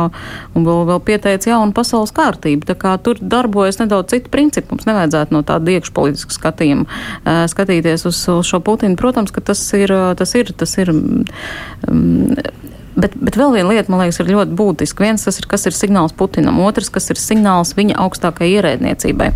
un 0.57 0.67
vēl, 0.69 0.85
vēl 0.91 1.03
pieteica 1.07 1.53
jaunu 1.53 1.75
pasaules 1.77 2.15
kārtību. 2.17 2.77
Kā 2.83 2.97
tur 3.03 3.21
darbojas 3.21 3.81
nedaudz 3.83 4.13
citu 4.15 4.33
principu. 4.33 4.75
Mums 4.75 4.89
nevajadzētu 4.89 5.35
no 5.35 5.43
tāda 5.47 5.77
iekšpolitiska 5.77 6.35
skatījuma 6.35 6.87
uh, 6.87 7.45
skatīties 7.51 8.07
uz, 8.09 8.21
uz 8.33 8.49
šo 8.49 8.63
Putinu. 8.65 8.99
Protams, 9.01 9.33
ka 9.35 9.45
tas 9.45 9.61
ir, 9.77 9.93
tas 10.19 10.35
ir, 10.39 10.53
tas 10.57 10.77
ir 10.81 10.93
um, 10.93 11.23
Bet, 12.93 13.15
bet 13.17 13.39
vēl 13.41 13.55
viena 13.57 13.71
lieta, 13.73 13.89
man 13.93 14.03
liekas, 14.03 14.19
ir 14.21 14.31
ļoti 14.35 14.57
būtiska. 14.57 15.05
Viens 15.07 15.25
tas 15.25 15.39
ir, 15.41 15.47
kas 15.49 15.65
ir 15.69 15.77
signāls 15.77 16.13
Putinam, 16.17 16.59
otrs, 16.61 16.91
kas 16.93 17.09
ir 17.13 17.21
signāls 17.21 17.73
viņa 17.79 17.97
augstākajai 18.05 18.59
ierēdniecībai, 18.59 19.29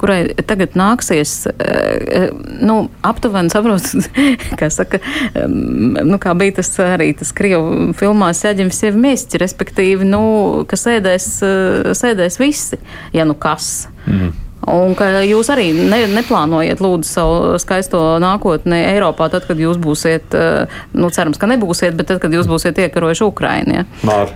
kurai 0.00 0.20
tagad 0.48 0.78
nāksies, 0.78 1.34
eh, 1.52 2.30
nu, 2.64 2.78
aptuveni 3.04 3.52
saprot, 3.52 3.90
kā 4.60 4.70
saka, 4.72 5.02
nu, 5.44 6.16
kā 6.22 6.32
bija 6.40 6.58
tas 6.62 6.72
arī 6.84 7.10
tas 7.18 7.34
Krievu 7.36 7.92
filmā 7.98 8.32
Sēģim 8.36 8.72
sievi 8.72 9.04
mēsķi, 9.04 9.42
respektīvi, 9.42 10.08
nu, 10.08 10.22
ka 10.68 10.80
sēdēs, 10.80 11.28
eh, 11.44 11.92
sēdēs 11.98 12.40
visi, 12.40 12.80
ja 13.12 13.28
nu 13.28 13.36
kas. 13.36 13.90
Mm. 14.06 14.32
Un 14.70 14.94
ka 14.94 15.08
jūs 15.26 15.50
arī 15.50 15.72
ne, 15.74 16.04
neplānojat 16.12 16.82
lūdzu 16.82 17.08
savu 17.08 17.58
skaisto 17.62 18.00
nākotni 18.22 18.78
Eiropā, 18.92 19.26
tad, 19.32 19.48
kad 19.48 19.58
jūs 19.58 19.80
būsiet, 19.82 20.36
eh, 20.38 20.78
nu, 20.94 21.10
cerams, 21.10 21.40
ka 21.40 21.50
nebūsiet, 21.50 21.96
bet 21.98 22.12
tad, 22.12 22.22
kad 22.22 22.34
jūs 22.34 22.50
būsiet 22.50 22.78
iekarojuši 22.84 23.26
Ukraiņu. 23.26 23.80
Ja? 23.80 23.86
Mār. 24.06 24.30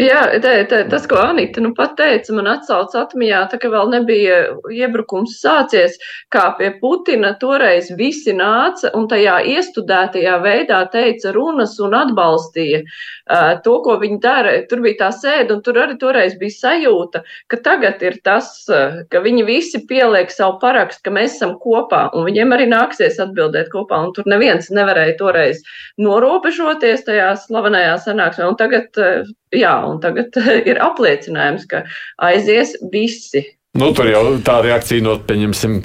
Jā, 0.00 0.20
tā, 0.40 0.52
tā, 0.70 0.78
tas, 0.88 1.04
ko 1.10 1.18
Anita 1.20 1.60
nu 1.60 1.72
pat 1.76 1.92
teica, 1.98 2.32
man 2.36 2.48
atsauc 2.48 2.94
atmiņā, 2.96 3.40
tā 3.52 3.58
ka 3.60 3.68
vēl 3.72 3.90
nebija 3.92 4.38
iebrukums 4.72 5.36
sācies, 5.42 5.98
kā 6.32 6.46
pie 6.58 6.70
Putina 6.80 7.34
toreiz 7.40 7.90
visi 7.98 8.32
nāca 8.36 8.92
un 8.96 9.08
tajā 9.10 9.36
iestudētajā 9.52 10.38
veidā 10.44 10.80
teica 10.92 11.34
runas 11.36 11.76
un 11.82 11.96
atbalstīja 11.98 12.80
uh, 12.82 13.58
to, 13.64 13.76
ko 13.84 13.98
viņi 14.00 14.20
dara. 14.22 14.54
Tur 14.70 14.82
bija 14.84 15.02
tā 15.04 15.10
sēde 15.18 15.56
un 15.56 15.62
tur 15.66 15.80
arī 15.82 15.98
toreiz 16.00 16.38
bija 16.40 16.56
sajūta, 16.56 17.22
ka 17.52 17.60
tagad 17.64 18.02
ir 18.06 18.16
tas, 18.24 18.52
uh, 18.72 19.02
ka 19.12 19.22
viņi 19.24 19.44
visi 19.48 19.82
pieliek 19.90 20.32
savu 20.32 20.56
parakstu, 20.62 21.04
ka 21.04 21.14
mēs 21.18 21.36
esam 21.36 21.56
kopā 21.60 22.06
un 22.16 22.24
viņiem 22.30 22.56
arī 22.56 22.70
nāksies 22.72 23.20
atbildēt 23.22 23.68
kopā 23.74 24.00
un 24.06 24.14
tur 24.16 24.28
neviens 24.30 24.72
nevarēja 24.72 25.18
toreiz 25.20 25.60
norobežoties 26.00 27.04
tajā 27.04 27.34
slavenajā 27.44 27.98
sanāksmē. 28.06 28.48
Un 28.50 28.58
tagad 28.60 28.96
uh, 28.96 29.28
jā, 29.54 29.72
un 29.86 30.00
tagad 30.02 30.36
ir 30.70 30.82
apliecinājums, 30.82 31.66
ka 31.70 31.84
aizies 32.30 32.76
visi. 32.92 33.46
Nu, 33.78 33.92
tur 33.94 34.08
jau 34.10 34.22
tā 34.42 34.56
reakcija 34.64 35.02
no, 35.06 35.12
pieņemsim, 35.22 35.76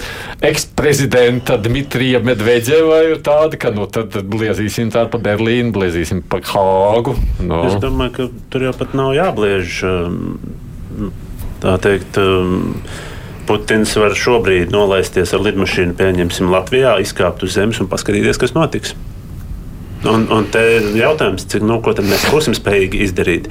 eksprezidenta 0.48 1.54
Dmitrija 1.62 2.18
Medvedeva 2.26 2.98
ir 3.06 3.20
tāda, 3.26 3.54
ka, 3.62 3.70
nu, 3.74 3.86
tad 3.86 4.16
bliezīsim 4.26 4.90
tā 4.90 5.04
pa 5.12 5.20
Berlīnu, 5.22 5.70
bliezīsim 5.76 6.24
pa 6.26 6.40
Hāgu. 6.42 7.14
Nu. 7.38 7.62
Es 7.68 7.78
domāju, 7.82 8.16
ka 8.16 8.28
tur 8.50 8.66
jau 8.66 8.74
pat 8.74 8.96
nav 8.98 9.14
jābliež, 9.14 9.78
um, 9.86 11.12
tā 11.62 11.76
teikt, 11.86 12.18
um, 12.18 12.72
Putins 13.46 13.94
var 13.94 14.18
šobrīd 14.18 14.74
nolaisties 14.74 15.30
ar 15.36 15.46
lidmašīnu, 15.46 15.94
pieņemsim, 15.94 16.50
Latvijā, 16.50 16.96
izkāpt 17.06 17.46
uz 17.46 17.54
zemes 17.54 17.78
un 17.78 17.86
paskatīties, 17.92 18.42
kas 18.42 18.56
notiks. 18.58 18.96
Un, 20.06 20.26
un 20.32 20.46
te 20.52 20.62
ir 20.76 20.88
jautājums, 21.00 21.46
cik, 21.50 21.64
nu, 21.66 21.80
ko 21.82 21.94
mēs 21.98 22.26
būsim 22.30 22.54
spējīgi 22.56 23.02
izdarīt 23.06 23.50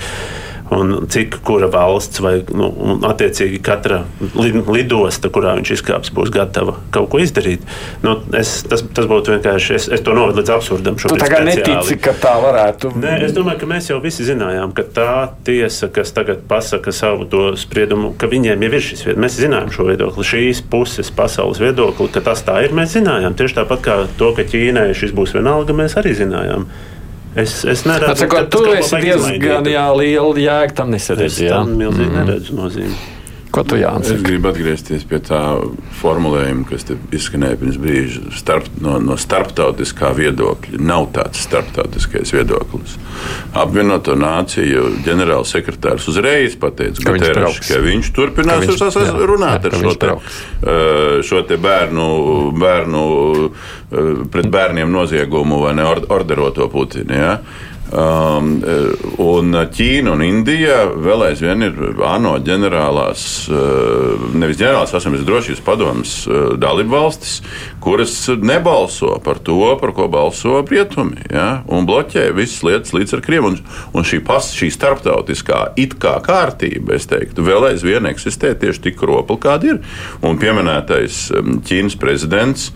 un 0.73 1.05
cik 1.11 1.39
kura 1.45 1.67
valsts 1.71 2.21
vai 2.23 2.39
nu, 2.49 2.69
attiecīgi 3.05 3.59
katra 3.65 4.01
lidosta, 4.35 5.29
kurā 5.33 5.53
viņš 5.59 5.73
izkāps, 5.77 6.13
būs 6.15 6.31
gatava 6.33 6.77
kaut 6.95 7.09
ko 7.13 7.21
izdarīt. 7.21 7.65
Nu, 8.03 8.17
es, 8.37 8.57
tas, 8.69 8.81
tas 8.95 9.09
būtu 9.09 9.35
vienkārši, 9.35 9.75
es, 9.77 9.87
es 9.93 10.03
to 10.05 10.15
novedu 10.17 10.41
līdz 10.41 10.53
absurdam. 10.55 10.97
Tu 10.97 11.19
tā 11.21 11.29
kā 11.31 11.43
netici, 11.45 11.99
ka 12.01 12.15
tā 12.17 12.35
varētu 12.41 12.95
būt. 12.95 13.07
Es 13.27 13.35
domāju, 13.35 13.61
ka 13.61 13.69
mēs 13.69 13.91
jau 13.91 13.99
visi 14.03 14.25
zinājām, 14.27 14.73
ka 14.75 14.87
tā 14.95 15.11
tiesa, 15.45 15.89
kas 15.93 16.13
tagad 16.15 16.45
pasaka 16.49 16.93
savu 16.95 17.27
spriedumu, 17.59 18.13
ka 18.17 18.29
viņiem 18.31 18.65
jau 18.65 18.71
ir 18.73 18.81
šis 18.81 19.05
viedoklis. 19.05 19.23
Mēs 19.25 19.39
zinājām 19.41 19.71
šo 19.75 19.87
viedokli, 19.89 20.27
šīs 20.31 20.63
puses 20.71 21.11
pasaules 21.15 21.61
viedokli, 21.61 22.09
ka 22.13 22.23
tas 22.25 22.43
tā 22.45 22.59
ir. 22.65 22.75
Mēs 22.75 22.97
zinājām 22.97 23.37
tieši 23.37 23.59
tāpat 23.61 23.85
kā 23.85 24.01
to, 24.19 24.33
ka 24.37 24.45
Ķīnai 24.49 24.89
šis 24.97 25.13
būs 25.15 25.35
vienalga, 25.37 25.75
mēs 25.77 25.97
arī 26.01 26.15
zinājām. 26.17 26.67
Es, 27.35 27.65
es 27.67 27.83
Atsakot, 27.85 28.45
ka 28.45 28.45
tu 28.47 28.63
esi 28.71 29.01
diezgan 29.03 29.65
liela 29.65 30.39
jēga 30.39 30.77
tam 30.77 30.93
nesaredz. 30.95 31.41
Es 31.41 31.51
tam 31.51 31.75
milzīgi 31.75 32.07
mm 32.07 32.21
neredzu 32.21 32.55
nozīmi. 32.55 33.14
Ko 33.55 33.63
tu 33.63 33.77
Jānis? 33.79 34.11
Es 34.11 34.23
gribu 34.25 34.49
atgriezties 34.49 35.05
pie 35.07 35.21
tā 35.23 35.39
formulējuma, 36.01 36.65
kas 36.67 36.83
izskanēja 37.15 37.59
pirms 37.61 37.77
brīža. 37.79 38.23
Starp, 38.35 38.67
no, 38.83 38.97
no 38.99 39.15
starptautiskā 39.19 40.11
viedokļa 40.17 40.81
nav 40.83 41.07
tāds 41.15 41.45
starptautiskais 41.45 42.33
viedoklis. 42.35 42.97
Apvienoto 43.55 44.17
nāciju 44.19 44.89
ģenerālsekretārs 45.05 46.09
uzreiz 46.11 46.57
pateica, 46.59 46.99
ka, 47.05 47.15
Guterres, 47.15 47.61
ka 47.63 47.79
viņš 47.85 48.11
turpinās 48.15 48.65
ka 48.65 48.89
viņš, 48.89 48.99
jā, 48.99 49.13
runāt 49.31 49.69
jā, 49.69 49.71
ar 49.71 49.79
šo, 49.85 49.95
te, 50.01 50.11
uh, 50.15 51.21
šo 51.25 51.45
te 51.47 51.59
bērnu, 51.61 52.09
bērnu 52.59 53.05
uh, 53.05 53.71
pret 54.33 54.51
bērniem 54.51 54.91
noziegumu 54.91 55.61
vai 55.63 55.77
ne 55.79 55.87
orderoto 55.87 56.67
Putinu. 56.75 57.15
Ja? 57.15 57.37
Um, 57.93 58.55
un 59.21 59.53
Ķīna 59.53 60.15
un 60.15 60.23
Indija 60.25 60.79
vēl 60.89 61.27
aizvien 61.27 61.61
ir 61.67 61.75
ANO 62.01 62.31
ģenerālās, 62.41 63.25
uh, 63.53 64.23
nevis 64.33 64.57
ģenerālās 64.57 64.95
asamblejas 64.97 65.27
drošības 65.27 65.61
padomas 65.63 66.13
uh, 66.25 66.55
dalību 66.57 66.95
valstis, 66.95 67.35
kuras 67.83 68.15
nebalso 68.41 69.19
par 69.21 69.37
to, 69.37 69.59
par 69.77 69.93
ko 69.93 70.07
balso 70.09 70.63
rietumi, 70.65 71.27
ja, 71.29 71.61
un 71.69 71.85
bloķē 71.85 72.31
visas 72.33 72.63
lietas 72.65 72.95
līdz 72.97 73.19
ar 73.19 73.21
Krievu. 73.27 73.53
Un, 73.53 73.59
un 73.93 74.07
šī, 74.07 74.23
pas, 74.25 74.49
šī 74.57 74.71
starptautiskā 74.73 75.61
it 75.77 75.93
kā 76.01 76.15
kārtība, 76.25 76.97
es 76.97 77.05
teiktu, 77.11 77.45
vēl 77.45 77.69
aizvien 77.69 78.09
eksistē 78.09 78.55
tieši 78.65 78.87
tik 78.87 78.99
kropla, 79.03 79.37
kāda 79.45 79.75
ir. 79.75 79.81
Un 80.25 80.41
pieminētais 80.41 81.21
Ķīnas 81.69 81.99
prezidents, 82.01 82.71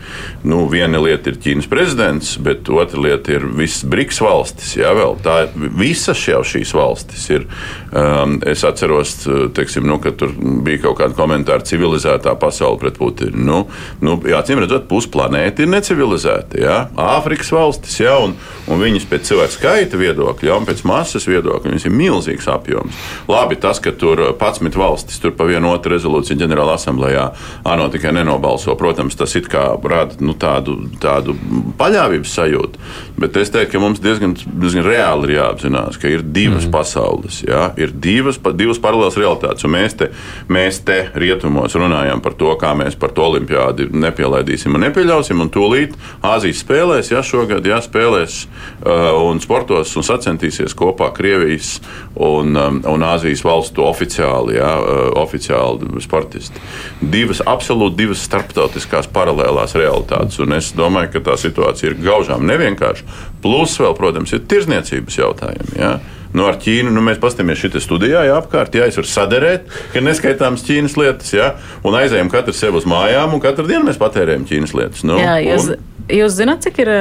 nu, 0.46 0.68
viena 0.70 1.02
lieta 1.02 1.34
ir 1.34 1.42
Ķīnas 1.42 1.72
prezidents, 1.72 2.36
bet 2.46 2.70
otra 2.70 3.02
lieta 3.10 3.40
ir 3.40 3.50
visas 3.58 3.90
BRICS 3.90 4.22
valstis. 4.22 4.78
Ja, 4.78 4.94
vēl. 5.00 5.18
Tā 5.26 5.38
visas 5.80 6.22
jau 6.28 6.42
šīs 6.46 6.74
valstis 6.76 7.26
ir. 7.34 7.48
Um, 7.90 8.38
es 8.46 8.62
atceros, 8.68 9.16
teiksim, 9.58 9.88
nu, 9.90 9.98
ka 10.04 10.12
tur 10.14 10.34
bija 10.66 10.84
kaut 10.84 11.00
kāda 11.00 11.18
komentāra 11.18 11.66
civilizētā 11.66 12.36
pasaule 12.40 12.78
pret 12.82 13.00
Putinu. 13.00 13.40
Nu, 13.50 13.60
nu, 14.06 14.18
jā, 14.30 14.42
cīm 14.46 14.62
redzot, 14.62 14.86
pusi 14.90 15.10
planēta 15.14 15.64
ir 15.64 15.72
necivilizēta. 15.72 16.60
Jā? 16.62 16.78
Āfrikas 17.00 17.50
valstis, 17.56 17.98
jā, 18.04 18.14
un, 18.22 18.36
un 18.70 18.84
viņas 18.84 19.08
pēc 19.10 19.26
cilvēku 19.32 19.56
skaita 19.56 20.00
viedokļa, 20.00 20.50
jā, 20.52 20.58
un 20.60 20.68
pēc 20.70 20.84
masas 20.88 21.26
viedokļa, 21.30 21.74
viņas 21.74 21.88
ir 21.90 21.96
milzīgs 21.96 22.50
apjoms. 22.52 23.02
Labi, 23.32 23.58
tas, 23.62 23.82
ka 23.84 23.94
tur 23.96 24.22
11 24.36 24.78
valstis 24.80 25.22
tur 25.24 25.34
pa 25.38 25.48
vienu 25.50 25.72
otru 25.74 25.96
rezolūciju 25.96 26.40
ģenerāla 26.44 26.78
asamblējā 26.78 27.26
ANO 27.70 27.90
tikai 27.94 28.14
nenobalso, 28.20 28.76
protams, 28.80 29.18
tas 29.20 29.36
it 29.40 29.50
kā 29.52 29.66
rada 29.90 30.20
nu, 30.24 30.36
tādu, 30.40 30.78
tādu 31.02 31.36
paļāvības 31.80 32.36
sajūtu. 32.38 32.84
Bet 33.20 33.38
es 33.40 33.52
teiktu, 33.54 33.76
ka 33.76 33.84
mums 33.84 34.02
diezgan, 34.04 34.36
diezgan 34.36 34.86
reāli 34.90 35.30
ir 35.30 35.36
jāapzinās, 35.38 36.00
ka 36.02 36.10
ir 36.12 36.24
divas 36.24 36.66
mm. 36.68 36.74
pasaules, 36.74 37.42
jā, 37.46 37.70
ir 37.80 37.94
divas, 37.94 38.40
divas 38.58 38.82
paralēlas 38.82 39.18
realitātes. 39.20 39.68
Mēs 39.70 39.98
te, 40.00 40.10
mēs 40.52 40.82
te 40.86 41.00
rietumos 41.20 41.76
runājam 41.78 42.22
par 42.24 42.36
to, 42.40 42.52
kā 42.60 42.74
mēs 42.78 42.98
par 43.00 43.14
to 43.16 43.28
olimpiādi 43.30 43.90
nepielaidīsim 43.94 44.76
un 44.76 44.86
nepieļausim. 44.88 45.40
Un 45.40 45.52
tūlīt 45.54 45.96
Āzijas 46.26 46.64
spēlēs, 46.64 47.12
ja 47.14 47.24
šogad 47.26 47.66
jā, 47.68 47.80
spēlēs 47.86 48.42
uh, 48.46 49.14
un 49.30 49.42
sportos 49.44 49.96
un 50.00 50.06
sacentīsies 50.06 50.76
kopā 50.78 51.12
Krievijas 51.16 51.78
un, 52.16 52.56
um, 52.58 52.82
un 52.90 53.06
Āzijas 53.08 53.44
valstu 53.46 53.86
oficiāli, 53.88 54.58
jā, 54.60 54.74
uh, 54.80 55.02
oficiāli 55.22 56.04
sportisti. 56.04 56.62
Divas, 57.00 57.44
absolūti 57.46 58.02
divas 58.04 58.24
starptautiskās 58.28 59.10
paralēlās 59.14 59.76
realitātes. 59.80 60.40
Un 60.44 60.58
es 60.58 60.74
domāju, 60.78 61.14
ka 61.16 61.26
tā 61.32 61.38
situācija 61.40 61.94
ir 61.94 62.00
gaužām 62.04 62.46
nevienkārša. 62.50 63.28
Plus 63.44 63.76
vēl, 63.80 63.94
protams, 63.98 64.34
ir 64.36 64.46
tirzniecības 64.52 65.20
jautājumi. 65.22 65.76
Ja? 65.80 65.98
Nu, 66.30 66.46
ar 66.46 66.60
Ķīnu 66.62 66.92
nu, 66.94 67.02
mēs 67.02 67.18
paskatāmies 67.22 67.58
šajā 67.64 67.82
studijā, 67.82 68.22
jā, 68.28 68.36
apkārt, 68.38 68.76
jā, 68.78 68.86
es 68.90 68.98
varu 69.00 69.10
saderēt, 69.10 69.70
ka 69.96 70.04
neskaitāmas 70.06 70.66
Ķīnas 70.68 70.98
lietas, 71.00 71.32
jā, 71.34 71.54
un 71.82 71.98
aizējām 71.98 72.30
katru 72.30 72.54
sev 72.54 72.78
uz 72.78 72.86
mājām, 72.90 73.34
un 73.34 73.42
katru 73.42 73.66
dienu 73.70 73.88
mēs 73.88 73.98
patērējam 74.02 74.46
Ķīnas 74.50 74.76
lietas. 74.78 75.06
Nu, 75.10 75.18
jā, 75.18 75.40
jūs, 75.42 75.72
un... 75.74 76.04
jūs 76.20 76.36
zināt, 76.38 76.62
cik 76.68 76.84
ir 76.86 76.92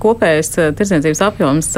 kopējais 0.00 0.54
tirdzniecības 0.78 1.22
apjoms 1.28 1.68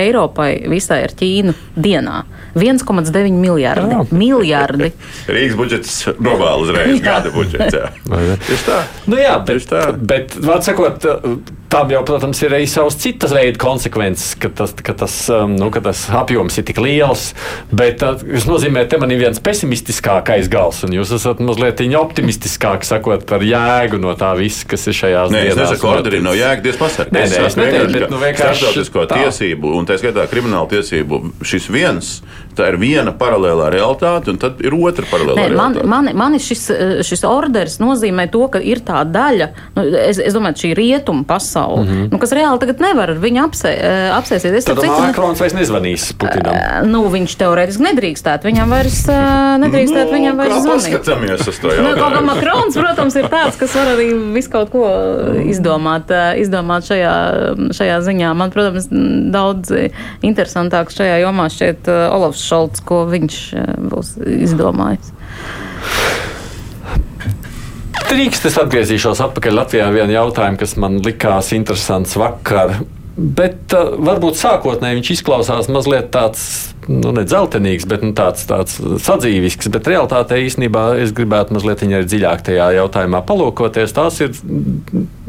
Eiropai 0.00 0.54
visai 0.72 1.02
ar 1.04 1.12
Ķīnu 1.20 1.52
dienā? 1.76 2.22
1,9 2.56 3.36
miljardi. 3.36 3.92
Jā. 3.92 4.06
miljardi. 4.16 4.88
Rīgas 5.36 5.60
budžets 5.60 6.00
globāli 6.16 6.64
uzreiz, 6.64 7.02
gada 7.10 7.32
budžets. 7.34 7.76
Jā. 7.76 7.92
Tieši 8.48 8.64
tā. 8.64 8.80
Nu 9.04 9.20
jā, 9.20 9.36
bet, 9.44 9.76
bet, 10.00 10.38
bet 10.48 10.64
sakot, 10.64 11.10
Tam 11.68 11.90
jau, 11.92 12.00
protams, 12.08 12.38
ir 12.40 12.54
arī 12.56 12.64
savas 12.70 12.96
citas 12.96 13.34
veidu 13.36 13.60
konsekvences, 13.60 14.32
ka 14.40 14.48
tas, 14.48 14.72
ka 14.72 14.94
tas, 14.96 15.14
um, 15.32 15.52
nu, 15.58 15.68
ka 15.74 15.82
tas 15.84 16.06
apjoms 16.16 16.56
ir 16.56 16.64
tik 16.64 16.80
liels. 16.80 17.34
Bet 17.68 18.00
uh, 18.06 18.16
tas 18.22 18.46
nozīmē, 18.48 18.86
ka 18.88 19.00
man 19.02 19.12
ir 19.12 19.20
viens 19.20 19.42
pesimistiskākais 19.44 20.48
gals, 20.52 20.80
un 20.88 20.96
jūs 20.96 21.12
esat 21.18 21.42
mazliet 21.44 21.84
optimistiskāk 21.98 22.86
sakot 22.88 23.26
par 23.28 23.44
jēgu 23.44 24.00
no 24.00 24.14
tā 24.18 24.32
visa, 24.38 24.64
kas 24.68 24.88
ir 24.88 24.96
nē, 24.96 25.28
dienās. 25.28 25.52
Es 25.52 25.60
nesaku, 25.60 25.82
ka 25.84 25.92
orderī 25.98 26.22
nav 26.24 26.38
jēga, 26.38 26.64
Dievs 26.64 26.80
pasargā. 26.80 27.14
Nē, 27.14 27.24
nē, 27.28 27.44
es 27.50 27.58
neteicu, 27.60 27.92
bet 27.94 28.14
nu 28.14 28.22
starptautisko 28.24 29.06
tiesību, 29.12 29.74
un 29.76 29.88
tā 29.88 29.98
skaitā 30.00 30.24
kriminālu 30.30 30.72
tiesību, 30.72 31.20
šis 31.44 31.68
viens 31.74 32.14
tā 32.58 32.68
ir 32.72 32.80
viena 32.80 33.14
paralēlā 33.16 33.70
realitāte, 33.74 34.32
un 34.34 34.40
tad 34.42 34.62
ir 34.64 34.76
otra 34.76 35.06
paralēlā 35.10 35.38
Nē, 35.38 35.48
realitāte. 35.52 35.86
Man, 35.86 36.10
man, 36.10 36.22
man 36.34 36.38
šis, 36.42 36.66
šis 37.06 37.24
orders 37.28 37.78
nozīmē 37.82 38.28
to, 38.32 38.44
ka 38.52 38.62
ir 38.62 38.82
tā 38.86 39.02
daļa, 39.08 39.50
nu, 39.76 39.86
es, 40.02 40.20
es 40.22 40.36
domāju, 40.36 40.62
šī 40.64 40.72
rietuma 40.78 41.24
pasaule, 41.28 41.84
mm 41.84 41.88
-hmm. 41.88 42.08
nu, 42.12 42.18
kas 42.22 42.32
reāli 42.36 42.60
tagad 42.62 42.82
nevar 42.82 43.12
ar 43.14 43.20
viņu 43.22 43.42
apsē, 43.44 43.72
eh, 43.74 44.10
apsēsties. 44.16 44.56
Es 44.58 44.68
tad 44.68 44.80
Makrons 44.84 45.40
vairs 45.42 45.54
nezvanīs 45.56 46.08
Putinam. 46.18 46.54
Eh, 46.54 46.86
nu, 46.88 47.04
viņš 47.12 47.36
teorētiski 47.42 47.86
nedrīkstētu, 47.88 48.50
viņam 48.50 48.74
vairs 48.74 49.00
eh, 49.08 49.22
nedrīkstētu, 49.64 50.10
nu, 50.10 50.16
viņam 50.18 50.42
vairs 50.42 50.62
zvanīt. 50.64 50.96
Paskatāmies 50.98 51.48
uz 51.48 51.60
to 51.62 51.72
jautājumu. 51.72 51.88
Nu, 51.88 52.02
kaut 52.02 52.16
kā 52.16 52.22
Makrons, 52.28 52.78
protams, 52.78 53.18
ir 53.20 53.28
tāds, 53.32 53.58
kas 53.60 53.76
var 53.78 53.92
arī 53.94 54.08
visu 54.34 54.52
kaut 54.52 54.72
ko 54.74 54.84
izdomāt, 55.44 56.12
izdomāt 56.40 56.88
šajā, 56.88 57.14
šajā 57.78 58.00
ziņā. 58.08 58.34
Man, 58.38 58.52
protams, 58.54 58.88
daudz 59.34 59.72
interesantāk 60.22 60.92
šajā 60.94 61.20
jomā 61.24 61.48
šķiet 61.52 61.90
Olafs 62.12 62.44
Šolts, 62.48 62.84
ko 62.84 63.04
viņš 63.10 63.40
eh, 63.54 63.72
būs 63.92 64.16
izdomājis. 64.48 65.12
Drīkst 68.08 68.46
es 68.48 68.56
atgriezīšos 68.56 69.20
atpakaļ 69.20 69.58
Latvijā 69.58 69.88
vienu 69.92 70.14
jautājumu, 70.14 70.56
kas 70.60 70.78
man 70.80 70.96
likās 71.04 71.52
interesants 71.52 72.16
vakar. 72.16 72.78
Bet 73.18 73.74
uh, 73.74 73.96
varbūt 73.98 74.38
sākotnēji 74.38 75.00
viņš 75.00 75.08
izklausās 75.16 75.68
mazliet 75.74 76.12
tāds, 76.14 76.42
nu, 76.86 77.10
ne 77.16 77.24
dzeltenīgs, 77.26 77.84
bet 77.90 78.04
nu, 78.06 78.12
tāds, 78.16 78.44
tāds 78.46 78.78
sadzīvisks. 79.04 79.68
Bet 79.74 79.90
realtātē 79.90 80.38
īstenībā 80.44 80.84
es 81.02 81.10
gribētu 81.16 81.56
mazliet 81.56 81.82
arī 81.82 82.04
dziļāk 82.06 82.46
tajā 82.46 82.70
jautājumā 82.78 83.24
palūkoties. 83.26 83.96
Tās 83.96 84.22
ir 84.22 84.38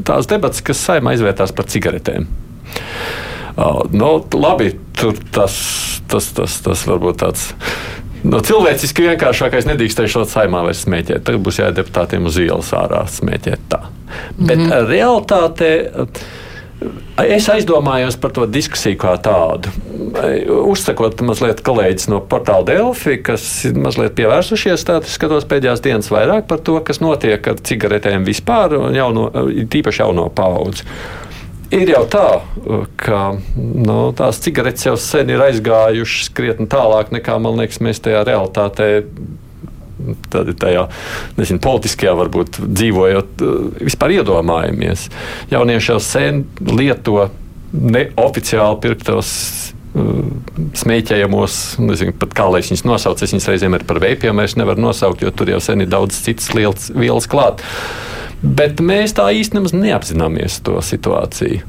tās 0.06 0.30
debats, 0.30 0.62
kas 0.64 0.86
saimā 0.86 1.18
izvērtās 1.18 1.56
par 1.58 1.68
cigaretēm. 1.74 2.30
Uh, 3.58 3.82
nu, 3.92 4.14
labi, 4.38 4.76
tur 4.96 5.18
tas, 5.34 5.58
tas, 6.12 6.32
tas, 6.36 6.60
tas 6.66 6.86
varbūt 6.90 7.22
tāds. 7.24 7.50
No 8.28 8.42
cilvēciski 8.44 9.06
vienkāršākais 9.08 9.68
nedrīkstēja 9.70 10.12
šo 10.12 10.26
saimā 10.28 10.66
vairs 10.66 10.84
smēķēt. 10.84 11.24
Tagad 11.28 11.46
būs 11.46 11.62
jāiet 11.62 11.78
deputātiem 11.80 12.28
uz 12.28 12.40
ielas 12.42 12.74
ārā 12.76 13.06
smēķēt 13.08 13.72
tā. 13.72 13.80
Mm 13.80 13.90
-hmm. 13.90 14.48
Bet 14.48 14.58
mhm. 14.58 14.92
realtātē. 14.92 15.72
Es 17.20 17.50
aizdomājos 17.52 18.16
par 18.16 18.32
to 18.32 18.46
diskusiju 18.46 18.96
kā 18.98 19.18
tādu. 19.20 19.68
Uzsakot 20.64 21.22
mazliet 21.22 21.60
kolēģis 21.62 22.08
no 22.08 22.22
portāla 22.22 22.64
Delfi, 22.66 23.18
kas 23.24 23.66
ir 23.68 23.76
mazliet 23.76 24.16
pievērsušies 24.16 24.86
tādā 24.88 25.04
skatos 25.12 25.44
pēdējās 25.50 25.84
dienas 25.84 26.08
vairāk 26.12 26.48
par 26.48 26.60
to, 26.64 26.80
kas 26.80 27.02
notiek 27.04 27.48
ar 27.48 27.60
cigaretēm 27.60 28.24
vispār, 28.24 28.72
jauno, 28.96 29.28
tīpaši 29.68 30.02
jauno 30.02 30.30
paudzi. 30.30 30.88
Ir 31.70 31.92
jau 31.92 32.02
tā, 32.10 32.28
ka 32.98 33.20
nu, 33.56 33.98
tās 34.18 34.40
cigaretes 34.42 34.88
jau 34.88 34.96
sen 34.98 35.30
ir 35.30 35.44
aizgājušas 35.46 36.32
krietni 36.34 36.66
tālāk 36.70 37.12
nekā 37.14 37.36
man 37.42 37.60
liekas, 37.62 37.78
mēs 37.86 38.02
tajā 38.02 38.24
realitātē 38.26 38.90
tad 40.32 40.50
tajā 40.58 40.86
nezinu, 41.38 41.62
politiskajā, 41.62 42.16
varbūt 42.18 42.62
dzīvojot, 42.64 43.44
vispār 43.84 44.16
iedomājamies. 44.20 45.10
Jaunieši 45.52 45.92
jau 45.92 46.00
sen 46.04 46.46
lieto 46.66 47.28
neoficiāli 47.74 48.80
pirktos 48.82 49.34
smēķējamos, 50.80 51.56
nezinu, 51.82 52.14
kā 52.34 52.46
lai 52.50 52.62
viņas 52.64 52.86
nosauc. 52.86 53.24
Es 53.26 53.34
viņas 53.34 53.50
reizēm 53.52 53.78
arī 53.78 53.88
par 53.90 54.02
veipiem 54.04 54.42
nevaru 54.62 54.90
nosaukt, 54.90 55.24
jo 55.26 55.34
tur 55.34 55.50
jau 55.54 55.60
sen 55.64 55.84
ir 55.84 55.90
daudz 55.92 56.22
citas 56.26 56.52
vielas 56.54 57.30
klāt. 57.30 57.66
Bet 58.42 58.80
mēs 58.80 59.16
tā 59.18 59.28
īstenībā 59.36 59.74
neapzināmies 59.76 60.62
to 60.64 60.80
situāciju. 60.84 61.60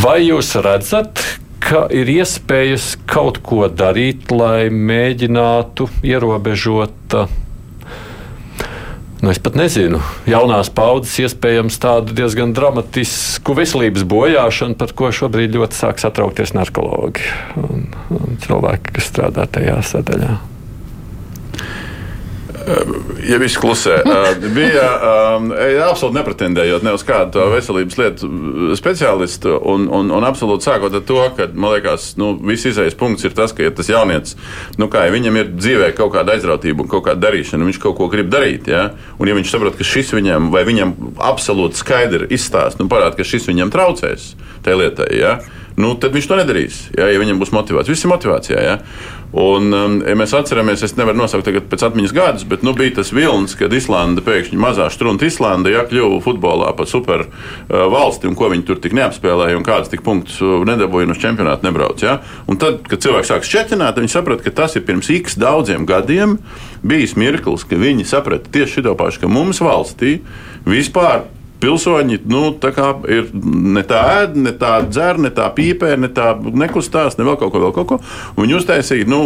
Vai 0.00 0.18
jūs 0.24 0.54
redzat, 0.64 1.20
ka 1.62 1.84
ir 1.92 2.08
iespējas 2.10 2.94
kaut 3.10 3.42
ko 3.44 3.66
darīt, 3.68 4.32
lai 4.32 4.70
mēģinātu 4.72 5.90
ierobežot? 6.06 7.18
Nu, 9.20 9.30
es 9.32 9.40
pat 9.42 9.56
nezinu, 9.58 10.00
jaunās 10.28 10.72
paudzes 10.72 11.14
iespējams 11.26 11.78
tādu 11.82 12.16
diezgan 12.16 12.52
dramatisku 12.56 13.56
veselības 13.56 14.04
bojāšanu, 14.08 14.76
par 14.80 14.92
ko 14.96 15.12
šobrīd 15.12 15.56
ļoti 15.56 15.80
sāk 15.84 16.00
satraukties 16.00 16.56
narkologi 16.56 17.24
un, 17.60 17.88
un 18.12 18.36
cilvēki, 18.44 18.96
kas 18.96 19.10
strādā 19.12 19.48
tajā 19.50 19.80
sadaļā 19.94 20.36
ja 23.28 23.38
viss 23.40 23.58
klusē, 23.60 23.98
bija 24.54 24.86
absolūti 25.86 26.16
nepretendējot 26.18 26.84
ne 26.86 26.94
uz 26.96 27.04
kādu 27.06 27.44
veselības 27.52 27.98
lietu 28.00 28.30
speciālistu. 28.78 29.56
Un, 29.72 29.86
un, 29.92 30.10
un 30.14 30.26
absolūti 30.26 30.66
sākot 30.66 30.94
ar 30.96 31.04
to, 31.06 31.18
ka 31.36 31.48
man 31.54 31.76
liekas, 31.76 32.12
nu, 32.20 32.32
viss 32.48 32.68
izējas 32.70 32.98
punkts 32.98 33.26
ir 33.26 33.36
tas, 33.36 33.54
ka 33.56 33.66
ja 33.66 33.74
tas 33.74 33.90
jaunietis, 33.90 34.36
nu, 34.80 34.90
kā, 34.92 35.06
ja 35.06 35.14
viņam 35.14 35.40
ir 35.40 35.52
dzīvē 35.56 35.92
kaut 35.98 36.14
kāda 36.16 36.36
aizrautība 36.36 36.84
un 36.84 36.90
kaut 36.92 37.06
kāda 37.08 37.28
darīšana, 37.28 37.66
viņš 37.68 37.82
kaut 37.82 37.98
ko 38.00 38.10
grib 38.12 38.30
darīt. 38.32 38.70
Ja? 38.72 38.88
Un 39.20 39.30
ja 39.30 39.36
viņš 39.38 39.52
saprot, 39.52 39.78
ka 39.78 39.86
šis 39.86 40.14
viņam 40.16 40.50
vai 40.54 40.64
viņam 40.68 40.96
absolūti 41.32 41.82
skaidri 41.82 42.30
izstāsta 42.34 42.82
un 42.84 42.90
parāda, 42.92 43.18
ka 43.18 43.26
šis 43.26 43.48
viņam 43.50 43.74
traucēs 43.74 44.34
tajā 44.66 44.82
lietai. 44.82 45.12
Ja? 45.16 45.38
nu, 45.76 45.92
tad 46.00 46.14
viņš 46.16 46.28
to 46.30 46.38
nedarīs. 46.38 46.78
Ja, 46.96 47.08
ja 47.12 47.20
viņam 47.20 47.40
būs 47.40 47.52
motivācija, 47.54 47.92
viss 47.92 48.06
ir 48.06 48.12
motivācijā. 48.12 48.62
Ja. 48.64 48.76
Un, 49.34 49.72
um, 49.74 49.96
ja 50.06 50.14
mēs 50.16 50.32
atceramies, 50.38 50.84
es 50.86 50.94
nevaru 50.96 51.18
nosaukt 51.18 51.48
pēc 51.70 51.82
atmiņas 51.88 52.14
gadus, 52.14 52.44
bet 52.48 52.62
nu, 52.64 52.72
bija 52.76 52.94
tas 53.00 53.10
vilnis, 53.14 53.56
kad 53.58 53.74
Islanda 53.74 54.22
pēkšņi 54.24 54.58
mazā 54.60 54.86
strunta 54.94 55.26
Islanda 55.26 55.72
ja, 55.72 55.82
kļuva 55.88 56.20
futbolā 56.24 56.70
par 56.78 56.88
super 56.90 57.26
uh, 57.26 57.86
valsti, 57.92 58.30
un 58.30 58.38
ko 58.38 58.52
viņi 58.52 58.66
tur 58.68 58.80
tik 58.82 58.94
neapspēlēja, 58.96 59.58
un 59.58 59.66
kādas 59.66 59.90
tik 59.92 60.04
punktus 60.06 60.38
uh, 60.44 60.62
nedabūja 60.68 61.10
un 61.10 61.16
uz 61.16 61.20
čempionātu 61.22 61.66
nebrauc. 61.66 62.06
Ja. 62.06 62.20
Un 62.46 62.60
tad, 62.62 62.84
kad 62.86 63.02
cilvēks 63.02 63.34
sāk 63.34 63.48
šķietināt, 63.48 63.98
viņi 64.00 64.14
saprata, 64.14 64.46
ka 64.46 64.54
tas 64.62 64.78
ir 64.78 64.86
pirms 64.86 65.10
x 65.12 65.36
daudziem 65.42 65.88
gadiem 65.88 66.38
bijis 66.86 67.16
mirklis, 67.18 67.66
ka 67.66 67.78
viņi 67.80 68.06
saprata 68.08 68.52
tieši 68.54 68.86
šo 68.86 68.94
pašu, 68.98 69.24
ka 69.24 69.32
mums 69.32 69.60
valstī 69.64 70.20
vispār 70.66 71.26
pilsoņi 71.60 72.20
nu, 72.30 72.42
ir 73.12 73.30
ne 73.32 73.82
tā 73.86 74.00
ēda, 74.22 74.42
ne 74.46 74.52
tā 74.56 74.72
dzer, 74.88 75.20
ne 75.22 75.30
tā 75.34 75.48
pīpē, 75.54 75.94
ne 76.00 76.10
tā 76.12 76.34
nekustās, 76.36 77.16
ne 77.18 77.26
vēl 77.26 77.38
kaut 77.40 77.52
ko, 77.54 77.62
vēl 77.64 77.74
kaut 77.76 77.88
ko. 77.90 77.98
Viņi 78.38 78.58
uztaisīja 78.58 79.08
nu, 79.10 79.20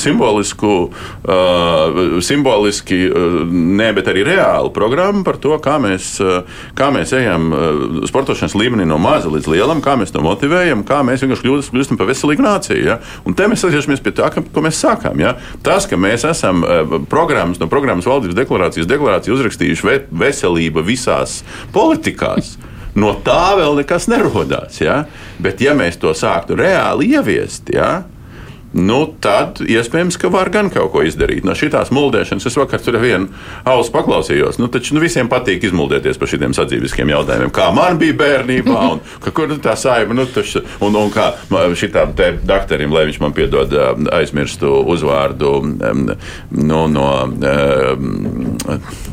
simbolisku, 0.00 0.72
uh, 0.88 2.00
simboliski, 2.24 3.00
uh, 3.08 3.38
ne, 3.50 3.90
bet 3.96 4.10
arī 4.12 4.24
reālu 4.28 4.72
programmu 4.74 5.24
par 5.26 5.38
to, 5.42 5.54
kā 5.62 5.78
mēs, 5.82 6.14
uh, 6.22 6.46
kā 6.78 6.90
mēs 6.94 7.14
ejam 7.18 7.50
uh, 7.52 7.82
sportošanas 8.08 8.56
līmenī 8.58 8.86
no 8.88 9.00
maza 9.02 9.32
līdz 9.32 9.50
lielam, 9.52 9.82
kā 9.84 9.96
mēs 10.00 10.14
to 10.14 10.22
motivējam, 10.24 10.86
kā 10.88 11.02
mēs 11.06 11.24
vienkārši 11.24 11.48
kļūstam 11.72 12.00
par 12.00 12.10
veselīgu 12.10 12.46
nāciju. 12.46 12.82
Ja? 12.86 12.98
Un 13.28 13.36
te 13.38 13.48
mēs 13.50 13.64
atgriežamies 13.66 14.02
pie 14.04 14.14
tā, 14.16 14.30
ka, 14.34 14.44
ko 14.44 14.64
mēs 14.64 14.80
sākām. 14.82 15.20
Ja? 15.22 15.34
Tas, 15.66 15.88
ka 15.90 15.98
mēs 16.00 16.26
esam 16.28 16.62
uh, 16.66 16.96
programmas, 17.10 17.60
no 17.62 17.68
programmas 17.72 18.08
valdības 18.08 18.38
deklarācijas 18.38 18.90
deklarāciju 18.90 19.36
uzrakstījuši 19.38 19.88
ve 19.88 19.98
veselība 20.24 20.84
visās 20.86 21.40
politikās. 21.74 22.56
No 22.94 23.14
tā 23.24 23.54
vēl 23.56 23.78
nekas 23.80 24.08
nerodās. 24.12 24.80
Ja? 24.82 25.02
Bet, 25.42 25.62
ja 25.64 25.72
mēs 25.76 25.96
to 26.00 26.12
sāktu 26.16 26.58
reāli 26.58 27.14
ieviest, 27.16 27.72
ja? 27.72 28.02
Nu, 28.72 29.00
tad 29.22 29.60
iespējams, 29.64 30.18
ka 30.20 30.30
var 30.32 30.50
gan 30.52 30.70
kaut 30.72 30.92
ko 30.94 31.04
izdarīt. 31.06 31.44
No 31.46 31.56
šīs 31.58 31.92
muldēšanas 31.92 32.46
es 32.48 32.56
vakar 32.58 32.82
tur 32.82 32.98
vienu 33.02 33.30
ausu 33.68 33.92
paklausījos. 33.94 34.58
Nu, 34.60 34.68
taču 34.72 34.96
nu, 34.96 35.02
visiem 35.04 35.30
patīk 35.32 35.66
izmuldēties 35.68 36.20
par 36.20 36.30
šiem 36.30 36.56
sadzīviskiem 36.56 37.12
jautājumiem. 37.12 37.52
Kā 37.54 37.70
man 37.74 38.00
bija 38.00 38.16
bērnībā, 38.20 38.78
un 38.94 39.02
ka, 39.22 39.32
kur 39.34 39.52
tā 39.62 39.76
saima, 39.78 40.16
nu, 40.16 40.26
taču, 40.30 40.64
un, 40.84 40.96
un 40.98 41.12
kā 41.12 41.32
šitam 41.78 42.14
te 42.18 42.32
doktorim, 42.42 42.92
lai 42.94 43.06
viņš 43.10 43.20
man 43.22 43.36
piedod 43.36 43.72
aizmirstu 44.12 44.72
uzvārdu 44.92 45.52
nu, 45.62 46.82
no. 46.88 47.08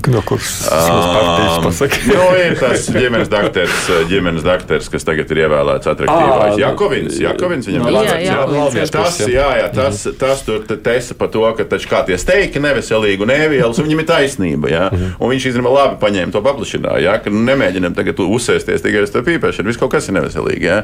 No 0.10 0.22
kuras 0.26 0.52
partijas 0.70 1.60
pasaka? 1.64 2.02
nu, 2.14 2.26
ir 2.40 2.56
tas 2.60 2.88
ģimenes 2.94 3.30
doktors, 3.32 3.90
ģimenes 4.10 4.46
doktors, 4.46 4.90
kas 4.92 5.06
tagad 5.08 5.32
ir 5.34 5.44
ievēlēts 5.46 5.90
atraktīvais. 5.92 6.60
Jakovins, 6.62 7.20
Jakovins 7.22 7.70
viņam 7.70 7.90
ir 7.90 7.98
jā, 7.98 8.18
jā, 8.24 8.38
jā, 8.80 8.88
tas, 8.94 9.20
jā, 9.30 9.49
jā, 9.58 9.68
tas, 9.74 10.04
tas 10.20 10.44
tur 10.46 10.64
tesa 10.70 11.16
par 11.18 11.32
to, 11.34 11.44
ka 11.58 11.66
taču 11.70 11.90
kā 11.92 12.02
tie 12.08 12.18
steiki 12.20 12.62
neveselīgi 12.64 13.26
un 13.26 13.32
nevielas, 13.34 13.82
viņam 13.82 14.04
ir 14.04 14.08
taisnība. 14.10 14.72
Jā? 14.72 14.86
Un 15.18 15.34
viņš 15.34 15.50
īstenībā 15.52 15.74
labi 15.74 16.00
paņēma 16.02 16.36
to 16.36 16.44
paplašinājumu, 16.46 17.04
jā, 17.06 17.16
ka 17.24 17.34
nu, 17.34 17.42
nemēģinam 17.50 17.96
tagad 17.98 18.22
uzsēsties 18.26 18.86
tikai 18.86 19.04
uz 19.06 19.14
to 19.14 19.24
pīpēšanu. 19.26 19.72
Viss 19.72 19.82
kaut 19.82 19.94
kas 19.96 20.10
ir 20.10 20.18
neveselīgi. 20.20 20.70
Jā? 20.70 20.80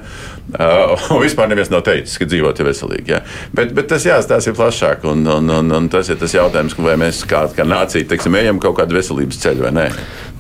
Uh, 0.56 0.96
un 1.16 1.24
vispār 1.24 1.52
neviens 1.52 1.72
nav 1.74 1.86
teicis, 1.88 2.18
ka 2.22 2.30
dzīvot 2.30 2.62
ir 2.62 2.70
veselīgi. 2.72 3.16
Jā? 3.16 3.24
Bet, 3.56 3.74
bet 3.78 3.90
tas, 3.92 4.06
jā, 4.08 4.20
tas 4.28 4.50
ir 4.50 4.58
plašāk. 4.58 5.06
Un, 5.12 5.26
un, 5.38 5.52
un, 5.60 5.76
un 5.80 5.90
tas 5.92 6.10
ir 6.12 6.20
tas 6.22 6.36
jautājums, 6.36 6.78
vai 6.80 6.98
mēs 7.02 7.24
kā, 7.30 7.46
kā 7.56 7.68
nācija 7.68 8.08
teiksim, 8.10 8.38
ejam 8.40 8.62
kaut 8.64 8.80
kādu 8.80 8.98
veselības 8.98 9.42
ceļu 9.44 9.68
vai 9.68 9.76
nē. 9.76 9.90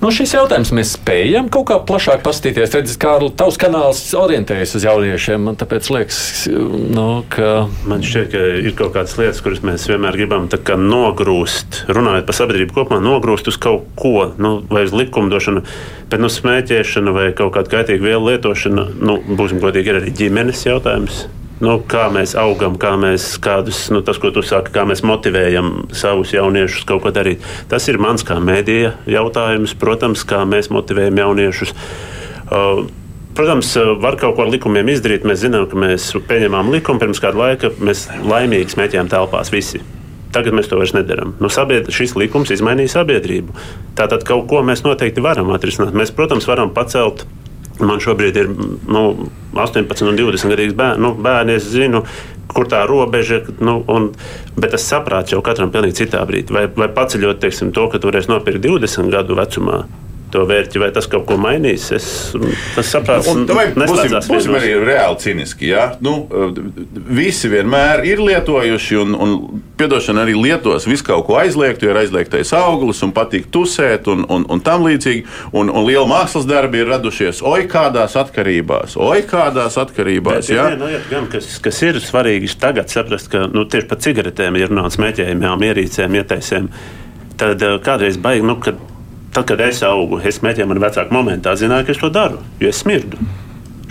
Nu, 0.01 0.09
šis 0.11 0.33
jautājums 0.35 0.73
mēs 0.75 0.91
spējam 0.97 1.47
kaut 1.53 1.69
kā 1.69 1.77
plašāk 1.87 2.23
paskatīties. 2.25 2.73
Redz, 2.75 2.95
kā 2.99 3.15
tavs 3.39 3.55
kanāls 3.61 4.01
orientējas 4.19 4.75
uz 4.77 4.85
jauniešiem. 4.85 5.45
Man 5.47 5.55
tāpēc 5.59 5.87
liekas, 5.93 6.19
nu, 6.51 7.23
ka. 7.31 7.65
Man 7.87 8.03
šķiet, 8.03 8.14
ka 8.31 8.41
ir 8.61 8.73
kaut 8.77 8.93
kādas 8.95 9.15
lietas, 9.19 9.41
kuras 9.43 9.61
mēs 9.65 9.87
vienmēr 9.89 10.17
gribam 10.17 10.47
nogrūst, 10.49 11.85
runājot 11.91 12.27
par 12.27 12.37
sabiedrību 12.37 12.75
kopumā, 12.75 12.99
nogrūst 13.03 13.51
uz 13.51 13.59
kaut 13.61 13.87
ko, 13.99 14.31
nu, 14.41 14.57
vai 14.71 14.85
uz 14.87 14.95
likumdošanu. 14.95 15.63
Bet 16.09 16.21
nu, 16.21 16.29
smēķēšana 16.31 17.15
vai 17.15 17.29
kaut 17.37 17.55
kāda 17.55 17.77
kaitīga 17.77 18.07
vielu 18.09 18.31
lietošana, 18.31 18.89
nu, 19.01 19.19
būsim 19.37 19.59
godīgi, 19.63 19.91
ir 19.91 20.01
arī 20.01 20.13
ģimenes 20.15 20.67
jautājums 20.67 21.25
nu, 21.63 21.77
kā 21.87 22.07
mēs 22.11 22.35
augam, 22.39 22.75
kā 22.79 22.93
mēs, 22.99 23.29
kādus, 23.43 23.85
nu, 23.93 24.01
tas, 24.05 24.19
ko 24.21 24.31
tu 24.35 24.43
saki, 24.45 24.73
kā 24.75 24.83
mēs 24.87 25.03
motivējam 25.07 25.87
savus 25.95 26.33
jauniešus 26.35 26.83
kaut 26.89 27.05
ko 27.05 27.13
darīt. 27.15 27.43
Tas 27.71 27.87
ir 27.91 27.99
mans 28.01 28.25
kā 28.27 28.39
mēdīja 28.43 28.95
jautājums, 29.09 29.75
protams, 29.79 30.25
kā 30.27 30.43
mēs 30.49 30.71
motivējam 30.73 31.23
jauniešus. 31.23 31.73
Uh, 32.45 32.85
Protams, 33.35 33.73
var 33.99 34.15
kaut 34.19 34.37
ko 34.37 34.45
ar 34.45 34.51
likumiem 34.53 34.93
izdarīt. 34.93 35.25
Mēs 35.27 35.41
zinām, 35.43 35.67
ka 35.67 35.79
mēs 35.79 36.07
pieņemām 36.29 36.71
likumu 36.71 37.03
pirms 37.03 37.19
kāda 37.23 37.41
laika. 37.41 37.71
Mēs 37.83 38.07
laimīgi 38.23 38.71
smēķējām 38.71 39.11
telpās 39.11 39.51
visi. 39.51 39.83
Tagad 40.35 40.55
mēs 40.55 40.67
to 40.71 40.79
vairs 40.79 40.95
nedarām. 40.95 41.35
Nu, 41.43 41.51
sabied... 41.51 41.91
Šis 41.95 42.15
likums 42.19 42.51
izmainīja 42.55 42.97
sabiedrību. 42.97 43.55
Tātad 43.99 44.23
kaut 44.27 44.47
ko 44.51 44.63
mēs 44.67 44.83
noteikti 44.87 45.23
varam 45.23 45.51
atrisināt. 45.55 45.95
Mēs, 45.95 46.15
protams, 46.15 46.47
varam 46.47 46.71
pacelt 46.75 47.23
Man 47.79 47.99
šobrīd 47.99 48.37
ir 48.39 48.51
nu, 48.87 49.01
18 49.51 50.07
un 50.07 50.15
20 50.15 50.53
gadīgs 50.53 50.75
bērni. 50.79 51.03
Nu, 51.03 51.11
bērni 51.19 51.57
es 51.57 51.67
zinu, 51.73 52.05
kur 52.51 52.69
tā 52.71 52.85
robeža 52.87 53.41
ir. 53.41 53.49
Nu, 53.59 53.81
un, 53.91 54.13
bet 54.55 54.71
tas 54.75 54.85
saprāts 54.87 55.35
jau 55.35 55.41
katram 55.43 55.73
pilnīgi 55.73 55.99
citā 56.03 56.21
brīdī. 56.27 56.55
Vai, 56.55 56.65
vai 56.71 56.87
paceļot 56.95 57.41
teiksim, 57.43 57.73
to, 57.75 57.89
ka 57.91 57.99
tu 57.99 58.07
varēsi 58.11 58.31
nopirkt 58.31 58.63
20 58.63 59.11
gadu 59.11 59.35
vecumā, 59.35 59.81
to 60.33 60.43
vērķi, 60.49 60.81
vai 60.81 60.89
tas 60.95 61.07
kaut 61.09 61.25
ko 61.29 61.37
mainīs. 61.41 61.87
Es 61.95 62.07
saprotu, 62.89 63.45
ka 63.47 63.85
būsim, 63.87 64.15
būsim 64.29 64.57
arī 64.57 64.73
reāli 64.81 65.19
cīniski. 65.21 65.69
Ja? 65.71 65.85
Nu, 66.03 66.15
visi 66.93 67.49
vienmēr 67.51 68.05
ir 68.07 68.23
lietojuši, 68.23 68.97
un, 69.01 69.15
un 69.15 69.35
piedošana 69.79 70.25
arī 70.25 70.35
lietos 70.39 70.87
visu 70.89 71.05
kaut 71.07 71.25
ko 71.29 71.37
aizliegtu, 71.41 71.87
jo 71.87 71.93
ir 71.93 72.01
aizliegtais 72.01 72.53
auglis 72.57 73.03
un 73.05 73.13
patīk 73.15 73.47
tusēt 73.53 74.09
un, 74.11 74.25
un, 74.31 74.47
un 74.51 74.63
tam 74.65 74.85
līdzīgi. 74.87 75.25
Un, 75.55 75.69
un 75.69 75.85
liela 75.87 76.07
mākslas 76.09 76.47
darbi 76.49 76.81
ir 76.83 76.89
radušies 76.91 77.43
oi 77.45 77.65
kādās 77.71 78.17
atkarībās, 78.19 78.97
oi 79.01 79.21
kādās 79.29 79.79
atkarībās. 79.81 80.49
Bet, 80.49 80.55
ja? 80.55 80.67
nu, 80.79 80.89
jā, 80.91 81.03
gan, 81.11 81.29
kas, 81.31 81.55
kas 81.63 81.81
ir 81.85 82.01
svarīgi 82.03 82.51
tagad 82.59 82.91
saprast, 82.91 83.29
ka 83.31 83.45
nu, 83.51 83.67
tieši 83.69 83.89
par 83.91 84.01
cigaretēm 84.03 84.59
ir 84.59 84.71
runāts 84.71 84.99
smēķējumiem, 84.99 85.69
ierīcēm, 85.69 86.19
ieteicēm. 86.21 86.69
Tad 87.35 87.63
kādreiz 87.83 88.15
baigi, 88.21 88.45
nu, 88.47 88.55
kad 88.63 88.79
Tad, 89.35 89.43
kad 89.49 89.59
es 89.65 89.81
augu, 89.83 90.21
es 90.23 90.37
mēģināju, 90.39 90.69
man 90.71 90.79
vecāki 90.79 91.11
momentā 91.11 91.57
zināja, 91.59 91.83
ka 91.83 91.91
es 91.91 91.99
to 91.99 92.07
daru, 92.13 92.39
jo 92.61 92.69
es 92.71 92.77
smirdu. 92.85 93.19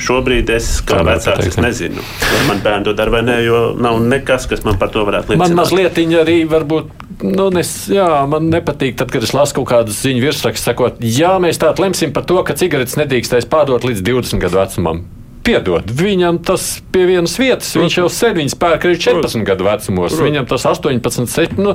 Šobrīd 0.00 0.48
es 0.50 0.68
kā 0.82 1.02
Tā 1.02 1.04
vecāks 1.06 1.50
es 1.52 1.58
nezinu, 1.60 2.02
vai 2.24 2.40
man 2.48 2.62
bērni 2.64 2.88
to 2.88 2.94
dara 2.96 3.12
vai 3.12 3.20
nē, 3.22 3.36
jo 3.44 3.58
nav 3.78 4.00
nekas, 4.02 4.48
kas 4.50 4.64
man 4.66 4.78
par 4.80 4.90
to 4.94 5.04
varētu 5.06 5.34
liecināt. 5.34 5.44
Man 5.44 5.58
mazliet 5.60 6.00
arī 6.00 6.38
varbūt. 6.50 6.88
Nu, 7.28 7.46
es, 7.60 7.74
jā, 7.92 8.08
man 8.26 8.48
nepatīk, 8.50 8.96
tad, 8.98 9.12
kad 9.12 9.22
es 9.22 9.34
lasu 9.36 9.60
kaut 9.60 9.68
kādas 9.70 10.00
ziņu 10.02 10.24
virsrakstus, 10.24 10.66
sakot, 10.66 10.96
jā, 10.98 11.36
mēs 11.44 11.60
tā 11.62 11.70
lemsim 11.78 12.10
par 12.16 12.24
to, 12.26 12.40
ka 12.42 12.56
cigaretes 12.58 12.96
nedrīkstēs 12.98 13.46
pārdot 13.52 13.86
līdz 13.86 14.02
20 14.02 14.42
gadu 14.42 14.58
vecumam. 14.58 15.04
Piedod, 15.44 15.90
viņam 15.92 16.38
tas 16.40 16.78
pie 16.92 17.04
vienas 17.08 17.34
vietas, 17.36 17.68
Protams. 17.68 17.82
viņš 17.82 17.96
jau 17.98 18.06
sen 18.08 18.36
viņas 18.38 18.54
pērk 18.56 18.86
arī 18.88 18.96
14 18.96 19.20
Protams. 19.20 19.46
gadu 19.50 19.66
vecumos. 19.66 20.14
Protams. 20.14 20.24
Viņam 20.24 20.46
tas 20.48 20.64
18, 20.70 21.26
7, 21.28 21.58
nu, 21.60 21.74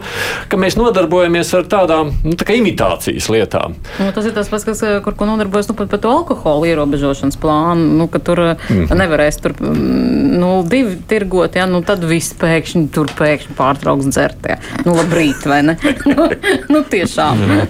ka 0.49 0.57
mēs 0.57 0.77
nodarbojamies 0.79 1.53
ar 1.59 1.67
tādām 1.69 2.09
nu, 2.25 2.33
tā 2.39 2.55
imitācijas 2.57 3.29
lietām. 3.29 3.75
Nu, 3.99 4.09
tas 4.15 4.25
ir 4.25 4.33
tas 4.33 4.49
pats, 4.49 4.65
kas, 4.65 4.81
kur 5.05 5.13
ko 5.19 5.27
nodarbojas 5.29 5.69
nu, 5.69 5.75
pat 5.77 5.91
par 5.93 6.01
to 6.01 6.13
alkohola 6.13 6.71
ierobežošanas 6.71 7.37
plānu, 7.37 7.85
nu, 7.99 8.07
ka 8.09 8.19
tur 8.19 8.41
mm 8.41 8.57
-hmm. 8.69 8.97
nevarēs 9.03 9.37
tur 9.41 9.53
nu, 9.61 10.63
divi 10.65 10.97
tirgot, 11.07 11.55
ja, 11.55 11.65
nu, 11.65 11.81
tad 11.85 12.03
viss 12.03 12.33
pēkšņi 12.39 12.89
tur 12.93 13.11
pēkšņi 13.19 13.55
pārtrauks 13.57 14.09
dzert. 14.09 14.49
Ja. 14.49 14.57
Nu, 14.85 14.95
labrīt, 14.97 15.45
vai 15.45 15.61
ne? 15.63 15.77
nu, 16.11 16.29
nu, 16.69 16.83
tiešām. 16.83 17.37
Mm. 17.37 17.67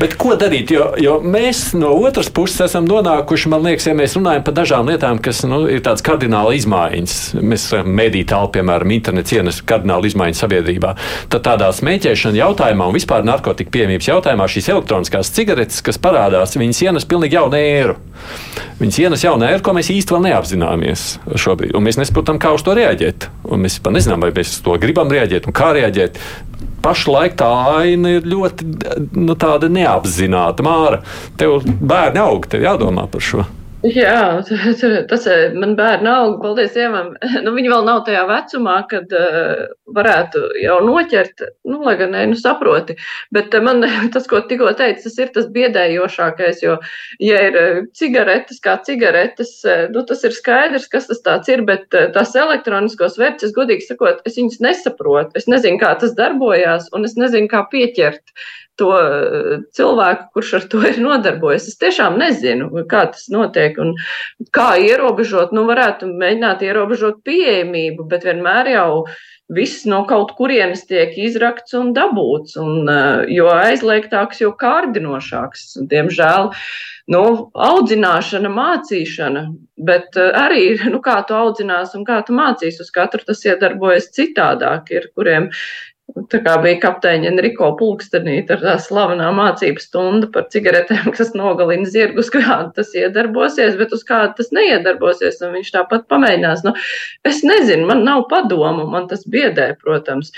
Bet 0.00 0.16
ko 0.18 0.34
darīt? 0.34 0.70
Jo, 0.74 0.92
jo 0.98 1.20
mēs 1.22 1.74
no 1.78 1.92
otras 1.94 2.30
puses 2.30 2.60
esam 2.60 2.86
nonākuši, 2.88 3.48
man 3.52 3.62
liekas, 3.62 3.86
ja 3.86 3.94
mēs 3.94 4.16
runājam 4.18 4.44
par 4.46 4.54
dažām 4.54 4.90
lietām, 4.90 5.20
kas 5.22 5.35
kas 5.36 5.44
nu, 5.48 5.62
ir 5.68 5.82
tādas 5.84 6.04
kardināla 6.04 6.54
izmaiņas. 6.56 7.16
Mēs 7.44 7.68
mediju 7.84 8.28
telpu, 8.30 8.56
piemēram, 8.56 8.92
internets 8.96 9.34
ienes 9.36 9.60
kardināla 9.66 10.08
izmaiņas 10.08 10.40
sabiedrībā. 10.44 10.94
Tad 11.32 11.44
tādā 11.44 11.68
smēķēšana 11.76 12.40
jautājumā 12.40 12.88
un 12.88 12.96
vispār 12.96 13.26
narkotika 13.26 13.72
pieejamības 13.74 14.08
jautājumā 14.08 14.48
šīs 14.50 14.70
elektroniskās 14.72 15.32
cigaretes, 15.36 15.82
kas 15.84 16.00
parādās, 16.00 16.56
viņas 16.56 16.82
ienes 16.86 17.08
pilnīgi 17.08 17.36
jaunu 17.36 17.60
ēru. 17.60 17.98
Viņas 18.80 19.00
ienes 19.04 19.24
jaunu 19.24 19.48
ēru, 19.48 19.62
ko 19.64 19.76
mēs 19.76 19.92
īsti 19.92 20.16
vēl 20.16 20.24
neapzināmies 20.30 21.04
šobrīd. 21.44 21.76
Un 21.76 21.84
mēs 21.84 22.00
nesaprotam, 22.00 22.40
kā 22.40 22.54
uz 22.56 22.64
to 22.64 22.76
reaģēt. 22.76 23.28
Un 23.52 23.64
mēs 23.64 23.78
pat 23.84 23.96
nezinām, 23.96 24.24
vai 24.24 24.32
mēs 24.36 24.56
uz 24.56 24.64
to 24.64 24.76
gribam 24.80 25.12
reaģēt 25.12 25.48
un 25.48 25.56
kā 25.56 25.72
reaģēt 25.76 26.20
pašlaik 26.84 27.36
tā 27.40 27.48
aina 27.80 28.16
ir 28.16 28.28
ļoti 28.28 28.68
nu, 29.18 29.36
neapzināta. 29.36 30.64
Māra, 30.64 31.00
tev 31.40 31.60
bērni 31.66 32.22
aug, 32.22 32.48
tev 32.48 32.64
jādomā 32.68 33.08
par 33.10 33.24
šo. 33.24 33.46
Jā, 33.84 34.40
tas 35.10 35.26
man 35.52 35.74
bērnu 35.76 36.08
aug, 36.08 36.36
paldies 36.40 36.72
Dievam. 36.72 37.10
Nu, 37.44 37.52
viņi 37.52 37.68
vēl 37.68 37.84
nav 37.84 38.00
tajā 38.06 38.22
vecumā, 38.28 38.76
kad 38.88 39.12
uh, 39.12 39.66
varētu 39.92 40.40
jau 40.62 40.78
noķert, 40.86 41.44
nu, 41.68 41.82
lai 41.84 41.96
gan 42.00 42.14
ne, 42.16 42.22
nu, 42.30 42.38
saproti. 42.40 42.96
Bet 43.36 43.52
uh, 43.54 43.62
man 43.66 43.84
tas, 44.14 44.24
ko 44.30 44.40
tikko 44.48 44.72
teicu, 44.78 45.04
tas 45.04 45.20
ir 45.20 45.32
tas 45.34 45.50
biedējošākais, 45.52 46.64
jo, 46.64 46.78
ja 47.20 47.42
ir 47.50 47.60
cigaretes 47.96 48.62
kā 48.64 48.78
cigaretes, 48.86 49.52
uh, 49.68 49.86
nu, 49.92 50.06
tas 50.08 50.24
ir 50.24 50.34
skaidrs, 50.34 50.88
kas 50.88 51.10
tas 51.12 51.20
tāds 51.28 51.52
ir, 51.52 51.66
bet 51.68 51.92
uh, 51.92 52.08
tās 52.16 52.32
elektroniskos 52.32 53.20
vērts, 53.20 53.50
es 53.50 53.56
godīgi 53.56 53.90
sakot, 53.90 54.24
es 54.24 54.40
viņus 54.40 54.62
nesaprotu. 54.64 55.36
Es 55.36 55.50
nezinu, 55.52 55.82
kā 55.84 55.92
tas 56.00 56.16
darbojās, 56.16 56.88
un 56.96 57.04
es 57.04 57.18
nezinu, 57.20 57.52
kā 57.52 57.66
pieķert 57.68 58.24
to 58.80 58.90
eh, 58.96 59.52
cilvēku, 59.76 60.28
kurš 60.36 60.52
ar 60.58 60.66
to 60.72 60.82
ir 60.88 60.98
nodarbojies. 61.02 61.70
Es 61.70 61.80
tiešām 61.80 62.18
nezinu, 62.20 62.70
kā 62.90 63.06
tas 63.14 63.28
notiek 63.32 63.78
un 63.82 63.94
kā 64.56 64.74
ierobežot. 64.82 65.54
Nu, 65.56 65.66
varētu 65.68 66.10
mēģināt 66.12 66.66
ierobežot 66.66 67.22
pieejamību, 67.26 68.06
bet 68.10 68.28
vienmēr 68.28 68.74
jau 68.76 68.90
viss 69.52 69.84
no 69.86 70.02
kaut 70.08 70.32
kurienes 70.38 70.82
tiek 70.88 71.14
izrakts 71.22 71.76
un 71.78 71.92
dabūts. 71.96 72.56
Un, 72.60 72.88
eh, 72.88 73.24
jo 73.36 73.48
aizliegtāks, 73.52 74.42
jo 74.42 74.52
kārdinošāks. 74.52 75.72
Diemžēl. 75.90 76.52
Nu, 77.06 77.22
audzināšana, 77.54 78.50
mācīšana, 78.50 79.44
bet 79.78 80.16
eh, 80.18 80.32
arī, 80.34 80.62
nu, 80.92 81.00
kā 81.04 81.20
tu 81.26 81.36
audzinās 81.38 81.94
un 81.94 82.04
kā 82.04 82.18
tu 82.26 82.34
mācīs, 82.34 82.80
uz 82.82 82.90
katru 82.90 83.22
tas 83.26 83.44
iedarbojas 83.46 84.10
citādāk. 84.16 84.90
Ir, 84.90 85.12
kuriem 85.14 85.52
Tā 86.30 86.38
kā 86.38 86.52
bija 86.62 86.78
kapteiņa 86.84 87.26
Enrico 87.32 87.72
Pulkstenīte 87.80 88.54
ar 88.54 88.60
tā 88.62 88.74
slavenā 88.82 89.26
mācību 89.34 89.82
stunda 89.82 90.28
par 90.34 90.46
cigaretēm, 90.54 91.08
kas 91.16 91.32
nogalina 91.38 91.88
zirgus, 91.90 92.30
kāda 92.34 92.70
tas 92.76 92.94
iedarbosies, 92.94 93.74
bet 93.80 93.94
uz 93.96 94.04
kādu 94.06 94.36
tas 94.38 94.52
neiedarbosies, 94.54 95.40
un 95.42 95.56
viņš 95.58 95.72
tāpat 95.74 96.06
pamēģinās. 96.12 96.62
Nu, 96.66 96.76
es 97.26 97.42
nezinu, 97.46 97.88
man 97.90 98.04
nav 98.06 98.28
padomu, 98.30 98.86
man 98.92 99.10
tas 99.10 99.26
biedē, 99.26 99.72
protams. 99.82 100.30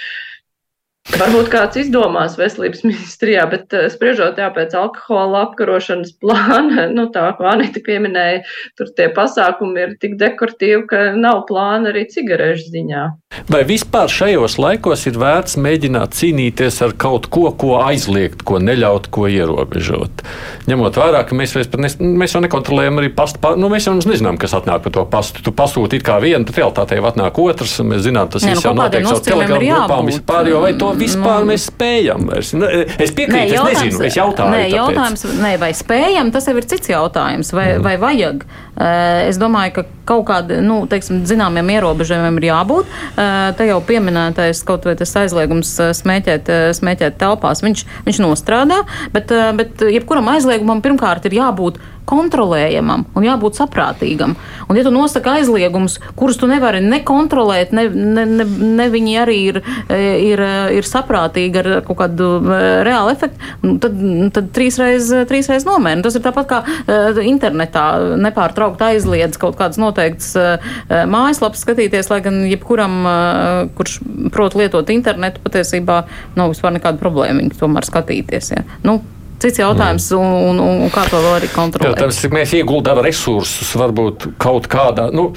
Varbūt 1.09 1.47
kāds 1.49 1.79
izdomās 1.81 2.35
veselības 2.37 2.83
ministrijā, 2.85 3.47
bet 3.49 3.73
eh, 3.73 3.87
spriežot 3.89 4.37
jā, 4.39 4.51
pēc 4.53 4.75
alkohola 4.77 5.47
apkarošanas 5.47 6.13
plāna, 6.21 6.85
nu 6.97 7.07
tā, 7.15 7.31
ko 7.39 7.49
Anita 7.49 7.81
pieminēja, 7.85 8.43
tur 8.77 8.93
tie 8.97 9.09
pasākumi 9.17 9.85
ir 9.87 9.95
tik 10.03 10.19
dekoratīvi, 10.21 10.85
ka 10.91 11.03
nav 11.17 11.47
plāna 11.49 11.95
arī 11.95 12.05
cigarešu 12.13 12.69
ziņā. 12.75 13.07
Vai 13.49 13.63
vispār 13.69 14.13
šajos 14.13 14.59
laikos 14.61 15.07
ir 15.09 15.17
vērts 15.21 15.57
mēģināt 15.61 16.17
cīnīties 16.19 16.81
ar 16.85 16.93
kaut 17.01 17.31
ko, 17.33 17.47
ko 17.57 17.79
aizliegt, 17.81 18.45
ko 18.45 18.61
neļaut, 18.61 19.09
ko 19.15 19.29
ierobežot? 19.33 20.25
Ņemot 20.69 21.01
vērā, 21.01 21.25
ka 21.29 21.37
mēs, 21.39 21.57
nes, 21.81 21.97
mēs 22.01 22.37
jau 22.37 22.45
nekontrolējam 22.45 23.01
arī 23.01 23.13
pastu, 23.17 23.41
pār, 23.41 23.57
nu, 23.61 23.73
mēs 23.73 23.89
jau 23.89 23.97
nezinām, 23.97 24.37
kas 24.41 24.57
atnāk 24.59 24.85
pa 24.85 24.93
to 24.93 25.07
pastu. 25.09 25.45
Tu 25.45 25.55
pasūti 25.57 26.01
it 26.01 26.05
kā 26.05 26.19
vienu, 26.21 26.45
tad 26.49 26.61
realitātē 26.61 27.01
jau 27.01 27.09
atnāk 27.09 27.41
otrs, 27.41 27.79
un 27.81 27.93
mēs 27.95 28.05
zinām, 28.05 28.29
tas 28.33 28.45
viss 28.45 28.61
nu, 28.61 28.67
jau 28.69 28.77
notiek 28.77 29.09
caur 29.09 29.25
telegramu 29.25 29.73
grupām 29.73 30.13
vispār, 30.13 30.53
jo 30.53 30.65
vai 30.65 30.75
to 30.81 30.93
vispār 31.01 31.43
nu, 31.43 31.51
mēs 31.53 31.67
spējam 31.71 32.29
vairs? 32.29 32.53
Nu, 32.59 32.69
es 32.69 33.13
piekrītu, 33.17 33.55
nē, 33.55 33.73
es 33.73 33.83
nezinu, 33.83 34.05
es 34.09 34.19
jautāju. 34.19 34.55
Nē, 34.55 34.63
jautājums, 34.73 35.27
nē, 35.41 35.53
vai 35.63 35.73
spējam, 35.77 36.33
tas 36.35 36.49
jau 36.51 36.57
ir 36.59 36.69
cits 36.71 36.91
jautājums, 36.93 37.53
vai, 37.57 37.69
mm. 37.77 37.85
vai 37.87 37.95
vajag. 38.03 38.47
Eh, 38.79 39.27
es 39.27 39.39
domāju, 39.41 39.75
ka 39.79 39.85
kaut 40.09 40.25
kādiem, 40.29 40.63
nu, 40.63 40.79
teiksim, 40.91 41.25
zināmiem 41.29 41.73
ierobežojumiem 41.75 42.39
ir 42.39 42.49
jābūt. 42.53 42.97
Eh, 43.19 43.37
te 43.59 43.67
jau 43.67 43.81
pieminētais 43.85 44.63
kaut 44.69 44.87
vai 44.87 44.95
tas 44.99 45.15
aizliegums 45.19 45.75
eh, 45.83 45.93
smēķēt, 45.99 46.51
smēķēt 46.79 47.19
telpās, 47.19 47.65
viņš, 47.67 47.85
viņš 48.07 48.23
nostrādā, 48.23 48.85
bet, 49.15 49.35
bet 49.59 49.87
jebkuram 49.91 50.31
aizliegumam 50.35 50.85
pirmkārt 50.85 51.27
ir 51.27 51.41
jābūt 51.41 51.81
kontrolējamam 52.09 53.05
un 53.17 53.27
jābūt 53.27 53.59
saprātīgam. 53.61 54.35
Un, 54.69 54.79
ja 54.79 54.85
tu 54.87 54.93
nosaki 54.95 55.31
aizliegumus, 55.39 55.99
kurus 56.19 56.39
tu 56.41 56.49
nevari 56.51 56.81
nekontrolēt, 56.85 57.73
ne, 57.77 57.89
ne, 57.89 58.25
ne, 58.29 58.47
ne 58.79 58.89
viņi 58.93 59.17
arī 59.23 59.39
ir, 59.53 59.61
ir, 59.93 60.43
ir 60.79 60.89
saprātīgi 60.89 61.63
ar 61.63 61.71
kaut 61.87 62.01
kādu 62.03 62.31
e, 62.41 62.61
reālu 62.87 63.13
efektu, 63.15 63.53
nu, 63.65 63.77
tad, 63.83 63.99
tad 64.37 64.51
trīsreiz, 64.57 65.11
trīsreiz 65.31 65.67
nomēna. 65.69 66.05
Tas 66.07 66.19
ir 66.19 66.25
tāpat 66.25 66.49
kā 66.49 66.61
internetā 67.25 67.87
nepārtraukt 68.21 68.83
aizliedz 68.89 69.41
kaut 69.41 69.59
kādas 69.61 69.81
noteiktas 69.81 70.33
mājaslapas 70.89 71.65
skatīties, 71.65 72.11
lai 72.13 72.21
gan 72.25 72.41
jebkuram, 72.49 72.99
kurš 73.79 73.99
prot 74.35 74.57
lietot 74.59 74.91
internetu, 74.95 75.43
patiesībā 75.45 76.03
nav 76.39 76.53
vispār 76.55 76.77
nekāda 76.77 77.01
problēma 77.01 77.43
viņu 77.43 77.59
tomēr 77.59 77.89
skatīties. 77.89 78.53
Ja. 78.55 78.65
Nu, 78.87 79.01
Cits 79.39 79.61
jautājums, 79.61 80.09
mm. 80.11 80.19
un, 80.19 80.59
un, 80.59 80.81
un 80.85 80.95
kā 80.95 81.05
to 81.07 81.21
vēl 81.23 81.37
arī 81.39 81.51
kontrolēt? 81.55 81.95
Protams, 81.95 82.21
mēs 82.35 82.55
ieguldām 82.59 83.03
resursus, 83.07 83.71
varbūt 83.79 84.33
kaut 84.43 84.67
kādā, 84.71 85.09
nu, 85.15 85.29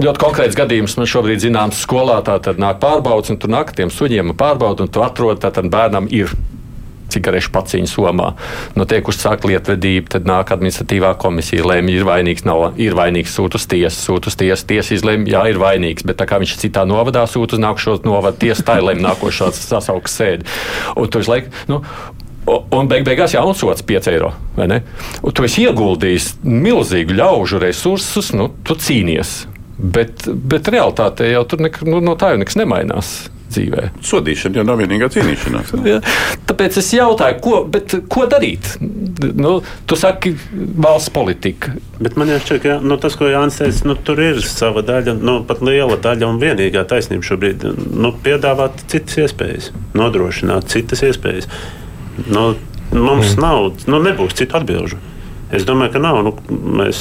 ļoti 0.00 0.22
konkrēts 0.22 0.56
gadījums 0.56 0.96
man 0.96 1.10
šobrīd 1.10 1.44
zināms 1.44 1.82
skolā, 1.84 2.20
tā 2.24 2.38
tad 2.40 2.62
nāk 2.62 2.80
pārbaudas, 2.80 3.34
un 3.34 3.40
tur 3.42 3.52
nāk 3.52 3.74
tiem 3.76 3.92
suņiem 3.92 4.32
pārbauda, 4.40 4.86
un 4.86 4.92
tu 4.92 5.04
atrod, 5.04 5.44
tad 5.44 5.60
bērnam 5.68 6.08
ir 6.08 6.32
cigarešu 7.10 7.50
paciņu 7.54 7.90
somā. 7.90 8.30
Nu, 8.78 8.86
tiek 8.88 9.06
uzsākta 9.10 9.50
lietvedība, 9.50 10.14
tad 10.14 10.28
nāk 10.30 10.52
administratīvā 10.54 11.12
komisija, 11.20 11.66
lēma, 11.66 11.92
ir 11.92 12.06
vainīgs, 12.08 12.46
nav, 12.48 12.78
ir 12.80 12.96
vainīgs, 12.98 13.34
sūta 13.36 13.60
uz 13.60 13.66
tiesu, 13.70 13.98
sūta 14.06 14.30
uz 14.30 14.38
tiesu, 14.40 14.68
tiesa 14.70 14.96
izlēma, 14.96 15.28
jā, 15.30 15.42
ir 15.50 15.60
vainīgs, 15.60 16.06
bet 16.06 16.20
tā 16.20 16.28
kā 16.30 16.40
viņš 16.42 16.54
ir 16.56 16.62
citā 16.64 16.86
novadā, 16.88 17.26
sūta 17.30 17.58
uz 17.58 17.64
nākošo 17.66 17.98
novadu, 18.06 18.40
tiesa 18.46 18.66
tā 18.70 18.78
lēma 18.80 19.10
nākošā 19.10 19.50
sasauks 19.58 20.16
sēdi. 20.20 20.48
Un 20.96 21.10
tur 21.10 21.26
laik, 21.30 21.50
nu, 21.70 21.82
Un 22.76 22.90
beig 22.90 23.04
beigās 23.06 23.34
jau 23.34 23.44
atsots 23.50 23.84
5 23.86 24.10
eiro. 24.12 24.32
Tu 24.56 25.46
esi 25.46 25.66
ieguldījis 25.68 26.30
milzīgu 26.46 27.16
ļaužu 27.18 27.60
resursus, 27.62 28.32
nu, 28.36 28.50
tu 28.66 28.76
cīnies. 28.78 29.42
Bet, 29.80 30.26
bet 30.28 30.68
realitātē 30.68 31.30
jau 31.30 31.44
tur 31.48 31.62
nek, 31.64 31.80
nu, 31.88 32.02
no 32.04 32.16
tā 32.20 32.34
jau 32.34 32.40
nekas 32.42 32.58
nemainās 32.60 33.14
dzīvē. 33.50 33.86
Sodīšana 34.06 34.60
jau 34.60 34.64
nav 34.66 34.78
vienīgā 34.80 35.08
cīnīšanās. 35.12 35.72
ja, 35.90 35.98
tāpēc 36.48 36.78
es 36.80 36.90
jautāju, 36.94 37.40
ko, 37.44 37.62
ko 38.12 38.26
darīt? 38.30 38.72
Nu, 38.80 39.56
tu 39.88 39.98
saki, 39.98 40.34
valsts 40.52 41.12
politika. 41.14 41.74
Bet 42.00 42.16
man 42.20 42.30
šķiet, 42.32 42.62
ka 42.64 42.78
nu, 42.84 42.96
tas, 43.00 43.16
ko 43.18 43.28
Jānis 43.30 43.60
teica, 43.60 43.88
nu, 43.90 43.96
tur 44.06 44.22
ir 44.24 44.40
sava 44.46 44.84
daļa, 44.86 45.16
nu, 45.20 45.40
pat 45.48 45.64
liela 45.66 45.98
daļa 46.00 46.30
un 46.30 46.40
vienīgā 46.42 46.86
taisnība 46.88 47.26
šobrīd 47.26 47.66
nu, 47.90 48.14
piedāvāt 48.24 48.84
citas 48.90 49.20
iespējas, 49.26 49.70
nodrošināt 49.98 50.70
citas 50.72 51.04
iespējas. 51.10 51.50
Nu, 52.26 52.54
mums 52.92 53.36
mm. 53.36 53.40
nav, 53.40 53.70
nu, 53.90 54.00
nebūs 54.02 54.36
citu 54.38 54.58
atbildžu. 54.58 54.98
Es 55.50 55.64
domāju, 55.66 55.96
ka 55.96 56.02
nav. 56.02 56.20
Nu, 56.22 56.32
mēs... 56.78 57.00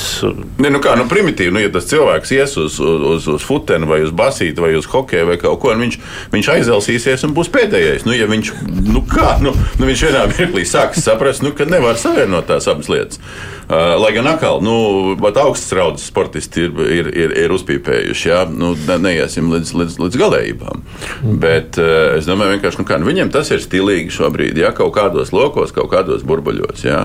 ne, 0.58 0.72
nu 0.74 0.82
kā, 0.82 0.96
nu, 0.98 1.06
primitīvi, 1.10 1.54
nu, 1.54 1.62
ja 1.62 1.70
tas 1.74 1.86
cilvēks 1.92 2.34
ies 2.34 2.56
uz, 2.58 2.80
uz, 2.82 3.28
uz 3.30 3.46
futeni, 3.46 3.86
vai 3.90 4.02
uz 4.06 4.14
basīti, 4.16 4.58
vai 4.64 4.72
uz 4.78 4.90
hokeju, 4.90 5.28
vai 5.30 5.38
kaut 5.42 5.60
ko, 5.62 5.76
viņš, 5.78 6.00
viņš 6.34 6.52
aizelsīsies 6.56 7.28
un 7.28 7.36
būs 7.38 7.52
pēdējais. 7.54 8.08
Nu, 8.10 8.16
ja 8.18 8.26
viņš, 8.30 8.52
nu, 8.90 9.04
kā, 9.10 9.36
nu, 9.44 9.54
nu, 9.54 9.86
viņš 9.92 10.06
vienā 10.10 10.26
mirklī 10.34 10.66
sāks 10.66 11.06
saprast, 11.06 11.46
nu, 11.46 11.54
ka 11.54 11.70
nevar 11.70 12.02
savienot 12.02 12.50
tās 12.50 12.70
abas 12.72 12.90
lietas. 12.90 13.22
Uh, 13.70 13.94
lai 14.02 14.10
gan 14.16 14.26
atkal, 14.26 14.64
nu, 14.66 15.14
augsts 15.30 15.70
raudas 15.78 16.08
sportisti 16.10 16.64
ir, 16.66 16.72
ir, 16.90 17.10
ir, 17.14 17.34
ir 17.44 17.52
uzpīpējuši, 17.54 18.30
jā, 18.32 18.40
nu, 18.50 18.72
ne, 18.88 18.96
neiesim 19.04 19.52
līdz, 19.54 19.74
līdz, 19.78 19.98
līdz 20.02 20.18
galējībām. 20.18 20.82
Mm. 21.20 21.36
Bet 21.44 21.78
uh, 21.78 22.16
es 22.16 22.26
domāju, 22.26 22.56
vienkārši, 22.56 22.82
nu, 22.82 22.88
kā, 22.90 22.98
nu, 22.98 23.06
viņiem 23.12 23.30
tas 23.30 23.54
ir 23.54 23.62
stilīgi 23.62 24.16
šobrīd, 24.16 24.58
jā, 24.58 24.74
kaut 24.74 24.96
kādos 24.98 25.30
lokos, 25.38 25.76
kaut 25.76 25.92
kādos 25.94 26.26
burbuļos. 26.26 26.82
Jā. 26.88 27.04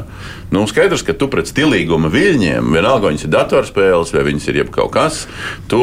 Nu, 0.54 0.64
skaidrs, 0.70 1.04
ka 1.04 1.12
tu 1.12 1.28
pret 1.34 1.50
stilīguma 1.50 2.10
viļņiem, 2.14 2.72
vienalga 2.74 3.10
viņas 3.10 3.26
ir 3.26 3.34
datorspēles 3.34 4.14
vai 4.14 4.26
viņas 4.30 4.50
ir 4.50 4.60
jebkaut 4.62 4.92
kas, 4.94 5.24
tu, 5.70 5.80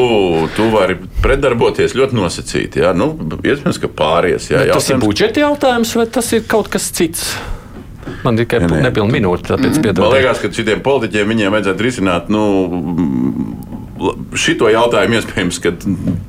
tu 0.56 0.68
vari 0.72 0.96
pretdarboties 1.22 1.96
ļoti 1.98 2.16
nosacīti. 2.16 2.82
Jā. 2.82 2.92
Nu, 2.96 3.12
iespējams, 3.40 3.80
ka 3.82 3.90
pāries. 3.92 4.48
Jā, 4.48 4.64
tas 4.64 4.72
jautājums... 4.72 4.92
ir 4.94 5.02
budžeta 5.06 5.44
jautājums 5.44 5.96
vai 5.98 6.06
tas 6.18 6.30
ir 6.36 6.46
kaut 6.48 6.72
kas 6.72 6.88
cits? 6.96 7.34
Man 8.22 8.38
tikai 8.38 8.62
ne, 8.64 8.80
nepilna 8.86 9.14
minūte, 9.14 9.46
tāpēc 9.50 9.78
piedodiet. 9.78 10.02
Man 10.02 10.16
liekas, 10.16 10.40
ka 10.42 10.50
šitiem 10.54 10.82
politiķiem 10.84 11.32
viņiem 11.34 11.54
vajadzētu 11.54 11.86
risināt. 11.86 12.32
Nu, 12.32 12.42
Šito 14.34 14.66
jautājumu 14.66 15.14
iespējams, 15.14 15.58
ka 15.62 15.70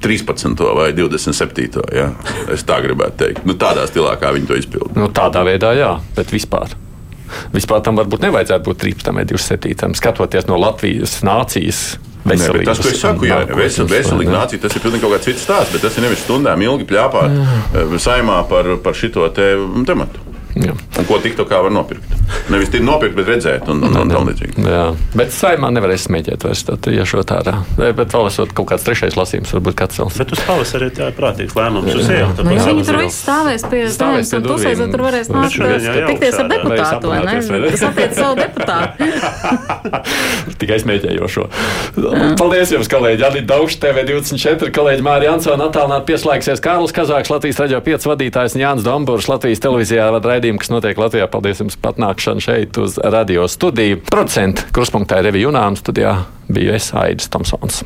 13. 0.04 0.60
vai 0.78 0.92
27. 0.94 1.82
Jā, 1.96 2.12
es 2.54 2.62
tā 2.70 2.78
gribētu 2.84 3.18
teikt. 3.24 3.48
Nu, 3.50 3.56
tādā 3.58 3.88
stilā, 3.90 4.14
kā 4.22 4.30
viņi 4.36 4.50
to 4.52 4.60
izpildīja. 4.60 5.00
Nu, 5.00 5.10
tādā 5.16 5.42
veidā, 5.48 5.72
jā, 5.80 5.96
bet 6.14 6.30
vispār. 6.36 6.76
Vispār 7.54 7.84
tam 7.86 8.00
varbūt 8.00 8.26
nevajadzētu 8.28 8.68
būt 8.70 8.82
13. 8.86 9.14
vai 9.16 9.28
27. 9.30 9.94
skatoties 10.00 10.50
no 10.50 10.60
Latvijas 10.62 11.22
nācijas 11.26 11.86
Veselības, 12.24 12.62
ne, 12.62 12.68
tas, 12.70 12.80
ko 12.80 12.88
es 12.88 13.02
saku, 13.04 13.26
jā, 13.28 13.38
vesel, 13.52 13.88
veselīga 13.92 14.32
nācija, 14.32 14.62
tas 14.64 14.78
ir 14.78 14.84
pilnīgi 14.86 15.04
kaut 15.04 15.18
kāds 15.18 15.28
cits 15.28 15.44
stāsts, 15.44 15.74
bet 15.76 15.84
tas 15.84 15.98
ir 16.00 16.06
nevis 16.06 16.24
stundām 16.24 16.62
ilgi 16.64 16.88
pļāpāt 16.88 17.36
eh, 17.36 17.98
saimā 18.00 18.38
par, 18.48 18.70
par 18.86 18.96
šito 18.96 19.28
te 19.36 19.50
tematu. 19.90 20.33
Jā. 20.54 20.74
Un 21.00 21.08
ko 21.10 21.18
tiktu 21.22 21.48
kā 21.50 21.64
var 21.66 21.74
nopirkt? 21.74 22.12
Nevis 22.54 22.70
tik 22.74 22.84
nopirkt, 22.86 23.16
bet 23.18 23.30
redzēt, 23.32 23.66
un, 23.72 23.80
un, 23.88 23.96
un 24.04 24.12
tam 24.12 24.28
līdzīgi. 24.30 24.64
Jā, 24.68 24.84
bet 25.18 25.34
saimā 25.34 25.72
nevarēs 25.74 26.06
smēķēt 26.06 26.46
vairs 26.46 26.62
tādu 26.68 26.94
iešot 26.94 27.34
ārā. 27.34 27.56
Bet 27.80 28.14
vēl 28.14 28.28
esot 28.30 28.54
kaut 28.54 28.68
kāds 28.70 28.86
trešais 28.86 29.18
lasījums, 29.18 29.54
varbūt 29.56 29.78
kāds 29.80 29.98
cels. 29.98 30.20
Bet 30.22 30.34
uz 30.36 30.44
pavasarī 30.46 30.90
tā 30.94 31.10
ir 31.10 31.18
prātīgs 31.18 31.56
lēmums. 31.58 31.90
Uz 31.98 32.12
ielu, 32.12 32.30
nu, 32.38 32.54
jā, 32.54 32.68
viņi 32.70 32.86
tur 32.90 33.00
viss 33.02 33.24
stāvēs 33.24 33.66
pie 33.72 33.82
stāvēs 33.96 34.34
un 34.38 34.46
tusēs, 34.46 34.84
un 34.84 34.94
tur 34.94 35.06
varēs 35.08 35.32
nākt 35.34 35.58
tikties 36.12 36.40
ar 36.44 36.52
deputātu, 36.52 37.12
vai 37.12 37.22
ne? 37.26 37.38
Tas 37.74 37.86
attiec 37.90 38.16
savu 38.18 38.38
deputātu. 38.38 39.10
Tikai 40.62 40.80
smēķējošo. 40.84 41.48
Paldies 42.40 42.76
jums, 42.76 42.92
kolēģi! 42.92 43.26
Adita 43.30 43.50
Daugš, 43.54 43.80
TV24, 43.82 44.72
kolēģi 44.76 45.06
Mārija 45.06 45.34
Ansona, 45.38 45.70
attālināt 45.70 46.06
pieslēgsies 46.10 46.62
Kārlis 46.64 46.94
Kazāks, 46.96 47.32
Latvijas 47.34 47.62
raģio 47.64 47.82
5 47.86 48.08
vadītājs 48.12 48.58
Jānis 48.60 48.86
Domburs, 48.86 49.30
Latvijas 49.32 49.64
televīzijā 49.64 50.10
vada 50.14 50.34
raidījumu, 50.44 50.60
kas 50.60 50.72
notiek 50.74 51.00
Latvijā. 51.00 51.28
Paldies 51.32 51.64
jums 51.64 51.80
pat 51.80 52.00
nākšanu 52.02 52.44
šeit 52.44 52.78
uz 52.82 53.00
radio 53.00 53.48
studiju. 53.48 54.04
Procentu 54.12 54.68
kruspunktā 54.76 55.22
ir 55.22 55.30
Revi 55.30 55.46
Junāns, 55.46 55.84
studijā 55.84 56.24
biju 56.52 56.76
es 56.76 56.92
Aidis 56.94 57.32
Tomsons. 57.32 57.84